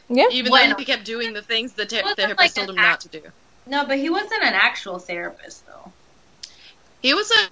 Yeah. 0.08 0.26
Even 0.30 0.50
Bueno. 0.50 0.70
though 0.70 0.78
he 0.78 0.84
kept 0.84 1.04
doing 1.04 1.32
the 1.32 1.42
things 1.42 1.72
the 1.72 1.86
ter- 1.86 2.02
therapist 2.14 2.38
like 2.38 2.54
told 2.54 2.70
an 2.70 2.76
him 2.76 2.82
not 2.82 3.00
to 3.00 3.08
do. 3.08 3.22
No, 3.66 3.84
but 3.84 3.98
he 3.98 4.10
wasn't 4.10 4.42
an 4.44 4.54
actual 4.54 4.98
therapist 4.98 5.66
though. 5.66 5.92
He 7.02 7.14
was 7.14 7.30
a, 7.30 7.48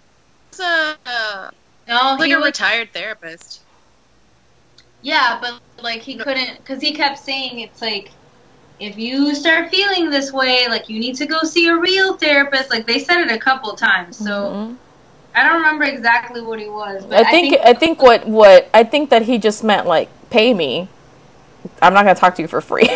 was 0.52 0.60
a 0.60 0.96
uh, 1.06 1.50
No, 1.88 2.16
like 2.18 2.26
he 2.26 2.32
a 2.32 2.36
was, 2.36 2.46
retired 2.46 2.92
therapist. 2.92 3.60
yeah, 5.02 5.38
but 5.40 5.60
like 5.82 6.02
he 6.02 6.16
couldn't 6.16 6.58
because 6.58 6.80
he 6.80 6.92
kept 6.92 7.18
saying 7.18 7.60
it's 7.60 7.82
like 7.82 8.12
if 8.80 8.96
you 8.98 9.34
start 9.34 9.70
feeling 9.70 10.10
this 10.10 10.32
way, 10.32 10.66
like 10.68 10.88
you 10.88 10.98
need 11.00 11.16
to 11.16 11.26
go 11.26 11.40
see 11.42 11.68
a 11.68 11.76
real 11.76 12.16
therapist. 12.16 12.70
Like 12.70 12.86
they 12.86 12.98
said 13.00 13.20
it 13.20 13.30
a 13.30 13.38
couple 13.38 13.72
times, 13.74 14.16
so 14.16 14.50
Mhm. 14.52 14.76
I 15.34 15.42
don't 15.44 15.56
remember 15.56 15.84
exactly 15.84 16.40
what 16.40 16.60
he 16.60 16.68
was. 16.68 17.04
But 17.04 17.26
I 17.26 17.30
think 17.30 17.56
I 17.64 17.74
think 17.74 18.00
what 18.02 18.26
what 18.26 18.68
I 18.72 18.84
think 18.84 19.10
that 19.10 19.22
he 19.22 19.38
just 19.38 19.64
meant 19.64 19.86
like 19.86 20.08
pay 20.30 20.54
me. 20.54 20.88
I'm 21.82 21.94
not 21.94 22.04
gonna 22.04 22.14
talk 22.14 22.34
to 22.36 22.42
you 22.42 22.48
for 22.48 22.60
free. 22.60 22.88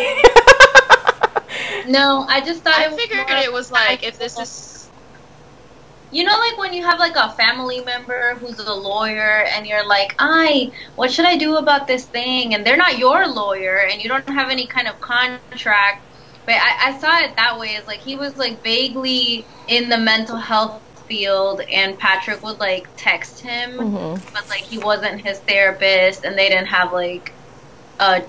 no, 1.88 2.24
I 2.28 2.42
just 2.44 2.62
thought 2.62 2.78
I 2.78 2.86
it 2.86 2.92
figured 2.94 3.28
more 3.28 3.38
it 3.38 3.52
was 3.52 3.70
like 3.70 4.02
if 4.02 4.18
this 4.18 4.38
is 4.38 4.88
You 6.10 6.24
know, 6.24 6.32
like 6.38 6.56
when 6.58 6.72
you 6.72 6.82
have 6.84 6.98
like 6.98 7.16
a 7.16 7.30
family 7.32 7.80
member 7.84 8.34
who's 8.36 8.58
a 8.58 8.72
lawyer, 8.74 9.44
and 9.52 9.66
you're 9.66 9.86
like, 9.86 10.14
"I, 10.18 10.72
what 10.96 11.10
should 11.10 11.26
I 11.26 11.36
do 11.36 11.56
about 11.56 11.86
this 11.86 12.06
thing?" 12.06 12.54
And 12.54 12.64
they're 12.64 12.78
not 12.78 12.96
your 12.98 13.26
lawyer, 13.28 13.76
and 13.90 14.02
you 14.02 14.08
don't 14.08 14.26
have 14.30 14.48
any 14.50 14.66
kind 14.66 14.88
of 14.88 14.98
contract. 15.02 16.02
But 16.46 16.54
I, 16.54 16.88
I 16.94 16.98
saw 16.98 17.18
it 17.20 17.36
that 17.36 17.58
way. 17.58 17.76
As 17.76 17.86
like 17.86 18.00
he 18.00 18.16
was 18.16 18.38
like 18.38 18.62
vaguely 18.62 19.44
in 19.66 19.90
the 19.90 19.98
mental 19.98 20.36
health 20.38 20.80
field, 21.06 21.60
and 21.70 21.98
Patrick 21.98 22.42
would 22.42 22.58
like 22.58 22.88
text 22.96 23.40
him, 23.40 23.72
Mhm. 23.78 24.32
but 24.32 24.48
like 24.48 24.62
he 24.62 24.78
wasn't 24.78 25.20
his 25.20 25.38
therapist, 25.40 26.24
and 26.24 26.38
they 26.38 26.48
didn't 26.48 26.68
have 26.68 26.90
like 26.92 27.32
a. 28.00 28.22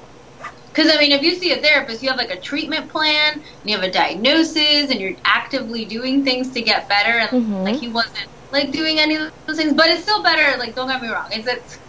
Because 0.73 0.91
I 0.93 0.99
mean, 0.99 1.11
if 1.11 1.21
you 1.23 1.35
see 1.35 1.51
a 1.51 1.61
therapist, 1.61 2.01
you 2.01 2.09
have 2.09 2.17
like 2.17 2.31
a 2.31 2.39
treatment 2.39 2.91
plan, 2.91 3.33
and 3.33 3.43
you 3.63 3.75
have 3.75 3.83
a 3.83 3.91
diagnosis, 3.91 4.89
and 4.91 4.99
you're 4.99 5.15
actively 5.25 5.85
doing 5.85 6.23
things 6.23 6.51
to 6.51 6.61
get 6.61 6.87
better. 6.89 7.17
And 7.19 7.29
Mhm. 7.31 7.65
like 7.65 7.75
he 7.77 7.87
wasn't 7.89 8.27
like 8.51 8.71
doing 8.71 8.99
any 8.99 9.15
of 9.15 9.29
those 9.47 9.57
things, 9.57 9.73
but 9.73 9.87
it's 9.89 10.03
still 10.03 10.23
better. 10.23 10.57
Like 10.57 10.75
don't 10.75 10.87
get 10.87 11.01
me 11.01 11.09
wrong, 11.09 11.27
it's, 11.31 11.47
it's 11.47 11.79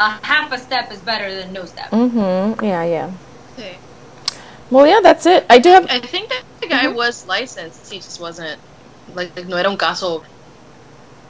a 0.00 0.18
half 0.22 0.52
a 0.52 0.58
step 0.58 0.92
is 0.92 1.02
better 1.02 1.34
than 1.34 1.52
no 1.52 1.64
step. 1.66 1.90
Mm-hmm. 1.92 2.64
Yeah, 2.64 2.84
yeah. 2.84 3.10
okay. 3.58 3.78
Well, 4.70 4.86
yeah, 4.86 5.00
that's 5.02 5.26
it. 5.26 5.46
I 5.50 5.58
do 5.58 5.70
have. 5.70 5.86
I 5.88 6.00
think 6.00 6.30
that 6.30 6.42
the 6.62 6.68
guy 6.68 6.86
Mhm. 6.86 6.94
was 6.96 7.24
licensed. 7.26 7.90
He 7.90 8.00
just 8.00 8.20
wasn't 8.20 8.60
like 9.06 9.36
no 9.46 9.56
era 9.56 9.68
un 9.70 9.76
caso. 9.78 10.22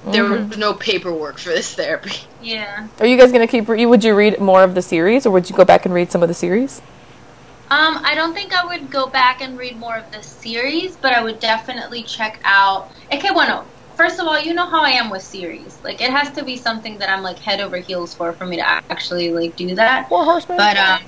There 0.07 0.25
Mhm. 0.25 0.49
was 0.51 0.59
no 0.59 0.75
paperwork 0.75 1.39
for 1.39 1.49
this 1.51 1.75
therapy. 1.75 2.13
Yeah. 2.43 2.89
Are 3.01 3.07
you 3.07 3.17
guys 3.17 3.33
gonna 3.33 3.47
keep? 3.47 3.69
Re- 3.69 3.87
would 3.87 4.05
you 4.05 4.15
read 4.15 4.39
more 4.41 4.63
of 4.63 4.75
the 4.75 4.83
series, 4.83 5.25
or 5.25 5.31
would 5.31 5.49
you 5.49 5.57
go 5.57 5.65
back 5.65 5.87
and 5.87 5.95
read 5.95 6.13
some 6.13 6.23
of 6.23 6.29
the 6.29 6.35
series? 6.35 6.83
Um, 7.71 8.01
I 8.05 8.15
don't 8.15 8.35
think 8.35 8.53
I 8.53 8.67
would 8.67 8.91
go 8.91 9.07
back 9.07 9.41
and 9.41 9.59
read 9.59 9.79
more 9.81 9.97
of 9.97 10.11
the 10.13 10.23
series, 10.23 10.97
but 10.97 11.15
I 11.15 11.23
would 11.23 11.41
definitely 11.41 12.03
check 12.03 12.39
out. 12.45 12.91
Okay, 13.13 13.31
bueno. 13.33 13.65
First 13.97 14.19
of 14.21 14.27
all, 14.27 14.39
you 14.39 14.53
know 14.55 14.67
how 14.67 14.83
I 14.83 14.91
am 14.91 15.09
with 15.09 15.23
series. 15.23 15.79
Like, 15.85 16.03
it 16.03 16.11
has 16.11 16.31
to 16.33 16.45
be 16.45 16.57
something 16.57 16.99
that 16.99 17.09
I'm 17.09 17.23
like 17.23 17.39
head 17.39 17.61
over 17.61 17.79
heels 17.79 18.13
for 18.13 18.33
for 18.33 18.45
me 18.45 18.57
to 18.57 18.69
actually 18.69 19.33
like 19.33 19.57
do 19.57 19.75
that. 19.77 20.09
Four 20.09 20.25
Horsemen. 20.25 20.59
But 20.59 20.77
um, 20.77 21.01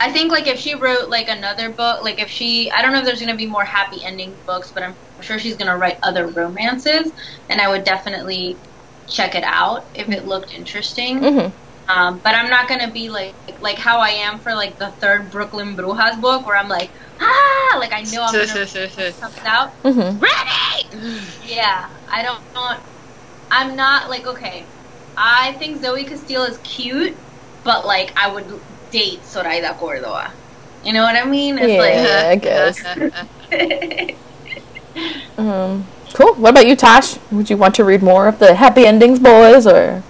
I 0.00 0.12
think 0.12 0.32
like 0.32 0.46
if 0.46 0.58
she 0.58 0.74
wrote 0.74 1.08
like 1.10 1.28
another 1.28 1.74
book, 1.74 2.02
like 2.02 2.20
if 2.20 2.30
she, 2.30 2.70
I 2.70 2.82
don't 2.82 2.92
know 2.92 3.00
if 3.00 3.04
there's 3.04 3.20
gonna 3.20 3.36
be 3.36 3.46
more 3.46 3.64
happy 3.64 4.02
ending 4.04 4.40
books, 4.46 4.72
but 4.74 4.82
I'm 4.82 4.96
sure 5.20 5.38
she's 5.38 5.56
gonna 5.56 5.76
write 5.78 5.98
other 6.02 6.28
romances, 6.28 7.12
and 7.50 7.60
I 7.60 7.68
would 7.68 7.84
definitely 7.84 8.60
check 9.08 9.34
it 9.34 9.44
out 9.44 9.82
if 9.94 10.08
it 10.08 10.24
looked 10.24 10.52
interesting. 10.52 11.20
Mhm. 11.20 11.54
Um, 11.88 12.20
but 12.24 12.34
I'm 12.36 12.48
not 12.50 12.68
gonna 12.68 12.92
be 12.92 13.10
like 13.10 13.36
like 13.60 13.78
how 13.78 13.98
I 14.00 14.10
am 14.10 14.40
for 14.40 14.54
like 14.54 14.78
the 14.78 14.94
third 15.00 15.30
Brooklyn 15.30 15.76
Brujas 15.76 16.20
book, 16.20 16.46
where 16.46 16.56
I'm 16.56 16.68
like 16.68 16.92
ah, 17.20 17.76
like 17.78 17.92
I 17.92 18.02
know 18.02 18.22
I'm 18.22 18.32
gonna 18.32 18.66
something 19.20 19.44
out. 19.46 19.70
Mhm. 19.84 20.20
Ready! 20.22 21.36
Yeah, 21.42 21.86
I 22.12 22.22
don't, 22.22 22.42
don't. 22.54 22.80
I'm 23.50 23.76
not 23.76 24.08
like 24.08 24.26
okay. 24.26 24.70
I 25.16 25.52
think 25.58 25.82
Zoey 25.82 26.08
Castile 26.08 26.44
is 26.44 26.58
cute, 26.58 27.18
but 27.64 27.86
like 27.86 28.12
I 28.16 28.32
would 28.32 28.50
date 28.90 29.24
Zoraida 29.24 29.74
Cordova. 29.74 30.32
You 30.84 30.92
know 30.92 31.02
what 31.02 31.16
I 31.16 31.24
mean? 31.24 31.58
It's 31.58 31.72
Yeah, 31.72 32.28
I 32.30 32.36
guess. 32.36 34.16
Um, 35.38 35.86
cool. 36.14 36.34
What 36.34 36.50
about 36.50 36.66
you, 36.66 36.74
Tosh? 36.76 37.16
Would 37.30 37.48
you 37.48 37.56
want 37.56 37.74
to 37.76 37.84
read 37.84 38.02
more 38.02 38.26
of 38.28 38.38
the 38.38 38.54
happy 38.54 38.84
endings, 38.86 39.18
boys, 39.18 39.66
or 39.66 40.02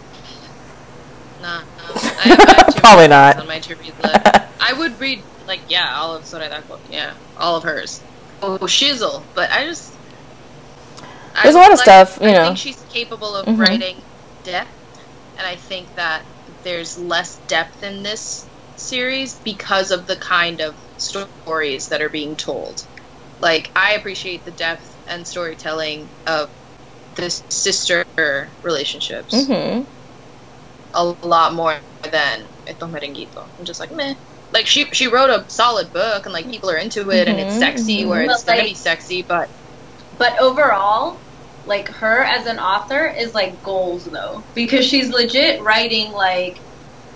Nah, 1.42 1.60
no. 1.60 1.64
I 1.94 1.98
have, 2.28 2.40
I 2.40 2.52
have 2.56 2.74
two 2.74 2.80
Probably 2.80 3.08
not. 3.08 3.36
on 3.38 3.46
my 3.46 3.58
to 3.60 3.74
read 3.76 3.92
list. 4.02 4.26
I 4.60 4.72
would 4.72 4.98
read 4.98 5.22
like 5.46 5.60
yeah, 5.68 5.94
all 5.96 6.16
of 6.16 6.24
Zoraida 6.24 6.62
Cordova. 6.66 6.92
Yeah, 6.92 7.14
all 7.38 7.56
of 7.56 7.62
hers. 7.64 8.00
Oh, 8.42 8.58
Shizzle, 8.60 9.22
but 9.34 9.50
I 9.50 9.64
just 9.66 9.92
There's 11.42 11.54
a 11.54 11.58
lot 11.58 11.72
of 11.72 11.78
like- 11.78 11.84
stuff, 11.84 12.18
you 12.20 12.28
I 12.28 12.32
know. 12.32 12.44
think 12.46 12.58
she's 12.58 12.82
capable 12.90 13.36
of 13.36 13.46
Mhm. 13.46 13.58
writing 13.58 13.96
depth, 14.44 14.70
and 15.36 15.46
I 15.46 15.56
think 15.56 15.94
that 15.96 16.22
there's 16.64 16.98
less 16.98 17.36
depth 17.48 17.82
in 17.82 18.02
this 18.02 18.46
series 18.80 19.40
because 19.40 19.90
of 19.90 20.06
the 20.06 20.16
kind 20.16 20.60
of 20.60 20.78
stories 20.96 21.88
that 21.88 22.02
are 22.02 22.10
being 22.10 22.36
told. 22.36 22.86
Like 23.40 23.70
I 23.76 23.92
appreciate 23.94 24.44
the 24.44 24.52
depth 24.52 24.98
and 25.06 25.26
storytelling 25.26 26.12
of 26.26 26.50
the 27.16 27.30
sister 27.50 28.04
relationships 28.62 29.34
mm-hmm. 29.34 29.84
a 30.94 31.14
lot 31.22 31.54
more 31.54 31.80
than 32.10 32.50
Esto 32.66 32.86
Merenguito. 32.88 33.50
I'm 33.58 33.64
just 33.64 33.80
like 33.80 33.90
meh. 33.92 34.14
Like 34.52 34.66
she 34.66 34.86
she 34.92 35.06
wrote 35.08 35.30
a 35.30 35.48
solid 35.48 35.92
book 35.92 36.26
and 36.26 36.32
like 36.32 36.48
people 36.48 36.70
are 36.70 36.76
into 36.76 37.10
it 37.10 37.28
and 37.28 37.38
it's 37.40 37.54
Mhm, 37.54 37.58
sexy 37.58 38.04
where 38.04 38.22
it's 38.22 38.44
gonna 38.44 38.62
be 38.64 38.74
sexy, 38.74 39.22
but 39.22 39.50
But 40.12 40.40
overall, 40.40 41.24
like 41.64 41.88
her 41.88 42.22
as 42.24 42.46
an 42.46 42.58
author 42.58 43.08
is 43.08 43.34
like 43.34 43.62
goals 43.62 44.04
though, 44.04 44.46
because 44.54 44.84
she's 44.86 45.10
legit 45.10 45.60
writing 45.62 46.12
like 46.12 46.62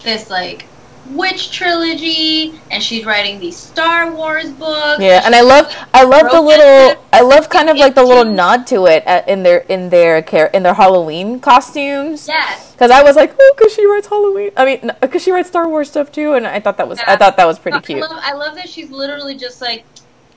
this 0.05 0.31
like 0.31 0.71
witch 1.11 1.51
trilogy, 1.51 2.55
and 2.71 2.83
she's 2.83 3.05
writing 3.05 3.39
these 3.41 3.57
Star 3.57 4.11
Wars 4.13 4.51
books. 4.53 5.03
Yeah, 5.03 5.23
and 5.25 5.35
I 5.35 5.41
love, 5.43 5.73
I 5.93 6.05
love 6.05 6.31
the 6.31 6.41
little, 6.41 7.03
I 7.13 7.21
love 7.21 7.49
kind 7.49 7.69
of 7.69 7.77
like 7.77 7.95
the 7.95 8.03
little 8.03 8.25
nod 8.25 8.67
to 8.69 8.87
it 8.87 9.03
at, 9.07 9.29
in 9.29 9.43
their 9.43 9.59
in 9.69 9.91
their 9.91 10.23
char- 10.23 10.51
in 10.55 10.63
their 10.63 10.75
Halloween 10.75 11.41
costumes. 11.41 12.27
yes, 12.29 12.73
Because 12.73 12.91
I 12.91 13.03
was 13.03 13.17
like, 13.17 13.35
oh, 13.39 13.55
because 13.57 13.75
she 13.75 13.87
writes 13.87 14.07
Halloween. 14.09 14.51
I 14.57 14.65
mean, 14.65 14.93
because 15.01 15.23
she 15.23 15.31
writes 15.31 15.49
Star 15.49 15.69
Wars 15.69 15.91
stuff 15.91 16.11
too, 16.11 16.35
and 16.35 16.47
I 16.47 16.61
thought 16.61 16.77
that 16.79 16.89
was, 16.89 16.99
I 17.07 17.17
thought 17.17 17.37
that 17.37 17.47
was 17.47 17.59
pretty 17.59 17.79
I 17.79 17.81
cute. 17.81 18.01
love, 18.01 18.11
I 18.23 18.33
love 18.33 18.55
that 18.57 18.69
she's 18.69 18.91
literally 18.91 19.37
just 19.37 19.61
like, 19.61 19.85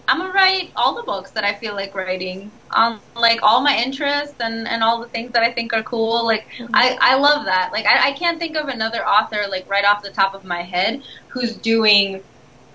I'm 0.07 0.19
gonna 0.19 0.33
write 0.33 0.71
all 0.75 0.95
the 0.95 1.03
books 1.03 1.31
that 1.31 1.43
I 1.43 1.53
feel 1.53 1.75
like 1.75 1.93
writing 1.93 2.49
on 2.71 2.99
like 3.15 3.39
all 3.43 3.61
my 3.61 3.75
interests 3.77 4.35
and, 4.39 4.67
and 4.67 4.83
all 4.83 5.01
the 5.01 5.09
things 5.09 5.31
that 5.33 5.43
I 5.43 5.51
think 5.51 5.73
are 5.73 5.83
cool. 5.83 6.25
Like 6.25 6.47
I, 6.73 6.97
I 7.01 7.15
love 7.15 7.45
that. 7.45 7.71
Like 7.71 7.85
I, 7.85 8.09
I 8.09 8.11
can't 8.13 8.39
think 8.39 8.55
of 8.55 8.69
another 8.69 9.05
author 9.05 9.45
like 9.49 9.69
right 9.69 9.83
off 9.83 10.01
the 10.01 10.11
top 10.11 10.33
of 10.33 10.45
my 10.45 10.61
head 10.61 11.03
who's 11.27 11.57
doing 11.57 12.23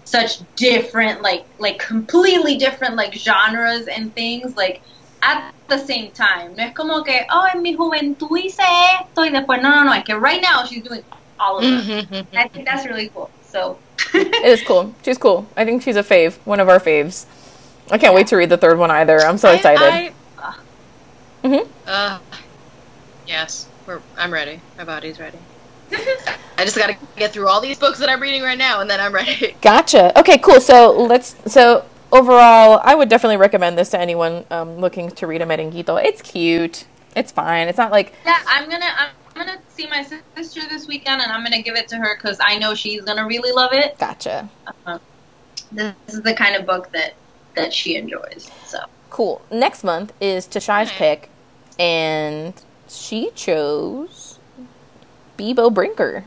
such 0.04 0.40
different 0.56 1.22
like 1.22 1.46
like 1.58 1.78
completely 1.78 2.56
different 2.56 2.96
like 2.96 3.14
genres 3.14 3.86
and 3.86 4.14
things 4.14 4.56
like 4.56 4.82
at 5.22 5.54
the 5.68 5.78
same 5.78 6.10
time. 6.12 6.54
No 6.56 6.64
es 6.64 6.74
como 6.74 7.02
que, 7.02 7.24
oh, 7.30 7.48
en 7.54 7.62
mi 7.62 7.74
juventud 7.74 8.36
hice 8.36 8.62
esto 9.00 9.22
y 9.22 9.30
después 9.30 9.62
no, 9.62 9.70
no, 9.70 9.84
no. 9.84 9.92
Es 9.92 10.04
que 10.04 10.18
right 10.18 10.42
now 10.42 10.64
she's 10.64 10.82
doing 10.82 11.02
all 11.38 11.58
of 11.58 11.64
them. 11.64 12.06
Mm-hmm. 12.06 12.36
I 12.36 12.48
think 12.48 12.66
that's 12.66 12.84
really 12.86 13.08
cool. 13.08 13.30
So 13.42 13.78
It 14.32 14.44
is 14.46 14.62
cool. 14.62 14.94
She's 15.04 15.18
cool. 15.18 15.46
I 15.56 15.64
think 15.64 15.82
she's 15.82 15.96
a 15.96 16.02
fave, 16.02 16.34
one 16.44 16.60
of 16.60 16.68
our 16.68 16.78
faves. 16.80 17.26
I 17.90 17.98
can't 17.98 18.14
wait 18.14 18.28
to 18.28 18.36
read 18.36 18.48
the 18.48 18.56
third 18.56 18.78
one 18.78 18.90
either. 18.90 19.18
I'm 19.20 19.38
so 19.38 19.50
excited. 19.50 19.82
I, 19.82 20.12
Mhm. 21.44 21.66
uh, 21.86 22.18
yes, 23.26 23.66
we're, 23.86 24.00
I'm 24.16 24.32
ready. 24.32 24.60
My 24.78 24.84
body's 24.84 25.18
ready. 25.18 25.38
I 26.56 26.64
just 26.64 26.76
gotta 26.76 26.96
get 27.16 27.32
through 27.32 27.48
all 27.48 27.60
these 27.60 27.78
books 27.78 27.98
that 27.98 28.08
I'm 28.08 28.20
reading 28.20 28.42
right 28.42 28.56
now, 28.56 28.80
and 28.80 28.88
then 28.88 29.00
I'm 29.00 29.12
ready. 29.12 29.56
Gotcha. 29.60 30.16
Okay, 30.18 30.38
cool. 30.38 30.60
So 30.60 30.92
let's. 30.92 31.34
So 31.52 31.84
overall, 32.12 32.80
I 32.82 32.94
would 32.94 33.08
definitely 33.08 33.36
recommend 33.38 33.76
this 33.76 33.90
to 33.90 34.00
anyone 34.00 34.44
um, 34.50 34.76
looking 34.78 35.10
to 35.10 35.26
read 35.26 35.42
a 35.42 35.46
Merenguito. 35.46 36.02
It's 36.02 36.22
cute. 36.22 36.84
It's 37.16 37.32
fine. 37.32 37.68
It's 37.68 37.76
not 37.78 37.90
like 37.90 38.14
Yeah, 38.24 38.38
I'm 38.46 38.70
gonna 38.70 38.86
I'm 38.96 39.10
gonna 39.34 39.58
see 39.68 39.86
my 39.88 40.02
sister 40.36 40.60
this 40.68 40.86
weekend, 40.86 41.22
and 41.22 41.30
I'm 41.32 41.42
gonna 41.42 41.62
give 41.62 41.76
it 41.76 41.88
to 41.88 41.96
her 41.96 42.16
because 42.16 42.38
I 42.44 42.58
know 42.58 42.74
she's 42.74 43.02
gonna 43.02 43.26
really 43.26 43.52
love 43.52 43.72
it. 43.72 43.98
gotcha. 43.98 44.48
Um, 44.86 45.00
this 45.70 45.94
is 46.08 46.22
the 46.22 46.34
kind 46.34 46.56
of 46.56 46.66
book 46.66 46.90
that 46.92 47.14
that 47.56 47.72
she 47.72 47.96
enjoys. 47.96 48.50
So 48.64 48.78
Cool. 49.10 49.42
Next 49.50 49.84
month 49.84 50.12
is 50.20 50.46
Tasha's 50.46 50.88
Okay. 50.88 50.98
pick, 50.98 51.30
and 51.78 52.54
she 52.88 53.30
chose 53.34 54.38
Beebo 55.38 55.72
Brinker 55.72 56.24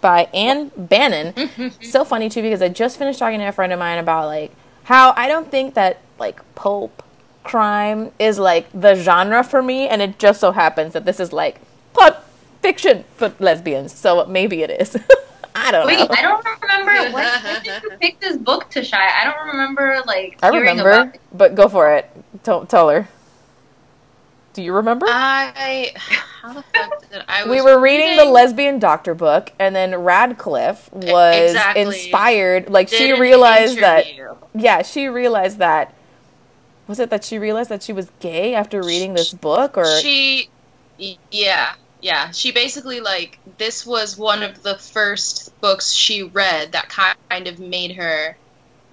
by 0.00 0.28
Ann 0.34 0.70
Bannon. 0.76 1.34
so 1.80 2.04
funny 2.04 2.28
too 2.28 2.42
because 2.42 2.60
I 2.62 2.68
just 2.68 2.98
finished 2.98 3.18
talking 3.18 3.38
to 3.40 3.46
a 3.46 3.52
friend 3.52 3.72
of 3.72 3.78
mine 3.78 3.98
about 3.98 4.26
like 4.26 4.52
how 4.84 5.14
I 5.16 5.28
don't 5.28 5.50
think 5.50 5.74
that 5.74 5.98
like 6.18 6.42
pulp 6.54 7.02
crime 7.42 8.10
is 8.18 8.38
like 8.38 8.66
the 8.78 8.94
genre 8.94 9.42
for 9.42 9.62
me, 9.62 9.88
and 9.88 10.02
it 10.02 10.18
just 10.18 10.40
so 10.40 10.52
happens 10.52 10.92
that 10.92 11.04
this 11.06 11.20
is 11.20 11.32
like 11.32 11.60
plot 11.94 12.24
fiction, 12.60 13.04
for 13.16 13.32
lesbians. 13.38 13.92
So 13.94 14.26
maybe 14.26 14.62
it 14.62 14.70
is. 14.70 14.96
I 15.54 15.70
don't 15.70 15.86
Wait, 15.86 15.98
know. 16.00 16.08
I 16.10 16.22
don't 16.22 16.44
remember 16.62 16.92
when, 17.14 17.42
when 17.42 17.62
did 17.62 17.82
you 17.82 17.90
pick 18.00 18.20
this 18.20 18.36
book 18.36 18.68
to 18.70 18.82
shy. 18.82 19.08
I 19.20 19.24
don't 19.24 19.46
remember 19.48 20.02
like 20.06 20.36
I 20.42 20.50
hearing 20.50 20.68
remember, 20.70 20.90
about 20.90 21.14
it. 21.14 21.20
but 21.32 21.54
go 21.54 21.68
for 21.68 21.94
it. 21.94 22.10
Tell, 22.42 22.66
tell 22.66 22.88
her. 22.88 23.08
Do 24.52 24.62
you 24.62 24.72
remember? 24.72 25.06
I 25.08 25.92
how 26.42 26.52
the 26.52 26.62
fuck 26.62 27.10
did 27.10 27.22
I? 27.26 27.48
we 27.48 27.60
were 27.60 27.80
reading 27.80 28.16
the 28.16 28.24
lesbian 28.24 28.78
doctor 28.78 29.12
book, 29.14 29.52
and 29.58 29.74
then 29.74 29.94
Radcliffe 29.96 30.92
was 30.92 31.50
Exactly. 31.50 31.82
inspired. 31.82 32.70
Like 32.70 32.88
did 32.88 32.98
she 32.98 33.20
realized 33.20 33.78
that. 33.78 34.06
Yeah, 34.54 34.82
she 34.82 35.08
realized 35.08 35.58
that. 35.58 35.92
Was 36.86 37.00
it 37.00 37.10
that 37.10 37.24
she 37.24 37.38
realized 37.38 37.70
that 37.70 37.82
she 37.82 37.92
was 37.92 38.10
gay 38.20 38.54
after 38.54 38.80
reading 38.82 39.14
this 39.14 39.32
book, 39.32 39.76
or 39.76 40.00
She, 40.00 40.48
yeah, 41.30 41.74
yeah. 42.04 42.32
She 42.32 42.52
basically 42.52 43.00
like 43.00 43.38
this 43.56 43.86
was 43.86 44.18
one 44.18 44.42
of 44.42 44.62
the 44.62 44.76
first 44.76 45.58
books 45.62 45.90
she 45.90 46.22
read 46.22 46.72
that 46.72 46.90
kind 46.90 47.48
of 47.48 47.58
made 47.58 47.96
her 47.96 48.36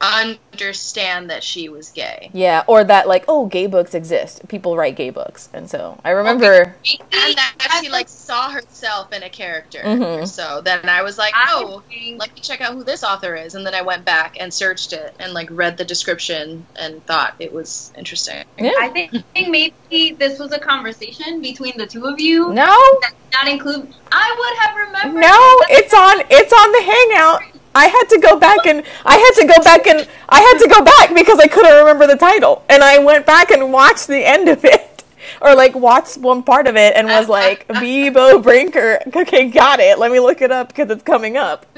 understand 0.02 1.30
that 1.30 1.44
she 1.44 1.70
was 1.70 1.90
gay. 1.90 2.30
yeah, 2.34 2.64
or 2.68 2.84
that 2.84 3.08
like 3.08 3.26
oh, 3.28 3.46
gay 3.46 3.68
books 3.68 3.94
exist. 3.94 4.48
People 4.48 4.76
write 4.76 4.96
gay 4.96 5.10
books, 5.10 5.50
and 5.54 5.70
so 5.70 6.00
I 6.04 6.12
remember. 6.12 6.76
And 7.14 7.36
that 7.38 7.80
she 7.82 7.90
like 7.90 8.10
saw 8.10 8.50
herself 8.50 9.14
in 9.14 9.24
a 9.24 9.30
character. 9.30 9.80
Mhm. 9.84 10.28
So 10.28 10.62
then 10.62 10.88
I 10.90 11.02
was 11.04 11.18
like, 11.18 11.34
oh, 11.36 11.84
think- 11.90 12.20
let 12.20 12.34
me 12.34 12.42
check 12.42 12.62
out 12.62 12.74
who 12.74 12.84
this 12.84 13.04
author 13.04 13.36
is. 13.36 13.56
And 13.56 13.66
then 13.66 13.74
I 13.76 13.82
went 13.82 14.06
back 14.06 14.38
and 14.40 14.54
searched 14.54 14.94
it 14.94 15.14
and 15.20 15.34
like 15.34 15.50
read 15.52 15.78
the 15.78 15.86
description 15.86 16.66
and 16.76 17.06
thought 17.06 17.36
it 17.40 17.54
was 17.54 17.92
interesting. 17.98 18.44
Yeah. 18.58 18.72
I 18.80 18.90
think 18.90 19.24
maybe 19.36 19.74
this 20.18 20.40
was 20.40 20.52
a 20.52 20.60
conversation 20.60 21.42
between 21.42 21.78
the 21.78 21.88
two 21.88 22.06
of 22.06 22.20
you. 22.20 22.54
No, 22.54 22.66
That 22.66 23.14
did 23.30 23.34
not 23.34 23.48
include. 23.48 23.94
I 24.12 24.36
would 24.38 24.58
have 24.60 24.88
remembered. 24.88 25.22
no, 25.22 25.38
it's 25.70 25.94
on. 25.94 26.22
It's 26.30 26.54
on 26.54 26.72
the 26.72 26.82
Hangout. 26.92 27.42
I 27.74 27.88
had 27.88 28.04
to 28.10 28.20
go 28.20 28.38
back 28.40 28.66
and 28.66 28.84
I 29.06 29.18
had 29.18 29.32
to 29.42 29.48
go 29.48 29.64
back 29.64 29.88
and 29.88 30.08
I 30.30 30.40
had 30.42 30.58
to 30.60 30.68
go 30.68 30.84
back 30.84 31.16
because 31.16 31.40
I 31.40 31.48
couldn't 31.48 31.78
remember 31.78 32.08
the 32.08 32.18
title, 32.18 32.64
and 32.70 32.84
I 32.84 33.00
went 33.00 33.26
back 33.26 33.52
and 33.52 33.72
watched 33.72 34.08
the 34.08 34.26
end 34.28 34.50
of 34.50 34.64
it, 34.66 35.04
or 35.42 35.56
like 35.56 35.74
watched 35.76 36.18
one 36.18 36.44
part 36.44 36.68
of 36.68 36.76
it, 36.76 36.96
and 36.96 37.08
was 37.08 37.30
like, 37.30 37.68
"Beebo 37.68 38.44
Brinker." 38.44 39.00
Okay, 39.16 39.50
got 39.50 39.80
it. 39.80 40.00
Let 40.00 40.12
me 40.12 40.20
look 40.20 40.42
it 40.42 40.52
up 40.52 40.68
because 40.70 40.90
it's 40.90 41.04
coming 41.04 41.38
up. 41.38 41.66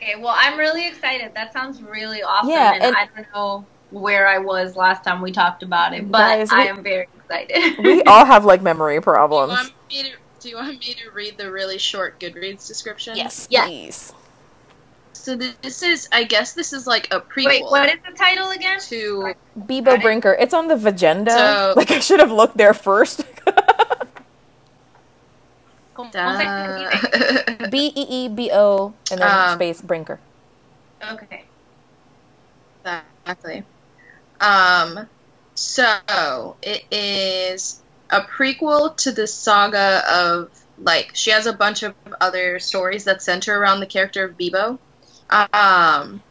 Okay, 0.00 0.14
well, 0.16 0.34
I'm 0.38 0.56
really 0.56 0.86
excited. 0.86 1.34
That 1.34 1.52
sounds 1.52 1.82
really 1.82 2.22
awesome. 2.22 2.50
Yeah, 2.50 2.74
and, 2.74 2.82
and- 2.84 2.96
I 2.96 3.08
don't 3.14 3.26
know 3.34 3.66
where 3.90 4.28
I 4.28 4.38
was 4.38 4.76
last 4.76 5.02
time 5.02 5.20
we 5.20 5.32
talked 5.32 5.62
about 5.62 5.92
it, 5.92 6.10
but 6.10 6.18
Guys, 6.18 6.50
we- 6.52 6.56
I 6.56 6.62
am 6.66 6.82
very 6.82 7.08
excited. 7.18 7.78
We 7.84 8.02
all 8.04 8.24
have 8.34 8.44
like 8.44 8.62
memory 8.62 8.94
Do 8.94 8.96
you, 8.96 9.00
problems. 9.02 9.72
Want 10.38 10.42
me 10.42 10.42
to, 10.42 10.42
do 10.42 10.48
you 10.48 10.56
want 10.56 10.80
me 10.80 10.94
to 10.94 11.10
read 11.10 11.36
the 11.38 11.50
really 11.50 11.78
short 11.78 12.18
Goodreads 12.20 12.66
description? 12.66 13.16
Yes, 13.16 13.46
Yes. 13.50 13.66
please. 13.66 14.12
So 15.12 15.36
this 15.36 15.82
is, 15.82 16.08
I 16.12 16.24
guess 16.24 16.52
this 16.54 16.72
is 16.72 16.86
like 16.86 17.08
a 17.12 17.20
prequel 17.20 17.46
Wait, 17.46 17.62
what 17.64 17.88
is 17.88 17.96
the 18.08 18.16
title 18.16 18.50
again? 18.50 18.78
to. 18.88 19.34
Beebo 19.58 20.00
Brinker. 20.00 20.34
It's 20.38 20.54
on 20.54 20.68
the 20.68 20.76
Vagenda. 20.76 21.30
So- 21.30 21.74
like 21.76 21.90
I 21.90 21.98
should 21.98 22.20
have 22.20 22.30
looked 22.30 22.56
there 22.56 22.72
first. 22.72 23.24
¿Cómo 25.96 26.12
se 26.12 26.18
escribe? 26.18 27.70
B 27.70 27.92
E 27.94 28.06
E 28.08 28.28
B 28.28 28.50
O 28.52 28.94
and 29.10 29.20
then 29.20 29.28
Um, 29.50 29.54
space 29.56 29.80
Brinker. 29.82 30.20
Okay. 31.02 31.44
Exactly. 32.84 33.64
Um, 34.40 35.08
so 35.56 36.56
it 36.62 36.84
is 36.92 37.82
a 38.10 38.20
prequel 38.22 38.96
to 38.98 39.12
the 39.12 39.26
saga 39.26 40.02
of 40.10 40.50
like 40.80 41.10
she 41.14 41.30
has 41.30 41.46
a 41.46 41.52
bunch 41.52 41.82
of 41.82 41.94
other 42.20 42.58
stories 42.58 43.04
that 43.04 43.22
center 43.22 43.58
around 43.58 43.80
the 43.80 43.86
character 43.86 44.24
of 44.24 44.38
Beebo. 44.38 44.78
Um, 45.30 46.22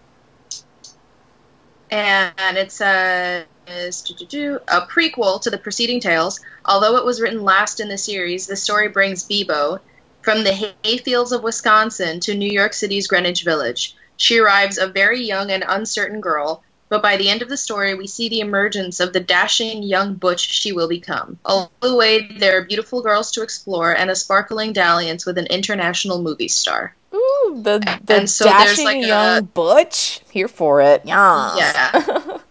and 1.91 2.57
it 2.57 2.71
says 2.71 3.45
a 3.67 4.81
prequel 4.81 5.41
to 5.41 5.49
the 5.49 5.57
preceding 5.57 5.99
tales. 5.99 6.39
Although 6.65 6.95
it 6.97 7.05
was 7.05 7.21
written 7.21 7.43
last 7.43 7.79
in 7.79 7.89
the 7.89 7.97
series, 7.97 8.47
the 8.47 8.55
story 8.55 8.87
brings 8.87 9.27
Beebo 9.27 9.79
from 10.21 10.43
the 10.43 10.73
hayfields 10.83 11.31
of 11.31 11.43
Wisconsin 11.43 12.19
to 12.21 12.35
New 12.35 12.49
York 12.49 12.73
City's 12.73 13.07
Greenwich 13.07 13.43
Village. 13.43 13.95
She 14.17 14.39
arrives 14.39 14.77
a 14.77 14.87
very 14.87 15.23
young 15.23 15.51
and 15.51 15.63
uncertain 15.67 16.21
girl, 16.21 16.63
but 16.89 17.01
by 17.01 17.17
the 17.17 17.29
end 17.29 17.41
of 17.41 17.49
the 17.49 17.57
story, 17.57 17.95
we 17.95 18.07
see 18.07 18.29
the 18.29 18.39
emergence 18.39 18.99
of 18.99 19.13
the 19.13 19.19
dashing 19.19 19.83
young 19.83 20.13
butch 20.15 20.39
she 20.51 20.71
will 20.71 20.87
become. 20.87 21.37
Along 21.45 21.69
the 21.81 21.95
way, 21.95 22.27
there 22.39 22.57
are 22.57 22.61
beautiful 22.63 23.01
girls 23.01 23.31
to 23.31 23.41
explore 23.41 23.95
and 23.95 24.09
a 24.09 24.15
sparkling 24.15 24.73
dalliance 24.73 25.25
with 25.25 25.37
an 25.37 25.47
international 25.47 26.21
movie 26.21 26.47
star. 26.47 26.95
Ooh, 27.13 27.59
the 27.61 27.79
the 28.03 28.15
And 28.15 28.29
so 28.29 28.43
there's, 28.45 28.55
dashing 28.77 28.85
like, 28.85 28.97
a- 29.03 29.07
young 29.07 29.45
butch. 29.45 30.21
Here 30.29 30.47
for 30.47 30.81
it. 30.81 31.01
Yeah. 31.05 31.55
Yeah. 31.57 32.37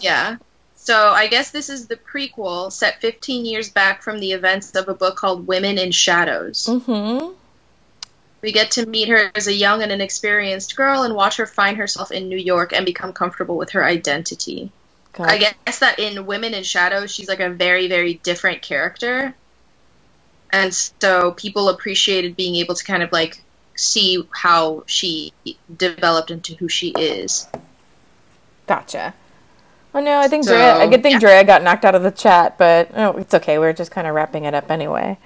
Yeah. 0.00 0.36
So 0.76 0.94
I 1.12 1.28
guess 1.28 1.50
this 1.50 1.70
is 1.70 1.86
the 1.86 1.96
prequel 1.96 2.70
set 2.70 3.00
15 3.00 3.46
years 3.46 3.70
back 3.70 4.02
from 4.02 4.20
the 4.20 4.32
events 4.32 4.72
of 4.72 4.86
a 4.88 4.94
book 4.94 5.16
called 5.16 5.46
Women 5.46 5.78
in 5.78 5.92
Shadows. 5.92 6.66
mm-hmm. 6.68 7.32
We 8.44 8.52
get 8.52 8.72
to 8.72 8.84
meet 8.84 9.08
her 9.08 9.32
as 9.34 9.46
a 9.46 9.54
young 9.54 9.82
and 9.82 9.90
inexperienced 9.90 10.76
girl 10.76 11.02
and 11.02 11.14
watch 11.14 11.38
her 11.38 11.46
find 11.46 11.78
herself 11.78 12.12
in 12.12 12.28
New 12.28 12.36
York 12.36 12.74
and 12.74 12.84
become 12.84 13.14
comfortable 13.14 13.56
with 13.56 13.70
her 13.70 13.82
identity. 13.82 14.70
I 15.18 15.38
guess 15.38 15.78
that 15.78 15.98
in 15.98 16.26
Women 16.26 16.52
in 16.52 16.62
Shadows, 16.62 17.10
she's 17.10 17.26
like 17.26 17.40
a 17.40 17.48
very, 17.48 17.88
very 17.88 18.14
different 18.14 18.60
character. 18.60 19.34
And 20.52 20.74
so 20.74 21.30
people 21.30 21.70
appreciated 21.70 22.36
being 22.36 22.56
able 22.56 22.74
to 22.74 22.84
kind 22.84 23.02
of 23.02 23.12
like 23.12 23.42
see 23.76 24.28
how 24.30 24.84
she 24.84 25.32
developed 25.74 26.30
into 26.30 26.54
who 26.54 26.68
she 26.68 26.90
is. 26.90 27.48
Gotcha. 28.66 29.14
Oh 29.94 30.00
no, 30.00 30.18
I 30.18 30.28
think 30.28 30.44
So, 30.44 30.50
Drea. 30.50 30.74
I 30.74 30.86
good 30.88 31.02
thing 31.02 31.12
yeah. 31.12 31.18
Drea 31.18 31.44
got 31.44 31.62
knocked 31.62 31.86
out 31.86 31.94
of 31.94 32.02
the 32.02 32.10
chat, 32.10 32.58
but 32.58 32.90
oh, 32.94 33.12
it's 33.12 33.32
okay. 33.32 33.58
We're 33.58 33.72
just 33.72 33.90
kind 33.90 34.06
of 34.06 34.14
wrapping 34.14 34.44
it 34.44 34.52
up 34.52 34.70
anyway. 34.70 35.16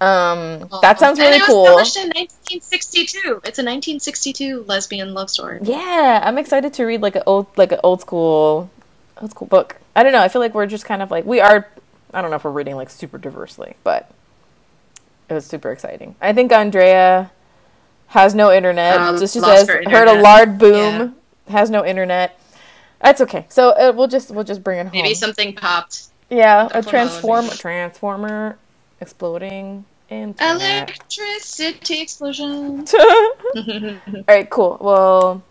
Um, 0.00 0.68
that 0.82 1.00
sounds 1.00 1.18
really 1.18 1.36
it 1.36 1.40
was 1.40 1.48
cool. 1.48 1.66
published 1.66 1.96
in 1.96 2.08
1962. 2.08 3.18
It's 3.18 3.58
a 3.58 3.66
1962 3.66 4.64
lesbian 4.68 5.12
love 5.12 5.28
story. 5.28 5.58
Yeah, 5.62 6.20
I'm 6.22 6.38
excited 6.38 6.72
to 6.74 6.84
read 6.84 7.02
like 7.02 7.16
an 7.16 7.24
old, 7.26 7.46
like 7.56 7.72
an 7.72 7.80
old 7.82 8.00
school, 8.00 8.70
old 9.20 9.32
school 9.32 9.48
book. 9.48 9.76
I 9.96 10.04
don't 10.04 10.12
know. 10.12 10.20
I 10.22 10.28
feel 10.28 10.40
like 10.40 10.54
we're 10.54 10.66
just 10.66 10.84
kind 10.84 11.02
of 11.02 11.10
like 11.10 11.24
we 11.24 11.40
are. 11.40 11.68
I 12.14 12.22
don't 12.22 12.30
know 12.30 12.36
if 12.36 12.44
we're 12.44 12.52
reading 12.52 12.76
like 12.76 12.90
super 12.90 13.18
diversely, 13.18 13.74
but 13.82 14.08
it 15.28 15.34
was 15.34 15.44
super 15.44 15.72
exciting. 15.72 16.14
I 16.20 16.32
think 16.32 16.52
Andrea 16.52 17.32
has 18.08 18.34
no 18.34 18.52
internet. 18.52 19.00
Um, 19.00 19.18
just 19.18 19.34
she 19.34 19.40
says 19.40 19.68
her 19.68 19.82
heard 19.90 20.08
a 20.08 20.20
loud 20.20 20.58
boom. 20.58 21.16
Has 21.48 21.70
no 21.70 21.84
internet. 21.84 22.38
That's 23.00 23.20
okay. 23.22 23.46
So 23.48 23.70
uh, 23.70 23.92
we'll 23.96 24.06
just 24.06 24.30
we'll 24.30 24.44
just 24.44 24.62
bring 24.62 24.78
it 24.78 24.86
home. 24.86 24.92
Maybe 24.92 25.14
something 25.14 25.54
popped. 25.54 26.08
Yeah, 26.30 26.68
a 26.72 26.82
transform 26.82 27.48
transformer 27.48 28.58
exploding 29.00 29.84
internet. 30.08 30.88
Electricity 30.90 32.00
explosion. 32.00 32.86
All 32.96 34.24
right, 34.28 34.48
cool. 34.50 34.78
Well, 34.80 35.42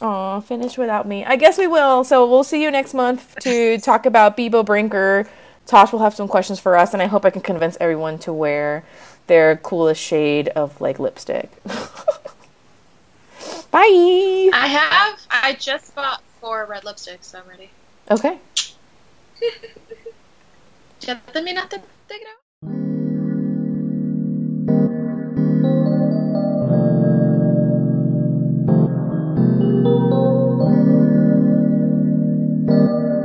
oh, 0.00 0.40
finish 0.42 0.78
without 0.78 1.06
me. 1.06 1.24
I 1.24 1.36
guess 1.36 1.58
we 1.58 1.66
will. 1.66 2.04
So 2.04 2.28
we'll 2.28 2.44
see 2.44 2.62
you 2.62 2.70
next 2.70 2.94
month 2.94 3.36
to 3.40 3.78
talk 3.78 4.06
about 4.06 4.36
Beebo 4.36 4.64
Brinker. 4.64 5.28
Tosh 5.66 5.92
will 5.92 6.00
have 6.00 6.14
some 6.14 6.28
questions 6.28 6.60
for 6.60 6.76
us, 6.76 6.92
and 6.92 7.02
I 7.02 7.06
hope 7.06 7.24
I 7.24 7.30
can 7.30 7.42
convince 7.42 7.76
everyone 7.80 8.18
to 8.20 8.32
wear 8.32 8.84
their 9.26 9.56
coolest 9.56 10.00
shade 10.00 10.48
of 10.48 10.80
like 10.80 10.98
lipstick. 10.98 11.50
Bye. 13.72 14.50
I 14.52 14.66
have. 14.68 15.20
I 15.30 15.56
just 15.58 15.94
bought 15.94 16.22
four 16.40 16.66
red 16.66 16.84
lipsticks, 16.84 17.24
so 17.24 17.40
I'm 17.40 17.48
ready. 17.48 17.70
Okay. 18.10 18.38
Ya 21.06 21.14
terminaste, 21.32 21.78
Tegra? 22.08 22.45
thank 29.66 29.86
you 32.70 33.15